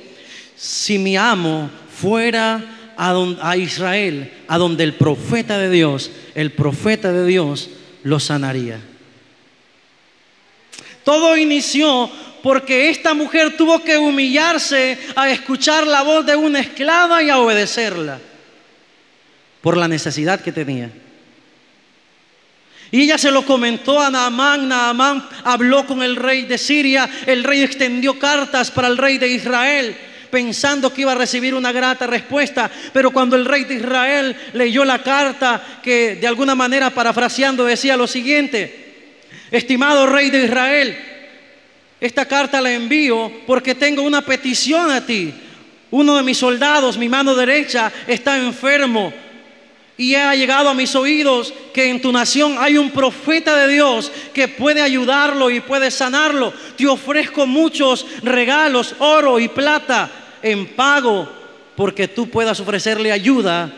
si 0.57 0.99
mi 0.99 1.17
amo 1.17 1.71
fuera 1.95 2.93
a, 2.97 3.15
a 3.41 3.57
Israel, 3.57 4.33
a 4.49 4.59
donde 4.59 4.83
el 4.83 4.95
profeta 4.95 5.59
de 5.59 5.71
Dios, 5.71 6.11
el 6.35 6.51
profeta 6.51 7.13
de 7.13 7.25
Dios 7.25 7.71
lo 8.03 8.19
sanaría. 8.19 8.81
Todo 11.05 11.37
inició 11.37 12.11
porque 12.43 12.91
esta 12.91 13.15
mujer 13.15 13.57
tuvo 13.57 13.83
que 13.83 13.99
humillarse 13.99 14.99
a 15.17 15.31
escuchar 15.31 15.87
la 15.87 16.03
voz 16.03 16.25
de 16.27 16.37
una 16.37 16.61
esclava 16.61 17.23
y 17.23 17.31
a 17.31 17.39
obedecerla 17.39 18.19
por 19.61 19.77
la 19.77 19.89
necesidad 19.89 20.41
que 20.41 20.53
tenía. 20.53 20.91
Y 22.91 23.03
ella 23.03 23.19
se 23.19 23.31
lo 23.31 23.45
comentó 23.45 24.01
a 24.01 24.11
Naamán, 24.11 24.69
Naamán 24.69 25.29
habló 25.45 25.87
con 25.87 26.03
el 26.03 26.17
rey 26.17 26.45
de 26.45 26.57
Siria, 26.57 27.09
el 27.27 27.45
rey 27.45 27.63
extendió 27.63 28.19
cartas 28.19 28.71
para 28.71 28.89
el 28.89 28.97
rey 28.97 29.19
de 29.19 29.29
Israel 29.29 29.97
pensando 30.31 30.93
que 30.93 31.03
iba 31.03 31.13
a 31.13 31.17
recibir 31.17 31.55
una 31.55 31.73
grata 31.73 32.07
respuesta, 32.07 32.71
pero 32.93 33.11
cuando 33.11 33.37
el 33.37 33.45
rey 33.45 33.65
de 33.65 33.75
Israel 33.77 34.37
leyó 34.53 34.85
la 34.85 35.03
carta 35.03 35.81
que 35.83 36.17
de 36.17 36.27
alguna 36.27 36.55
manera 36.55 36.91
parafraseando 36.91 37.65
decía 37.65 37.97
lo 37.97 38.07
siguiente, 38.07 39.15
estimado 39.51 40.07
rey 40.07 40.31
de 40.31 40.45
Israel, 40.45 40.99
esta 42.01 42.27
carta 42.27 42.61
la 42.61 42.73
envío 42.73 43.31
porque 43.47 43.75
tengo 43.75 44.03
una 44.03 44.23
petición 44.23 44.91
a 44.91 45.05
ti. 45.05 45.33
Uno 45.91 46.17
de 46.17 46.23
mis 46.23 46.39
soldados, 46.39 46.99
mi 46.99 47.09
mano 47.09 47.35
derecha, 47.35 47.91
está 48.07 48.37
enfermo 48.37 49.13
y 49.99 50.15
ha 50.15 50.33
llegado 50.35 50.69
a 50.69 50.75
mis 50.75 50.95
oídos 50.95 51.53
que 51.75 51.91
en 51.91 52.01
tu 52.01 52.13
nación 52.13 52.57
hay 52.59 52.79
un 52.79 52.91
profeta 52.91 53.57
de 53.57 53.75
Dios 53.75 54.13
que 54.33 54.47
puede 54.47 54.81
ayudarlo 54.81 55.51
y 55.51 55.61
puede 55.61 55.91
sanarlo. 55.91 56.55
Te 56.77 56.87
ofrezco 56.87 57.47
muchos 57.47 58.07
regalos, 58.23 58.95
oro 59.01 59.41
y 59.41 59.49
plata 59.49 60.09
en 60.41 60.69
pago 60.69 61.29
porque 61.75 62.07
tú 62.07 62.31
puedas 62.31 62.61
ofrecerle 62.61 63.11
ayuda 63.11 63.73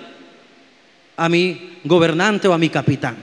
a 1.17 1.29
mi 1.29 1.79
gobernante 1.85 2.49
o 2.49 2.53
a 2.53 2.59
mi 2.59 2.69
capitán. 2.69 3.17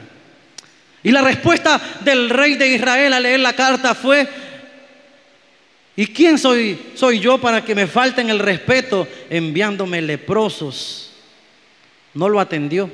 Y 1.04 1.12
la 1.12 1.22
respuesta 1.22 1.80
del 2.02 2.30
rey 2.32 2.56
de 2.56 2.68
Israel 2.68 3.14
al 3.14 3.24
leer 3.24 3.40
la 3.40 3.54
carta 3.54 3.94
fue, 3.94 4.28
¿y 5.98 6.08
quién 6.08 6.38
soy, 6.38 6.80
soy 6.96 7.20
yo 7.20 7.38
para 7.38 7.66
que 7.66 7.76
me 7.76 7.88
falten 7.88 8.30
el 8.30 8.40
respeto 8.40 9.06
enviándome 9.30 10.02
leprosos? 10.02 11.08
no 12.18 12.28
lo 12.28 12.40
atendió. 12.40 12.90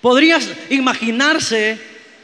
Podrías 0.00 0.50
imaginarse 0.68 1.78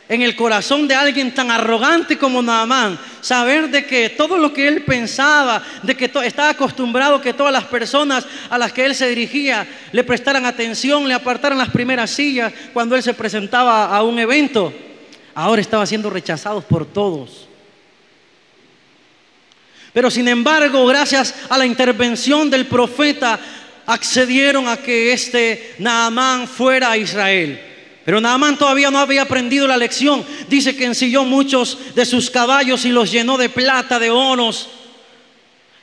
en 0.08 0.20
el 0.20 0.36
corazón 0.36 0.86
de 0.88 0.94
alguien 0.94 1.32
tan 1.32 1.50
arrogante 1.50 2.18
como 2.18 2.42
Naamán, 2.42 2.98
saber 3.20 3.70
de 3.70 3.86
que 3.86 4.10
todo 4.10 4.36
lo 4.36 4.52
que 4.52 4.68
él 4.68 4.84
pensaba, 4.84 5.62
de 5.82 5.96
que 5.96 6.10
estaba 6.24 6.50
acostumbrado 6.50 7.22
que 7.22 7.32
todas 7.32 7.52
las 7.52 7.64
personas 7.64 8.26
a 8.50 8.58
las 8.58 8.72
que 8.72 8.84
él 8.84 8.94
se 8.94 9.08
dirigía 9.08 9.66
le 9.92 10.04
prestaran 10.04 10.44
atención, 10.44 11.08
le 11.08 11.14
apartaran 11.14 11.56
las 11.56 11.70
primeras 11.70 12.10
sillas 12.10 12.52
cuando 12.74 12.94
él 12.94 13.02
se 13.02 13.14
presentaba 13.14 13.86
a 13.86 14.02
un 14.02 14.18
evento, 14.18 14.72
ahora 15.34 15.62
estaba 15.62 15.86
siendo 15.86 16.10
rechazado 16.10 16.60
por 16.60 16.84
todos. 16.84 17.48
Pero 19.92 20.10
sin 20.10 20.28
embargo, 20.28 20.86
gracias 20.86 21.34
a 21.48 21.58
la 21.58 21.66
intervención 21.66 22.48
del 22.48 22.66
profeta, 22.66 23.38
accedieron 23.86 24.68
a 24.68 24.78
que 24.78 25.12
este 25.12 25.74
Naamán 25.78 26.48
fuera 26.48 26.92
a 26.92 26.96
Israel. 26.96 27.60
Pero 28.04 28.20
Naamán 28.20 28.56
todavía 28.56 28.90
no 28.90 28.98
había 28.98 29.22
aprendido 29.22 29.66
la 29.66 29.76
lección. 29.76 30.24
Dice 30.48 30.74
que 30.74 30.86
ensilló 30.86 31.24
muchos 31.24 31.94
de 31.94 32.04
sus 32.04 32.30
caballos 32.30 32.84
y 32.84 32.88
los 32.88 33.12
llenó 33.12 33.36
de 33.36 33.48
plata, 33.48 33.98
de 33.98 34.10
oros. 34.10 34.68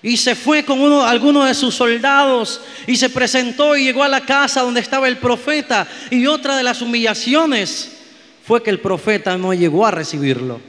Y 0.02 0.18
se 0.18 0.36
fue 0.36 0.64
con 0.64 0.80
uno, 0.80 1.06
alguno 1.06 1.44
de 1.44 1.54
sus 1.54 1.76
soldados 1.76 2.62
y 2.88 2.96
se 2.96 3.10
presentó 3.10 3.76
y 3.76 3.84
llegó 3.84 4.04
a 4.04 4.08
la 4.08 4.22
casa 4.22 4.62
donde 4.62 4.80
estaba 4.80 5.08
el 5.08 5.18
profeta. 5.18 5.88
Y 6.10 6.26
otra 6.26 6.58
de 6.58 6.64
las 6.64 6.82
humillaciones 6.82 7.98
fue 8.46 8.64
que 8.64 8.70
el 8.70 8.80
profeta 8.80 9.38
no 9.38 9.54
llegó 9.54 9.86
a 9.86 9.92
recibirlo. 9.92 10.60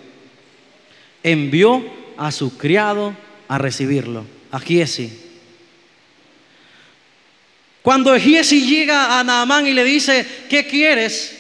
Envió 1.23 1.85
a 2.17 2.33
su 2.33 2.57
criado 2.59 3.15
a 3.51 3.59
recibirlo, 3.59 4.25
a 4.53 4.61
Giesi. 4.61 5.11
Cuando 7.83 8.17
Giesi 8.17 8.65
llega 8.65 9.19
a 9.19 9.25
Naamán 9.25 9.67
y 9.67 9.73
le 9.73 9.83
dice, 9.83 10.25
¿qué 10.49 10.69
quieres? 10.69 11.37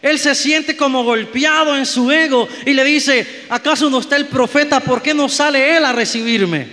Él 0.00 0.20
se 0.20 0.36
siente 0.36 0.76
como 0.76 1.02
golpeado 1.02 1.76
en 1.76 1.86
su 1.86 2.08
ego 2.12 2.48
y 2.64 2.72
le 2.72 2.84
dice, 2.84 3.46
¿acaso 3.48 3.90
no 3.90 3.98
está 3.98 4.14
el 4.14 4.26
profeta? 4.26 4.78
¿Por 4.78 5.02
qué 5.02 5.12
no 5.12 5.28
sale 5.28 5.76
él 5.76 5.84
a 5.84 5.92
recibirme? 5.92 6.68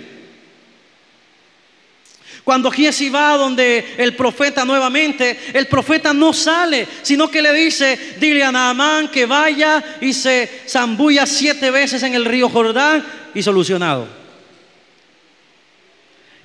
Cuando 2.44 2.70
Giesi 2.70 3.08
va 3.08 3.36
donde 3.36 3.96
el 3.98 4.14
profeta 4.14 4.64
nuevamente, 4.64 5.40
el 5.54 5.66
profeta 5.66 6.14
no 6.14 6.32
sale, 6.32 6.86
sino 7.02 7.28
que 7.28 7.42
le 7.42 7.52
dice, 7.52 8.14
dile 8.20 8.44
a 8.44 8.52
Naamán 8.52 9.08
que 9.08 9.26
vaya 9.26 9.82
y 10.00 10.12
se 10.12 10.48
zambulla 10.68 11.26
siete 11.26 11.72
veces 11.72 12.04
en 12.04 12.14
el 12.14 12.24
río 12.24 12.48
Jordán 12.48 13.04
y 13.34 13.42
solucionado. 13.42 14.27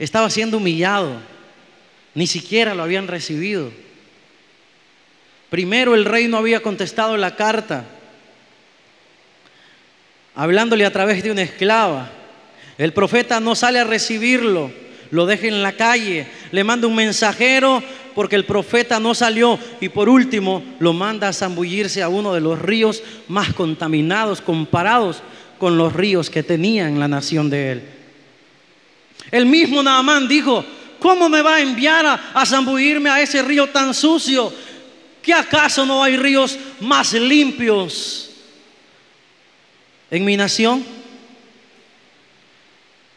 Estaba 0.03 0.29
siendo 0.29 0.57
humillado 0.57 1.15
ni 2.13 2.27
siquiera 2.27 2.75
lo 2.75 2.83
habían 2.83 3.07
recibido. 3.07 3.71
Primero 5.49 5.95
el 5.95 6.03
rey 6.03 6.27
no 6.27 6.35
había 6.35 6.61
contestado 6.61 7.15
la 7.15 7.37
carta, 7.37 7.85
hablándole 10.35 10.85
a 10.85 10.91
través 10.91 11.23
de 11.23 11.31
una 11.31 11.43
esclava. 11.43 12.11
El 12.77 12.91
profeta 12.91 13.39
no 13.39 13.55
sale 13.55 13.79
a 13.79 13.85
recibirlo, 13.85 14.73
lo 15.09 15.25
deja 15.25 15.47
en 15.47 15.63
la 15.63 15.71
calle, 15.71 16.27
le 16.51 16.65
manda 16.65 16.85
un 16.85 16.95
mensajero 16.95 17.81
porque 18.13 18.35
el 18.35 18.43
profeta 18.43 18.99
no 18.99 19.15
salió 19.15 19.57
y 19.79 19.87
por 19.87 20.09
último 20.09 20.65
lo 20.79 20.91
manda 20.91 21.29
a 21.29 21.33
zambullirse 21.33 22.03
a 22.03 22.09
uno 22.09 22.33
de 22.33 22.41
los 22.41 22.59
ríos 22.59 23.01
más 23.29 23.53
contaminados 23.53 24.41
comparados 24.41 25.23
con 25.59 25.77
los 25.77 25.93
ríos 25.93 26.29
que 26.29 26.43
tenía 26.43 26.89
en 26.89 26.99
la 26.99 27.07
nación 27.07 27.49
de 27.49 27.71
él. 27.71 28.02
El 29.33 29.47
mismo 29.47 29.81
Naamán 29.81 30.27
dijo, 30.27 30.63
¿Cómo 31.03 31.27
me 31.27 31.41
va 31.41 31.55
a 31.55 31.61
enviar 31.61 32.05
a, 32.33 32.45
zambullirme 32.45 33.09
a 33.09 33.19
ese 33.19 33.41
río 33.41 33.67
tan 33.67 33.93
sucio? 33.93 34.53
¿Que 35.21 35.33
acaso 35.33 35.85
no 35.85 36.01
hay 36.01 36.15
ríos 36.15 36.57
más 36.79 37.11
limpios 37.11 38.29
en 40.09 40.23
mi 40.23 40.37
nación? 40.37 40.81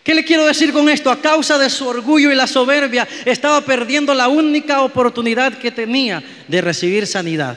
¿Qué 0.03 0.17
le 0.17 0.25
quiero 0.25 0.45
decir 0.45 0.73
con 0.73 0.89
esto? 0.89 1.13
A 1.13 1.21
causa 1.21 1.59
de 1.59 1.71
su 1.71 1.87
orgullo 1.87 2.33
y 2.33 2.35
la 2.35 2.49
soberbia, 2.49 3.07
estaba 3.25 3.61
perdiendo 3.61 4.13
la 4.15 4.27
única 4.27 4.83
oportunidad 4.83 5.57
que 5.57 5.71
tenía 5.71 6.21
de 6.49 6.61
recibir 6.61 7.07
sanidad. 7.07 7.57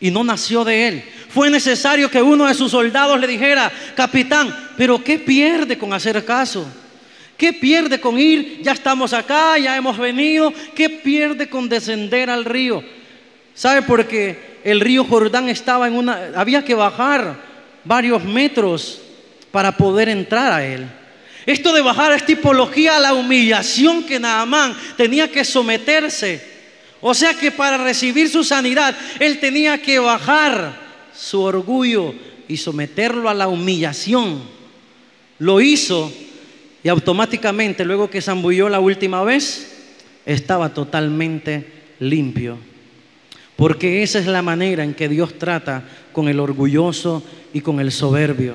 Y 0.00 0.10
no 0.10 0.24
nació 0.24 0.64
de 0.64 0.88
él. 0.88 1.04
Fue 1.28 1.50
necesario 1.50 2.10
que 2.10 2.20
uno 2.20 2.46
de 2.46 2.54
sus 2.54 2.72
soldados 2.72 3.20
le 3.20 3.28
dijera, 3.28 3.70
capitán, 3.94 4.72
pero 4.76 5.04
¿qué 5.04 5.20
pierde 5.20 5.78
con 5.78 5.92
hacer 5.92 6.24
caso? 6.24 6.66
¿Qué 7.42 7.52
pierde 7.52 8.00
con 8.00 8.20
ir? 8.20 8.60
Ya 8.62 8.70
estamos 8.70 9.12
acá, 9.12 9.58
ya 9.58 9.76
hemos 9.76 9.98
venido. 9.98 10.54
¿Qué 10.76 10.88
pierde 10.88 11.48
con 11.48 11.68
descender 11.68 12.30
al 12.30 12.44
río? 12.44 12.84
¿Sabe 13.52 13.82
por 13.82 14.06
qué? 14.06 14.60
El 14.62 14.78
río 14.78 15.02
Jordán 15.04 15.48
estaba 15.48 15.88
en 15.88 15.94
una... 15.94 16.30
Había 16.36 16.64
que 16.64 16.76
bajar 16.76 17.36
varios 17.82 18.22
metros 18.22 19.02
para 19.50 19.76
poder 19.76 20.08
entrar 20.08 20.52
a 20.52 20.64
él. 20.64 20.86
Esto 21.44 21.72
de 21.72 21.80
bajar 21.80 22.12
es 22.12 22.24
tipología 22.24 22.96
a 22.96 23.00
la 23.00 23.12
humillación 23.12 24.04
que 24.04 24.20
Naamán 24.20 24.76
tenía 24.96 25.28
que 25.28 25.44
someterse. 25.44 26.40
O 27.00 27.12
sea 27.12 27.34
que 27.34 27.50
para 27.50 27.76
recibir 27.76 28.28
su 28.28 28.44
sanidad, 28.44 28.96
él 29.18 29.40
tenía 29.40 29.82
que 29.82 29.98
bajar 29.98 30.78
su 31.12 31.40
orgullo 31.40 32.14
y 32.46 32.56
someterlo 32.56 33.28
a 33.28 33.34
la 33.34 33.48
humillación. 33.48 34.44
Lo 35.40 35.60
hizo 35.60 36.12
y 36.84 36.88
automáticamente, 36.88 37.84
luego 37.84 38.10
que 38.10 38.20
zambulló 38.20 38.68
la 38.68 38.80
última 38.80 39.22
vez, 39.22 39.72
estaba 40.26 40.74
totalmente 40.74 41.64
limpio. 42.00 42.58
Porque 43.56 44.02
esa 44.02 44.18
es 44.18 44.26
la 44.26 44.42
manera 44.42 44.82
en 44.82 44.94
que 44.94 45.08
Dios 45.08 45.38
trata 45.38 45.84
con 46.12 46.28
el 46.28 46.40
orgulloso 46.40 47.22
y 47.52 47.60
con 47.60 47.78
el 47.78 47.92
soberbio. 47.92 48.54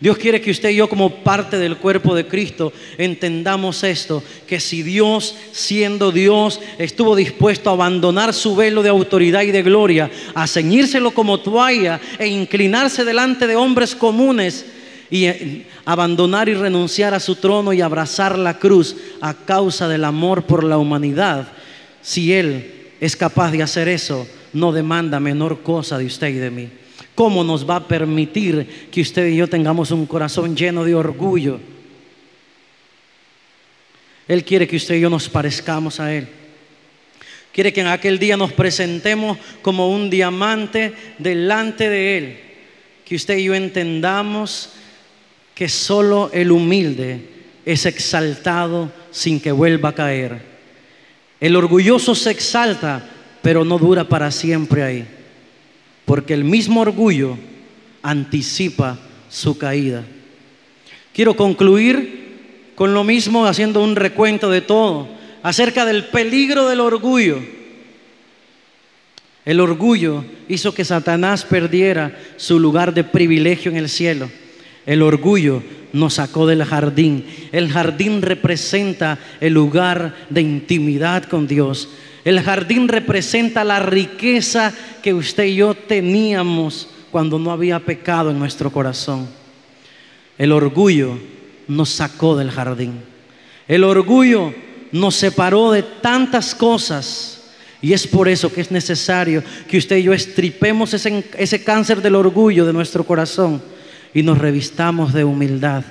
Dios 0.00 0.16
quiere 0.16 0.40
que 0.40 0.52
usted 0.52 0.70
y 0.70 0.76
yo 0.76 0.88
como 0.88 1.24
parte 1.24 1.58
del 1.58 1.76
cuerpo 1.78 2.14
de 2.14 2.28
Cristo 2.28 2.72
entendamos 2.98 3.82
esto, 3.82 4.22
que 4.46 4.60
si 4.60 4.84
Dios 4.84 5.34
siendo 5.50 6.12
Dios 6.12 6.60
estuvo 6.78 7.16
dispuesto 7.16 7.68
a 7.68 7.72
abandonar 7.72 8.32
su 8.32 8.54
velo 8.54 8.84
de 8.84 8.90
autoridad 8.90 9.42
y 9.42 9.50
de 9.50 9.64
gloria, 9.64 10.08
a 10.34 10.46
ceñírselo 10.46 11.10
como 11.10 11.40
toalla 11.40 12.00
e 12.16 12.28
inclinarse 12.28 13.04
delante 13.04 13.48
de 13.48 13.56
hombres 13.56 13.96
comunes 13.96 14.64
y 15.10 15.24
eh, 15.26 15.66
abandonar 15.84 16.48
y 16.48 16.54
renunciar 16.54 17.14
a 17.14 17.20
su 17.20 17.36
trono 17.36 17.72
y 17.72 17.80
abrazar 17.80 18.38
la 18.38 18.58
cruz 18.58 18.96
a 19.20 19.34
causa 19.34 19.88
del 19.88 20.04
amor 20.04 20.44
por 20.44 20.64
la 20.64 20.78
humanidad, 20.78 21.48
si 22.02 22.32
Él 22.32 22.72
es 23.00 23.16
capaz 23.16 23.52
de 23.52 23.62
hacer 23.62 23.88
eso, 23.88 24.26
no 24.52 24.72
demanda 24.72 25.20
menor 25.20 25.62
cosa 25.62 25.98
de 25.98 26.06
usted 26.06 26.28
y 26.28 26.34
de 26.34 26.50
mí. 26.50 26.68
¿Cómo 27.14 27.42
nos 27.42 27.68
va 27.68 27.76
a 27.76 27.88
permitir 27.88 28.88
que 28.90 29.00
usted 29.00 29.26
y 29.28 29.36
yo 29.36 29.48
tengamos 29.48 29.90
un 29.90 30.06
corazón 30.06 30.56
lleno 30.56 30.84
de 30.84 30.94
orgullo? 30.94 31.58
Él 34.28 34.44
quiere 34.44 34.68
que 34.68 34.76
usted 34.76 34.96
y 34.96 35.00
yo 35.00 35.10
nos 35.10 35.28
parezcamos 35.28 36.00
a 36.00 36.14
Él. 36.14 36.28
Quiere 37.50 37.72
que 37.72 37.80
en 37.80 37.88
aquel 37.88 38.18
día 38.18 38.36
nos 38.36 38.52
presentemos 38.52 39.38
como 39.62 39.90
un 39.90 40.10
diamante 40.10 40.92
delante 41.18 41.88
de 41.88 42.18
Él. 42.18 42.40
Que 43.04 43.16
usted 43.16 43.38
y 43.38 43.44
yo 43.44 43.54
entendamos 43.54 44.74
que 45.58 45.68
solo 45.68 46.30
el 46.32 46.52
humilde 46.52 47.20
es 47.66 47.84
exaltado 47.84 48.92
sin 49.10 49.40
que 49.40 49.50
vuelva 49.50 49.88
a 49.88 49.94
caer. 49.94 50.40
El 51.40 51.56
orgulloso 51.56 52.14
se 52.14 52.30
exalta, 52.30 53.04
pero 53.42 53.64
no 53.64 53.76
dura 53.76 54.04
para 54.04 54.30
siempre 54.30 54.84
ahí 54.84 55.18
porque 56.08 56.32
el 56.32 56.42
mismo 56.42 56.80
orgullo 56.80 57.36
anticipa 58.02 58.98
su 59.28 59.58
caída. 59.58 60.06
Quiero 61.12 61.36
concluir 61.36 62.72
con 62.74 62.94
lo 62.94 63.04
mismo 63.04 63.44
haciendo 63.44 63.84
un 63.84 63.94
recuento 63.94 64.48
de 64.48 64.62
todo 64.62 65.06
acerca 65.42 65.84
del 65.84 66.06
peligro 66.06 66.66
del 66.66 66.80
orgullo. 66.80 67.40
El 69.44 69.60
orgullo 69.60 70.24
hizo 70.48 70.72
que 70.72 70.86
Satanás 70.86 71.44
perdiera 71.44 72.18
su 72.38 72.58
lugar 72.58 72.94
de 72.94 73.04
privilegio 73.04 73.70
en 73.70 73.76
el 73.76 73.90
cielo. 73.90 74.30
El 74.88 75.02
orgullo 75.02 75.62
nos 75.92 76.14
sacó 76.14 76.46
del 76.46 76.64
jardín. 76.64 77.26
El 77.52 77.68
jardín 77.68 78.22
representa 78.22 79.18
el 79.38 79.52
lugar 79.52 80.14
de 80.30 80.40
intimidad 80.40 81.24
con 81.24 81.46
Dios. 81.46 81.90
El 82.24 82.40
jardín 82.40 82.88
representa 82.88 83.64
la 83.64 83.80
riqueza 83.80 84.72
que 85.02 85.12
usted 85.12 85.44
y 85.44 85.56
yo 85.56 85.74
teníamos 85.74 86.88
cuando 87.10 87.38
no 87.38 87.50
había 87.50 87.80
pecado 87.80 88.30
en 88.30 88.38
nuestro 88.38 88.70
corazón. 88.72 89.28
El 90.38 90.52
orgullo 90.52 91.18
nos 91.66 91.90
sacó 91.90 92.34
del 92.34 92.50
jardín. 92.50 93.02
El 93.68 93.84
orgullo 93.84 94.54
nos 94.90 95.16
separó 95.16 95.70
de 95.70 95.82
tantas 95.82 96.54
cosas. 96.54 97.50
Y 97.82 97.92
es 97.92 98.06
por 98.06 98.26
eso 98.26 98.50
que 98.50 98.62
es 98.62 98.70
necesario 98.70 99.44
que 99.68 99.76
usted 99.76 99.98
y 99.98 100.04
yo 100.04 100.14
estripemos 100.14 100.94
ese, 100.94 101.62
cáncer 101.62 102.00
del 102.00 102.14
orgullo 102.14 102.64
de 102.64 102.72
nuestro 102.72 103.04
corazón 103.04 103.60
y 104.14 104.22
nos 104.22 104.38
revistamos 104.38 105.12
de 105.12 105.24
humildad. 105.24 105.84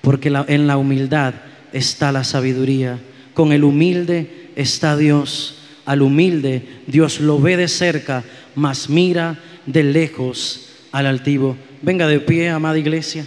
Porque 0.00 0.28
en 0.48 0.66
la 0.66 0.76
humildad 0.76 1.34
está 1.72 2.12
la 2.12 2.24
sabiduría. 2.24 2.98
Con 3.32 3.52
el 3.52 3.64
humilde 3.64 4.50
está 4.56 4.96
Dios. 4.96 5.58
Al 5.86 6.02
humilde 6.02 6.66
Dios 6.86 7.20
lo 7.20 7.38
ve 7.38 7.56
de 7.56 7.68
cerca, 7.68 8.24
mas 8.54 8.88
mira 8.88 9.38
de 9.66 9.82
lejos 9.82 10.68
al 10.92 11.06
altivo. 11.06 11.56
Venga 11.82 12.06
de 12.06 12.20
pie, 12.20 12.48
amada 12.48 12.78
iglesia. 12.78 13.26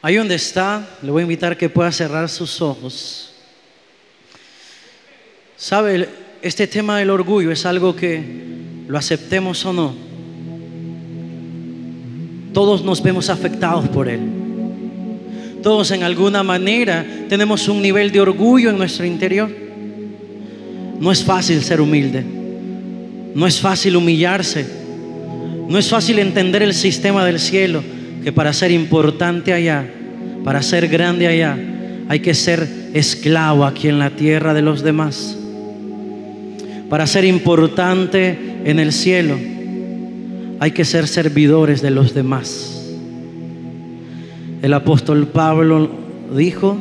Ahí 0.00 0.14
donde 0.14 0.36
está, 0.36 0.98
le 1.02 1.10
voy 1.10 1.20
a 1.20 1.24
invitar 1.24 1.56
que 1.56 1.68
pueda 1.68 1.90
cerrar 1.90 2.28
sus 2.28 2.60
ojos. 2.60 3.32
¿Sabe? 5.56 6.08
Este 6.40 6.68
tema 6.68 6.98
del 6.98 7.10
orgullo 7.10 7.50
es 7.50 7.66
algo 7.66 7.96
que 7.96 8.22
lo 8.86 8.96
aceptemos 8.96 9.64
o 9.64 9.72
no. 9.72 10.07
Todos 12.52 12.84
nos 12.84 13.02
vemos 13.02 13.30
afectados 13.30 13.88
por 13.88 14.08
él. 14.08 14.20
Todos 15.62 15.90
en 15.90 16.02
alguna 16.02 16.42
manera 16.42 17.04
tenemos 17.28 17.68
un 17.68 17.82
nivel 17.82 18.10
de 18.10 18.20
orgullo 18.20 18.70
en 18.70 18.78
nuestro 18.78 19.04
interior. 19.04 19.50
No 21.00 21.12
es 21.12 21.24
fácil 21.24 21.62
ser 21.62 21.80
humilde. 21.80 22.24
No 23.34 23.46
es 23.46 23.60
fácil 23.60 23.96
humillarse. 23.96 24.66
No 25.68 25.78
es 25.78 25.88
fácil 25.88 26.18
entender 26.18 26.62
el 26.62 26.74
sistema 26.74 27.24
del 27.24 27.38
cielo, 27.38 27.82
que 28.24 28.32
para 28.32 28.52
ser 28.52 28.70
importante 28.70 29.52
allá, 29.52 29.86
para 30.42 30.62
ser 30.62 30.88
grande 30.88 31.26
allá, 31.26 31.58
hay 32.08 32.20
que 32.20 32.32
ser 32.32 32.66
esclavo 32.94 33.66
aquí 33.66 33.88
en 33.88 33.98
la 33.98 34.10
tierra 34.10 34.54
de 34.54 34.62
los 34.62 34.82
demás. 34.82 35.36
Para 36.88 37.06
ser 37.06 37.26
importante 37.26 38.38
en 38.64 38.78
el 38.78 38.92
cielo, 38.92 39.36
hay 40.60 40.72
que 40.72 40.84
ser 40.84 41.06
servidores 41.06 41.82
de 41.82 41.90
los 41.90 42.14
demás. 42.14 42.74
El 44.60 44.74
apóstol 44.74 45.28
Pablo 45.28 45.88
dijo, 46.36 46.76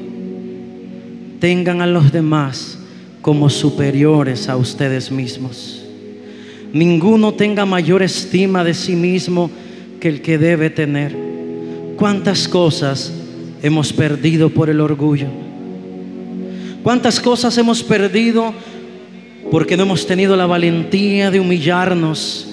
tengan 1.40 1.82
a 1.82 1.88
los 1.88 2.12
demás 2.12 2.80
como 3.22 3.50
superiores 3.50 4.50
a 4.50 4.58
ustedes 4.58 5.12
mismos. 5.12 5.84
Ninguno 6.74 7.34
tenga 7.34 7.66
mayor 7.66 8.02
estima 8.02 8.64
de 8.64 8.74
sí 8.74 8.96
mismo 8.96 9.52
que 10.00 10.10
el 10.10 10.22
que 10.22 10.38
debe 10.38 10.70
tener. 10.70 11.16
¿Cuántas 11.98 12.48
cosas 12.48 13.14
hemos 13.62 13.94
perdido 13.94 14.50
por 14.50 14.70
el 14.70 14.82
orgullo? 14.82 15.28
¿Cuántas 16.84 17.20
cosas 17.20 17.58
hemos 17.58 17.84
perdido 17.84 18.54
porque 19.52 19.78
no 19.78 19.84
hemos 19.84 20.06
tenido 20.08 20.36
la 20.36 20.46
valentía 20.46 21.32
de 21.32 21.40
humillarnos 21.40 22.48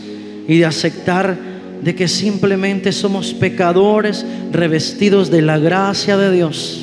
y 0.49 0.59
de 0.59 0.67
aceptar 0.67 1.37
de 1.83 1.95
que 1.95 2.09
simplemente 2.09 2.93
somos 2.93 3.35
pecadores 3.35 4.25
revestidos 4.53 5.31
de 5.31 5.43
la 5.43 5.59
gracia 5.59 6.17
de 6.17 6.33
Dios. 6.33 6.81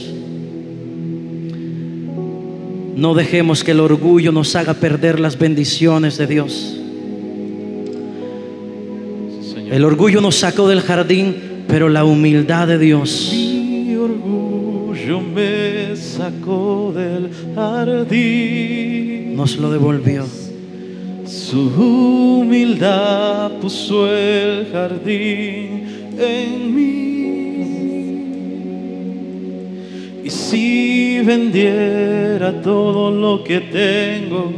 No 2.95 3.16
dejemos 3.16 3.64
que 3.64 3.72
el 3.72 3.80
orgullo 3.80 4.32
nos 4.32 4.55
haga 4.55 4.76
perder 4.76 5.20
las 5.20 5.39
bendiciones 5.39 6.18
de 6.18 6.28
Dios. 6.28 6.78
El 9.72 9.86
orgullo 9.86 10.22
nos 10.22 10.36
sacó 10.36 10.68
del 10.68 10.82
jardín, 10.82 11.64
pero 11.68 11.89
la 11.89 12.03
humildad 12.03 12.68
de 12.68 12.78
Dios. 12.78 13.32
Mi 13.34 13.95
orgullo 13.95 15.22
me 15.22 15.95
sacó 15.95 16.93
del 16.93 17.32
jardín. 17.55 19.36
Nos 19.36 19.57
lo 19.57 19.72
devolvió 19.72 20.26
su 21.52 21.68
humildad 22.39 23.52
puso 23.62 24.10
el 24.10 24.68
jardín 24.72 26.14
en 26.18 26.74
mí. 26.74 26.91
Y 30.24 30.30
si 30.30 31.20
vendiera 31.20 32.62
todo 32.62 33.12
lo 33.12 33.43
que 33.43 33.60
tengo, 33.60 34.54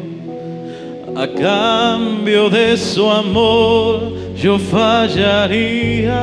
a 1.16 1.28
cambio 1.28 2.52
de 2.52 2.78
su 2.78 3.10
amor, 3.10 4.14
yo 4.36 4.60
fallaría. 4.60 6.20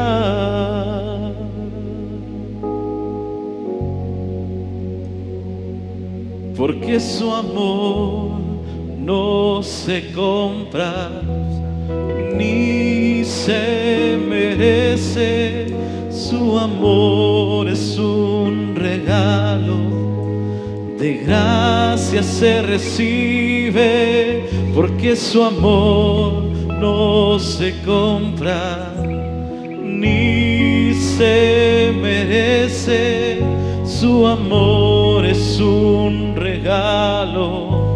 Porque 6.56 7.00
su 7.00 7.28
amor 7.32 8.29
no 9.10 9.60
se 9.60 10.12
compra 10.12 11.10
ni 12.36 13.24
se 13.24 14.16
merece. 14.34 15.66
Su 16.10 16.56
amor 16.56 17.66
es 17.66 17.98
un 17.98 18.76
regalo, 18.76 19.78
de 20.96 21.24
gracia 21.26 22.22
se 22.22 22.62
recibe, 22.62 24.44
porque 24.76 25.16
su 25.16 25.42
amor 25.42 26.44
no 26.84 27.40
se 27.40 27.82
compra 27.82 28.94
ni 29.82 30.94
se 30.94 31.92
merece. 32.00 33.40
Su 33.84 34.24
amor 34.24 35.26
es 35.26 35.58
un 35.58 36.36
regalo, 36.36 37.89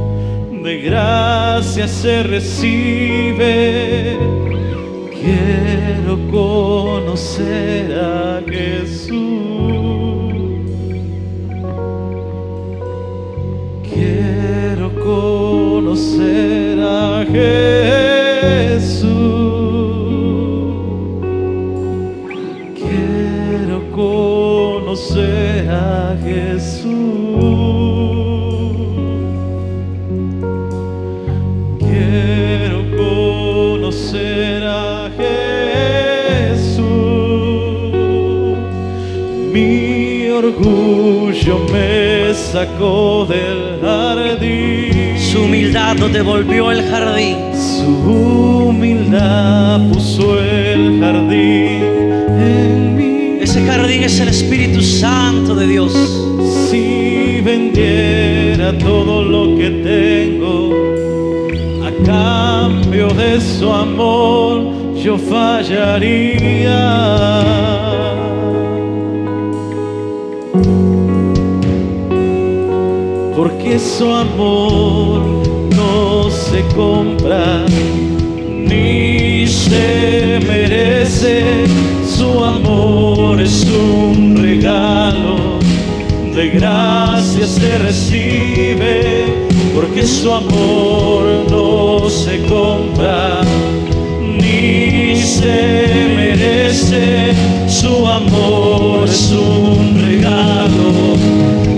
de 0.64 0.80
gracia 0.80 1.86
se 1.86 2.22
recibe. 2.22 4.16
Quiero 5.12 6.18
conocer 6.30 7.92
a 7.92 8.42
Jesús. 8.48 9.12
Quiero 13.82 14.90
conocer 15.04 16.80
a 16.80 17.26
Jesús. 17.30 19.04
Quiero 22.74 23.90
conocer 23.92 25.68
a 25.68 26.16
Jesús. 26.24 27.03
Sacó 42.54 43.26
del 43.28 43.80
jardín. 43.82 45.18
Su 45.18 45.42
humildad 45.42 45.96
nos 45.96 46.12
devolvió 46.12 46.70
el 46.70 46.88
jardín. 46.88 47.36
Su 47.52 48.68
humildad 48.68 49.80
puso 49.92 50.38
el 50.38 51.00
jardín 51.00 51.82
en 52.38 52.96
mí. 52.96 53.38
Ese 53.40 53.66
jardín 53.66 54.04
es 54.04 54.20
el 54.20 54.28
Espíritu 54.28 54.80
Santo 54.82 55.56
de 55.56 55.66
Dios. 55.66 55.92
Si 56.70 57.40
vendiera 57.44 58.78
todo 58.78 59.24
lo 59.24 59.58
que 59.58 59.70
tengo 59.90 60.70
a 61.84 61.90
cambio 62.06 63.08
de 63.08 63.40
su 63.40 63.68
amor, 63.72 64.94
yo 64.94 65.18
fallaría. 65.18 66.84
Su 73.78 74.08
amor 74.08 75.20
no 75.74 76.30
se 76.30 76.62
compra 76.76 77.66
ni 78.46 79.48
se 79.48 80.38
merece. 80.46 81.42
Su 82.06 82.44
amor 82.44 83.40
es 83.40 83.66
un 83.66 84.36
regalo, 84.36 85.58
de 86.36 86.50
gracia 86.50 87.46
se 87.48 87.78
recibe, 87.78 89.24
porque 89.74 90.04
su 90.06 90.32
amor 90.32 91.44
no 91.50 92.08
se 92.08 92.44
compra 92.44 93.40
ni 94.20 95.16
se 95.16 96.14
merece. 96.16 97.34
Su 97.66 98.06
amor 98.06 99.08
es 99.08 99.32
un 99.32 100.00
regalo, 100.00 101.16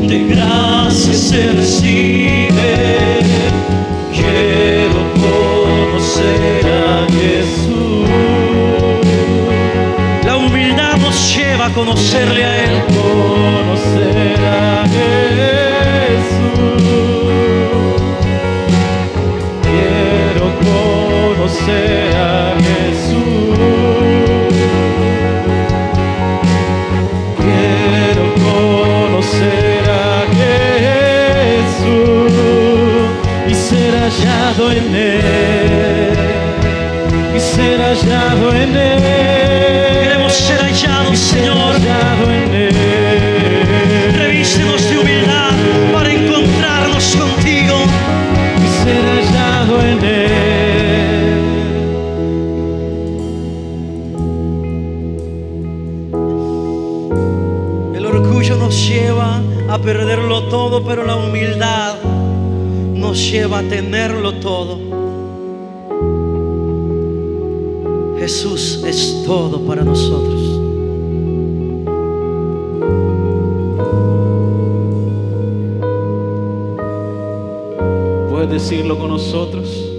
de 0.06 0.24
gracia 0.24 1.14
se 1.14 1.52
recibe. 1.52 3.20
Quiero 4.12 5.12
conocer 5.14 6.66
a 6.66 7.06
Jesús. 7.12 8.08
La 10.24 10.36
humildad 10.36 10.96
nos 10.98 11.36
lleva 11.36 11.66
a 11.66 11.72
conocerle 11.72 12.44
a 12.44 12.64
Él. 12.64 12.82
Conocer 12.86 14.36
a 14.44 14.86
Jesús. 14.88 16.46
Quiero 19.62 20.46
conocer 20.60 22.16
a 22.16 22.18
Jesús. 22.18 22.45
Hallado 34.66 34.72
en 34.72 34.94
Él. 34.94 36.12
Y 37.36 37.40
ser 37.40 37.80
hallado 37.80 38.54
en 38.54 38.76
Él. 38.76 40.02
Queremos 40.02 40.32
ser 40.32 40.58
hallados, 40.60 41.12
Y 41.12 41.16
ser 41.16 41.40
Señor. 41.40 41.56
hallado 41.56 42.30
en 42.32 42.54
Él. 42.54 42.74
Revístenos 44.16 44.88
de 44.90 44.98
humildad 44.98 45.50
para 45.92 46.12
encontrarnos 46.12 47.16
contigo. 47.16 47.76
y 48.64 48.68
ser 48.84 49.04
hallado 49.04 49.74
en 49.82 50.04
él. 50.04 50.36
El 57.94 58.06
orgullo 58.06 58.56
nos 58.56 58.74
lleva 58.88 59.40
a 59.68 59.78
perderlo 59.78 60.44
todo, 60.44 60.82
pero 60.84 61.04
la 61.04 61.16
humildad 61.16 61.75
lleva 63.16 63.60
a 63.60 63.62
tenerlo 63.62 64.34
todo. 64.40 64.78
Jesús 68.18 68.82
es 68.86 69.22
todo 69.24 69.60
para 69.66 69.84
nosotros. 69.84 70.60
¿Puedes 78.30 78.50
decirlo 78.50 78.98
con 78.98 79.08
nosotros? 79.08 79.95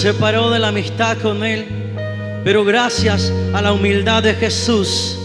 Separó 0.00 0.50
de 0.50 0.58
la 0.58 0.68
amistad 0.68 1.18
con 1.18 1.44
Él, 1.44 1.66
pero 2.42 2.64
gracias 2.64 3.30
a 3.52 3.60
la 3.60 3.74
humildad 3.74 4.22
de 4.22 4.32
Jesús, 4.32 5.18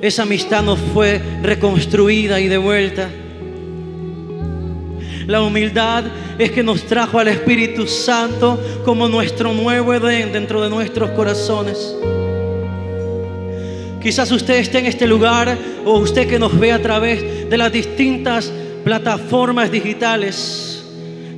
esa 0.00 0.22
amistad 0.22 0.62
nos 0.62 0.78
fue 0.94 1.20
reconstruida 1.42 2.38
y 2.38 2.46
devuelta. 2.46 3.08
La 5.26 5.42
humildad 5.42 6.04
es 6.38 6.52
que 6.52 6.62
nos 6.62 6.84
trajo 6.84 7.18
al 7.18 7.26
Espíritu 7.26 7.88
Santo 7.88 8.62
como 8.84 9.08
nuestro 9.08 9.52
nuevo 9.52 9.92
Edén 9.92 10.32
dentro 10.32 10.62
de 10.62 10.70
nuestros 10.70 11.10
corazones. 11.10 11.92
Quizás 14.00 14.30
usted 14.30 14.58
esté 14.58 14.78
en 14.78 14.86
este 14.86 15.08
lugar 15.08 15.58
o 15.84 15.98
usted 15.98 16.28
que 16.28 16.38
nos 16.38 16.56
ve 16.56 16.70
a 16.70 16.80
través 16.80 17.50
de 17.50 17.56
las 17.56 17.72
distintas 17.72 18.52
plataformas 18.84 19.72
digitales. 19.72 20.65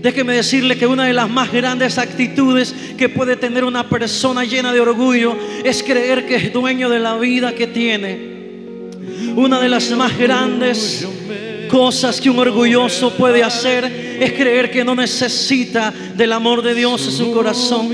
Déjeme 0.00 0.34
decirle 0.34 0.76
que 0.78 0.86
una 0.86 1.06
de 1.06 1.12
las 1.12 1.28
más 1.28 1.52
grandes 1.52 1.98
actitudes 1.98 2.74
que 2.96 3.08
puede 3.08 3.36
tener 3.36 3.64
una 3.64 3.88
persona 3.88 4.44
llena 4.44 4.72
de 4.72 4.80
orgullo 4.80 5.36
es 5.64 5.82
creer 5.82 6.26
que 6.26 6.36
es 6.36 6.52
dueño 6.52 6.88
de 6.88 7.00
la 7.00 7.16
vida 7.16 7.52
que 7.54 7.66
tiene. 7.66 8.38
Una 9.34 9.60
de 9.60 9.68
las 9.68 9.90
más 9.90 10.16
grandes 10.16 11.06
cosas 11.68 12.20
que 12.20 12.30
un 12.30 12.38
orgulloso 12.38 13.12
puede 13.14 13.42
hacer 13.42 13.84
es 14.20 14.32
creer 14.32 14.70
que 14.70 14.84
no 14.84 14.94
necesita 14.94 15.92
del 16.14 16.32
amor 16.32 16.62
de 16.62 16.74
Dios 16.74 17.04
en 17.06 17.12
su 17.12 17.32
corazón. 17.32 17.88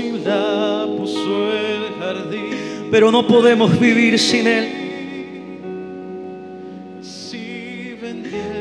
Pero 2.91 3.11
no 3.11 3.27
podemos 3.27 3.79
vivir 3.79 4.19
sin 4.19 4.47
Él. 4.47 4.84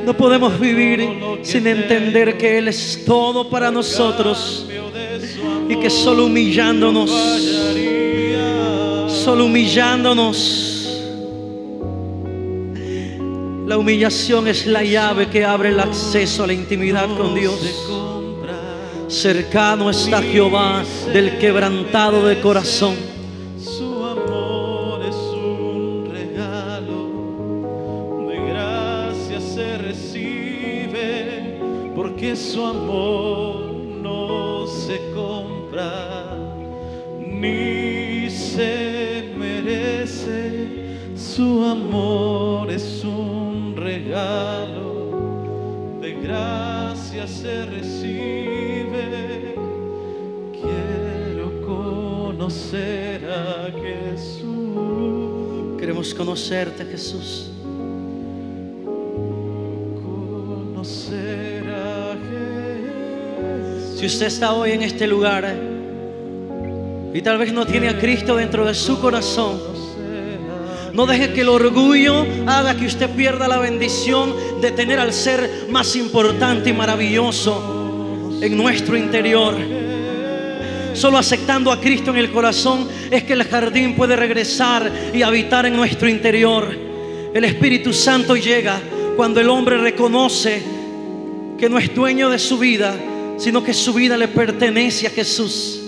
No 0.04 0.14
podemos 0.14 0.58
vivir 0.60 1.08
sin 1.42 1.66
entender 1.66 2.36
que 2.36 2.58
Él 2.58 2.68
es 2.68 3.04
todo 3.06 3.48
para 3.48 3.70
nosotros 3.70 4.66
y 5.68 5.76
que 5.76 5.88
solo 5.88 6.26
humillándonos, 6.26 7.10
solo 9.08 9.46
humillándonos, 9.46 10.74
la 13.66 13.78
humillación 13.78 14.46
es 14.46 14.66
la 14.66 14.82
llave 14.82 15.28
que 15.30 15.42
abre 15.42 15.70
el 15.70 15.80
acceso 15.80 16.44
a 16.44 16.46
la 16.46 16.52
intimidad 16.52 17.08
con 17.16 17.34
Dios. 17.34 17.58
Cercano 19.08 19.88
está 19.88 20.20
Jehová 20.20 20.84
del 21.12 21.38
quebrantado 21.38 22.26
de 22.26 22.40
corazón. 22.40 23.13
Su 32.36 32.64
amor 32.64 33.66
no 34.02 34.66
se 34.66 34.98
compra 35.14 36.36
ni 37.20 38.28
se 38.30 39.32
merece. 39.36 40.68
Su 41.16 41.64
amor 41.64 42.70
es 42.70 43.04
un 43.04 43.76
regalo, 43.76 45.18
de 46.00 46.14
gracia 46.14 47.26
se 47.26 47.66
recibe. 47.66 49.54
Quiero 50.52 51.62
conocer 51.66 53.30
a 53.30 53.70
Jesús, 53.80 54.44
Queremos 55.78 56.14
conocerte, 56.14 56.84
Jesús. 56.84 57.53
Si 64.04 64.08
usted 64.08 64.26
está 64.26 64.52
hoy 64.52 64.72
en 64.72 64.82
este 64.82 65.06
lugar 65.06 65.50
y 67.14 67.22
tal 67.22 67.38
vez 67.38 67.54
no 67.54 67.64
tiene 67.64 67.88
a 67.88 67.98
Cristo 67.98 68.36
dentro 68.36 68.66
de 68.66 68.74
su 68.74 69.00
corazón, 69.00 69.58
no 70.92 71.06
deje 71.06 71.32
que 71.32 71.40
el 71.40 71.48
orgullo 71.48 72.26
haga 72.46 72.76
que 72.76 72.84
usted 72.84 73.08
pierda 73.08 73.48
la 73.48 73.60
bendición 73.60 74.34
de 74.60 74.72
tener 74.72 74.98
al 74.98 75.14
ser 75.14 75.68
más 75.70 75.96
importante 75.96 76.68
y 76.68 76.74
maravilloso 76.74 78.38
en 78.42 78.54
nuestro 78.58 78.94
interior. 78.94 79.54
Solo 80.92 81.16
aceptando 81.16 81.72
a 81.72 81.80
Cristo 81.80 82.10
en 82.10 82.18
el 82.18 82.30
corazón 82.30 82.86
es 83.10 83.22
que 83.22 83.32
el 83.32 83.44
jardín 83.44 83.96
puede 83.96 84.16
regresar 84.16 84.92
y 85.14 85.22
habitar 85.22 85.64
en 85.64 85.76
nuestro 85.76 86.10
interior. 86.10 86.76
El 87.32 87.42
Espíritu 87.42 87.90
Santo 87.94 88.36
llega 88.36 88.78
cuando 89.16 89.40
el 89.40 89.48
hombre 89.48 89.78
reconoce 89.78 90.62
que 91.56 91.70
no 91.70 91.78
es 91.78 91.94
dueño 91.94 92.28
de 92.28 92.38
su 92.38 92.58
vida, 92.58 92.94
sino 93.36 93.62
que 93.62 93.74
su 93.74 93.92
vida 93.92 94.16
le 94.16 94.28
pertenece 94.28 95.06
a 95.06 95.10
Jesús. 95.10 95.80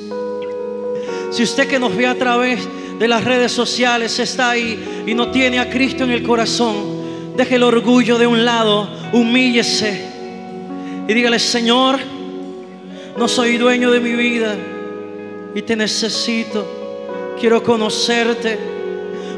Si 1.30 1.42
usted 1.42 1.68
que 1.68 1.78
nos 1.78 1.94
ve 1.96 2.06
a 2.06 2.14
través 2.14 2.66
de 2.98 3.08
las 3.08 3.24
redes 3.24 3.52
sociales 3.52 4.18
está 4.18 4.50
ahí 4.50 5.04
y 5.06 5.14
no 5.14 5.30
tiene 5.30 5.58
a 5.58 5.68
Cristo 5.68 6.04
en 6.04 6.10
el 6.10 6.22
corazón, 6.22 7.34
deje 7.36 7.56
el 7.56 7.62
orgullo 7.62 8.18
de 8.18 8.26
un 8.26 8.44
lado, 8.44 8.88
humíllese 9.12 10.16
y 11.08 11.14
dígale, 11.14 11.38
Señor, 11.38 11.98
no 13.16 13.28
soy 13.28 13.58
dueño 13.58 13.90
de 13.90 14.00
mi 14.00 14.12
vida 14.12 14.56
y 15.54 15.62
te 15.62 15.76
necesito. 15.76 16.66
Quiero 17.38 17.62
conocerte. 17.62 18.58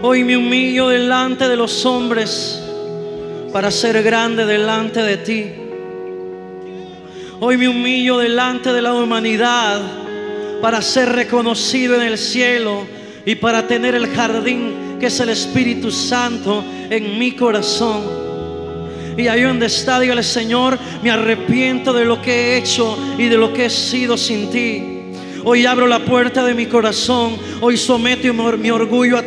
Hoy 0.00 0.24
me 0.24 0.36
humillo 0.36 0.88
delante 0.88 1.48
de 1.48 1.56
los 1.56 1.84
hombres 1.84 2.62
para 3.52 3.70
ser 3.70 4.02
grande 4.02 4.46
delante 4.46 5.02
de 5.02 5.16
ti. 5.18 5.67
Hoy 7.40 7.56
me 7.56 7.68
humillo 7.68 8.18
delante 8.18 8.72
de 8.72 8.82
la 8.82 8.94
humanidad 8.94 9.80
para 10.60 10.82
ser 10.82 11.10
reconocido 11.10 11.94
en 11.94 12.02
el 12.02 12.18
cielo 12.18 12.84
y 13.24 13.36
para 13.36 13.66
tener 13.68 13.94
el 13.94 14.08
jardín 14.08 14.96
que 14.98 15.06
es 15.06 15.20
el 15.20 15.28
Espíritu 15.28 15.90
Santo 15.92 16.64
en 16.90 17.18
mi 17.18 17.32
corazón. 17.32 18.02
Y 19.16 19.28
ahí 19.28 19.42
donde 19.42 19.66
está, 19.66 20.00
dígale, 20.00 20.22
Señor, 20.22 20.78
me 21.02 21.10
arrepiento 21.10 21.92
de 21.92 22.04
lo 22.04 22.20
que 22.20 22.32
he 22.32 22.56
hecho 22.58 22.96
y 23.16 23.24
de 23.28 23.36
lo 23.36 23.52
que 23.52 23.66
he 23.66 23.70
sido 23.70 24.16
sin 24.16 24.50
ti. 24.50 24.82
Hoy 25.44 25.64
abro 25.66 25.86
la 25.86 26.00
puerta 26.00 26.44
de 26.44 26.54
mi 26.54 26.66
corazón. 26.66 27.36
Hoy 27.60 27.76
someto 27.76 28.32
mi 28.34 28.40
or- 28.40 28.58
mi 28.58 28.70
orgullo 28.70 29.16
a 29.16 29.22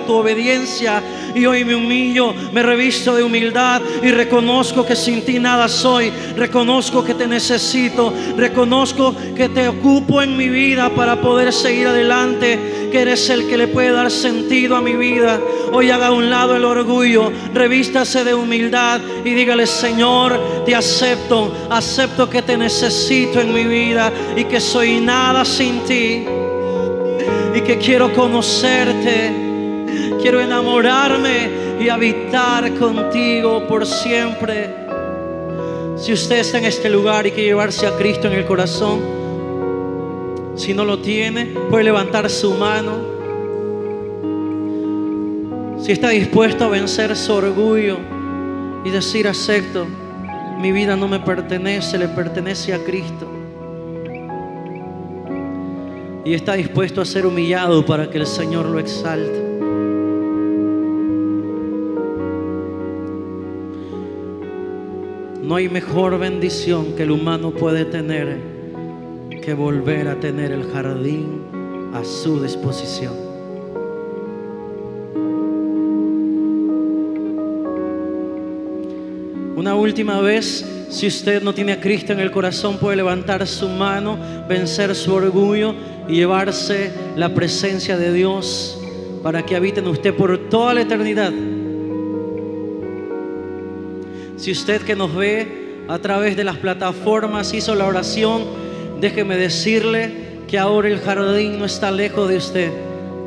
tu 0.00 0.14
obediencia. 0.14 1.00
Y 1.34 1.46
hoy 1.46 1.64
me 1.64 1.74
humillo, 1.74 2.34
me 2.52 2.62
revisto 2.62 3.14
de 3.14 3.22
humildad 3.22 3.80
y 4.02 4.10
reconozco 4.10 4.84
que 4.84 4.96
sin 4.96 5.24
ti 5.24 5.38
nada 5.38 5.68
soy. 5.68 6.12
Reconozco 6.36 7.04
que 7.04 7.14
te 7.14 7.26
necesito. 7.26 8.12
Reconozco 8.36 9.14
que 9.34 9.48
te 9.48 9.68
ocupo 9.68 10.20
en 10.22 10.36
mi 10.36 10.48
vida 10.48 10.90
para 10.90 11.20
poder 11.20 11.52
seguir 11.52 11.88
adelante. 11.88 12.88
Que 12.92 13.00
eres 13.00 13.30
el 13.30 13.48
que 13.48 13.56
le 13.56 13.68
puede 13.68 13.92
dar 13.92 14.10
sentido 14.10 14.76
a 14.76 14.82
mi 14.82 14.94
vida. 14.94 15.40
Hoy 15.72 15.90
haga 15.90 16.08
a 16.08 16.12
un 16.12 16.28
lado 16.28 16.56
el 16.56 16.64
orgullo. 16.64 17.32
Revístase 17.54 18.24
de 18.24 18.34
humildad 18.34 19.00
y 19.24 19.30
dígale, 19.30 19.66
Señor, 19.66 20.38
te 20.66 20.74
acepto. 20.74 21.52
Acepto 21.70 22.28
que 22.28 22.42
te 22.42 22.58
necesito 22.58 23.40
en 23.40 23.54
mi 23.54 23.64
vida 23.64 24.12
y 24.36 24.44
que 24.44 24.60
soy 24.60 25.00
nada 25.00 25.44
sin 25.46 25.80
ti. 25.84 26.24
Y 27.54 27.60
que 27.62 27.78
quiero 27.78 28.12
conocerte. 28.12 29.41
Quiero 30.22 30.40
enamorarme 30.40 31.50
y 31.80 31.88
habitar 31.88 32.72
contigo 32.78 33.66
por 33.66 33.84
siempre. 33.84 34.70
Si 35.96 36.12
usted 36.12 36.38
está 36.38 36.58
en 36.58 36.66
este 36.66 36.88
lugar 36.88 37.26
y 37.26 37.32
quiere 37.32 37.48
llevarse 37.48 37.88
a 37.88 37.96
Cristo 37.96 38.28
en 38.28 38.34
el 38.34 38.46
corazón, 38.46 39.00
si 40.54 40.74
no 40.74 40.84
lo 40.84 41.00
tiene, 41.00 41.46
puede 41.70 41.82
levantar 41.82 42.30
su 42.30 42.54
mano. 42.54 42.92
Si 45.80 45.90
está 45.90 46.10
dispuesto 46.10 46.66
a 46.66 46.68
vencer 46.68 47.16
su 47.16 47.32
orgullo 47.32 47.98
y 48.84 48.90
decir, 48.90 49.26
acepto, 49.26 49.88
mi 50.60 50.70
vida 50.70 50.94
no 50.94 51.08
me 51.08 51.18
pertenece, 51.18 51.98
le 51.98 52.06
pertenece 52.06 52.72
a 52.72 52.78
Cristo. 52.84 53.26
Y 56.24 56.34
está 56.34 56.52
dispuesto 56.52 57.00
a 57.00 57.04
ser 57.04 57.26
humillado 57.26 57.84
para 57.84 58.08
que 58.08 58.18
el 58.18 58.26
Señor 58.26 58.66
lo 58.66 58.78
exalte. 58.78 59.51
No 65.42 65.56
hay 65.56 65.68
mejor 65.68 66.16
bendición 66.20 66.94
que 66.94 67.02
el 67.02 67.10
humano 67.10 67.50
puede 67.50 67.84
tener 67.84 68.38
que 69.42 69.54
volver 69.54 70.06
a 70.06 70.20
tener 70.20 70.52
el 70.52 70.70
jardín 70.70 71.42
a 71.92 72.04
su 72.04 72.40
disposición. 72.40 73.12
Una 79.56 79.74
última 79.74 80.20
vez, 80.20 80.64
si 80.90 81.08
usted 81.08 81.42
no 81.42 81.52
tiene 81.52 81.72
a 81.72 81.80
Cristo 81.80 82.12
en 82.12 82.20
el 82.20 82.30
corazón, 82.30 82.78
puede 82.78 82.96
levantar 82.96 83.44
su 83.48 83.68
mano, 83.68 84.16
vencer 84.48 84.94
su 84.94 85.12
orgullo 85.12 85.74
y 86.08 86.14
llevarse 86.14 86.92
la 87.16 87.34
presencia 87.34 87.96
de 87.96 88.12
Dios 88.12 88.80
para 89.24 89.44
que 89.44 89.56
habite 89.56 89.80
en 89.80 89.88
usted 89.88 90.14
por 90.14 90.48
toda 90.48 90.72
la 90.72 90.82
eternidad. 90.82 91.32
Si 94.42 94.50
usted 94.50 94.82
que 94.82 94.96
nos 94.96 95.14
ve 95.14 95.84
a 95.86 96.00
través 96.00 96.36
de 96.36 96.42
las 96.42 96.56
plataformas 96.56 97.54
hizo 97.54 97.76
la 97.76 97.86
oración, 97.86 98.42
déjeme 99.00 99.36
decirle 99.36 100.40
que 100.48 100.58
ahora 100.58 100.88
el 100.88 100.98
jardín 100.98 101.60
no 101.60 101.64
está 101.64 101.92
lejos 101.92 102.28
de 102.28 102.38
usted, 102.38 102.72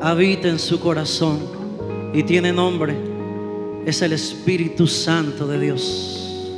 habita 0.01 0.49
en 0.49 0.59
su 0.59 0.77
corazón 0.77 1.39
y 2.13 2.21
tiene 2.23 2.51
nombre, 2.51 2.97
es 3.85 4.01
el 4.01 4.11
Espíritu 4.11 4.87
Santo 4.87 5.47
de 5.47 5.57
Dios. 5.57 6.51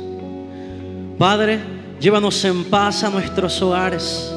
Padre, 1.18 1.60
llévanos 2.00 2.44
en 2.44 2.64
paz 2.64 3.04
a 3.04 3.10
nuestros 3.10 3.62
hogares, 3.62 4.34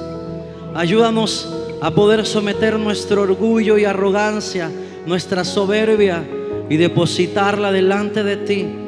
ayúdanos 0.76 1.52
a 1.82 1.90
poder 1.90 2.28
someter 2.28 2.78
nuestro 2.78 3.24
orgullo 3.24 3.76
y 3.76 3.86
arrogancia, 3.86 4.70
nuestra 5.08 5.44
soberbia 5.44 6.24
y 6.70 6.78
depositarla 6.78 7.72
delante 7.72 8.24
de 8.24 8.38
ti 8.38 8.81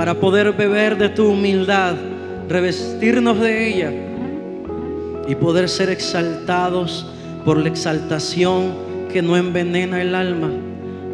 para 0.00 0.14
poder 0.14 0.52
beber 0.52 0.96
de 0.96 1.10
tu 1.10 1.28
humildad, 1.28 1.94
revestirnos 2.48 3.38
de 3.38 3.68
ella 3.68 3.92
y 5.28 5.34
poder 5.34 5.68
ser 5.68 5.90
exaltados 5.90 7.06
por 7.44 7.58
la 7.58 7.68
exaltación 7.68 8.72
que 9.12 9.20
no 9.20 9.36
envenena 9.36 10.00
el 10.00 10.14
alma, 10.14 10.50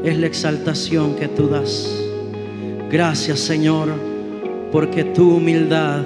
es 0.04 0.16
la 0.16 0.28
exaltación 0.28 1.16
que 1.16 1.26
tú 1.26 1.48
das. 1.48 2.00
Gracias 2.88 3.40
Señor, 3.40 3.88
porque 4.70 5.02
tu 5.02 5.38
humildad 5.38 6.04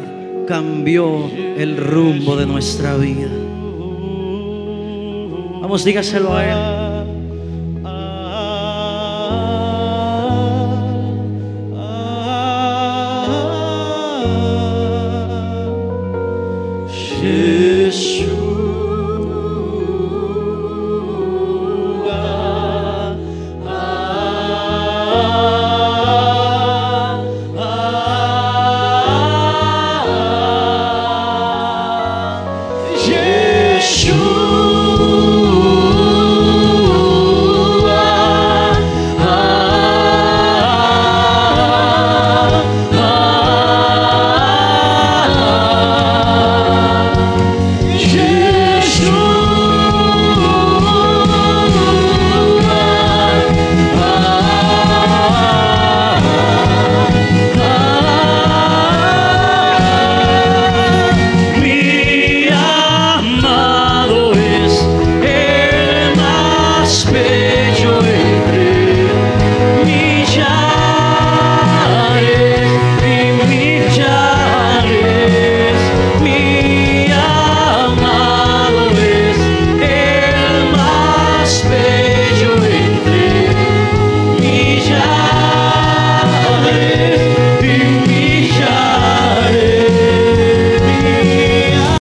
cambió 0.49 1.31
el 1.59 1.77
rumbo 1.77 2.35
de 2.35 2.47
nuestra 2.47 2.97
vida. 2.97 3.29
Vamos, 5.61 5.85
dígaselo 5.85 6.35
a 6.35 6.45
Él. 6.47 6.80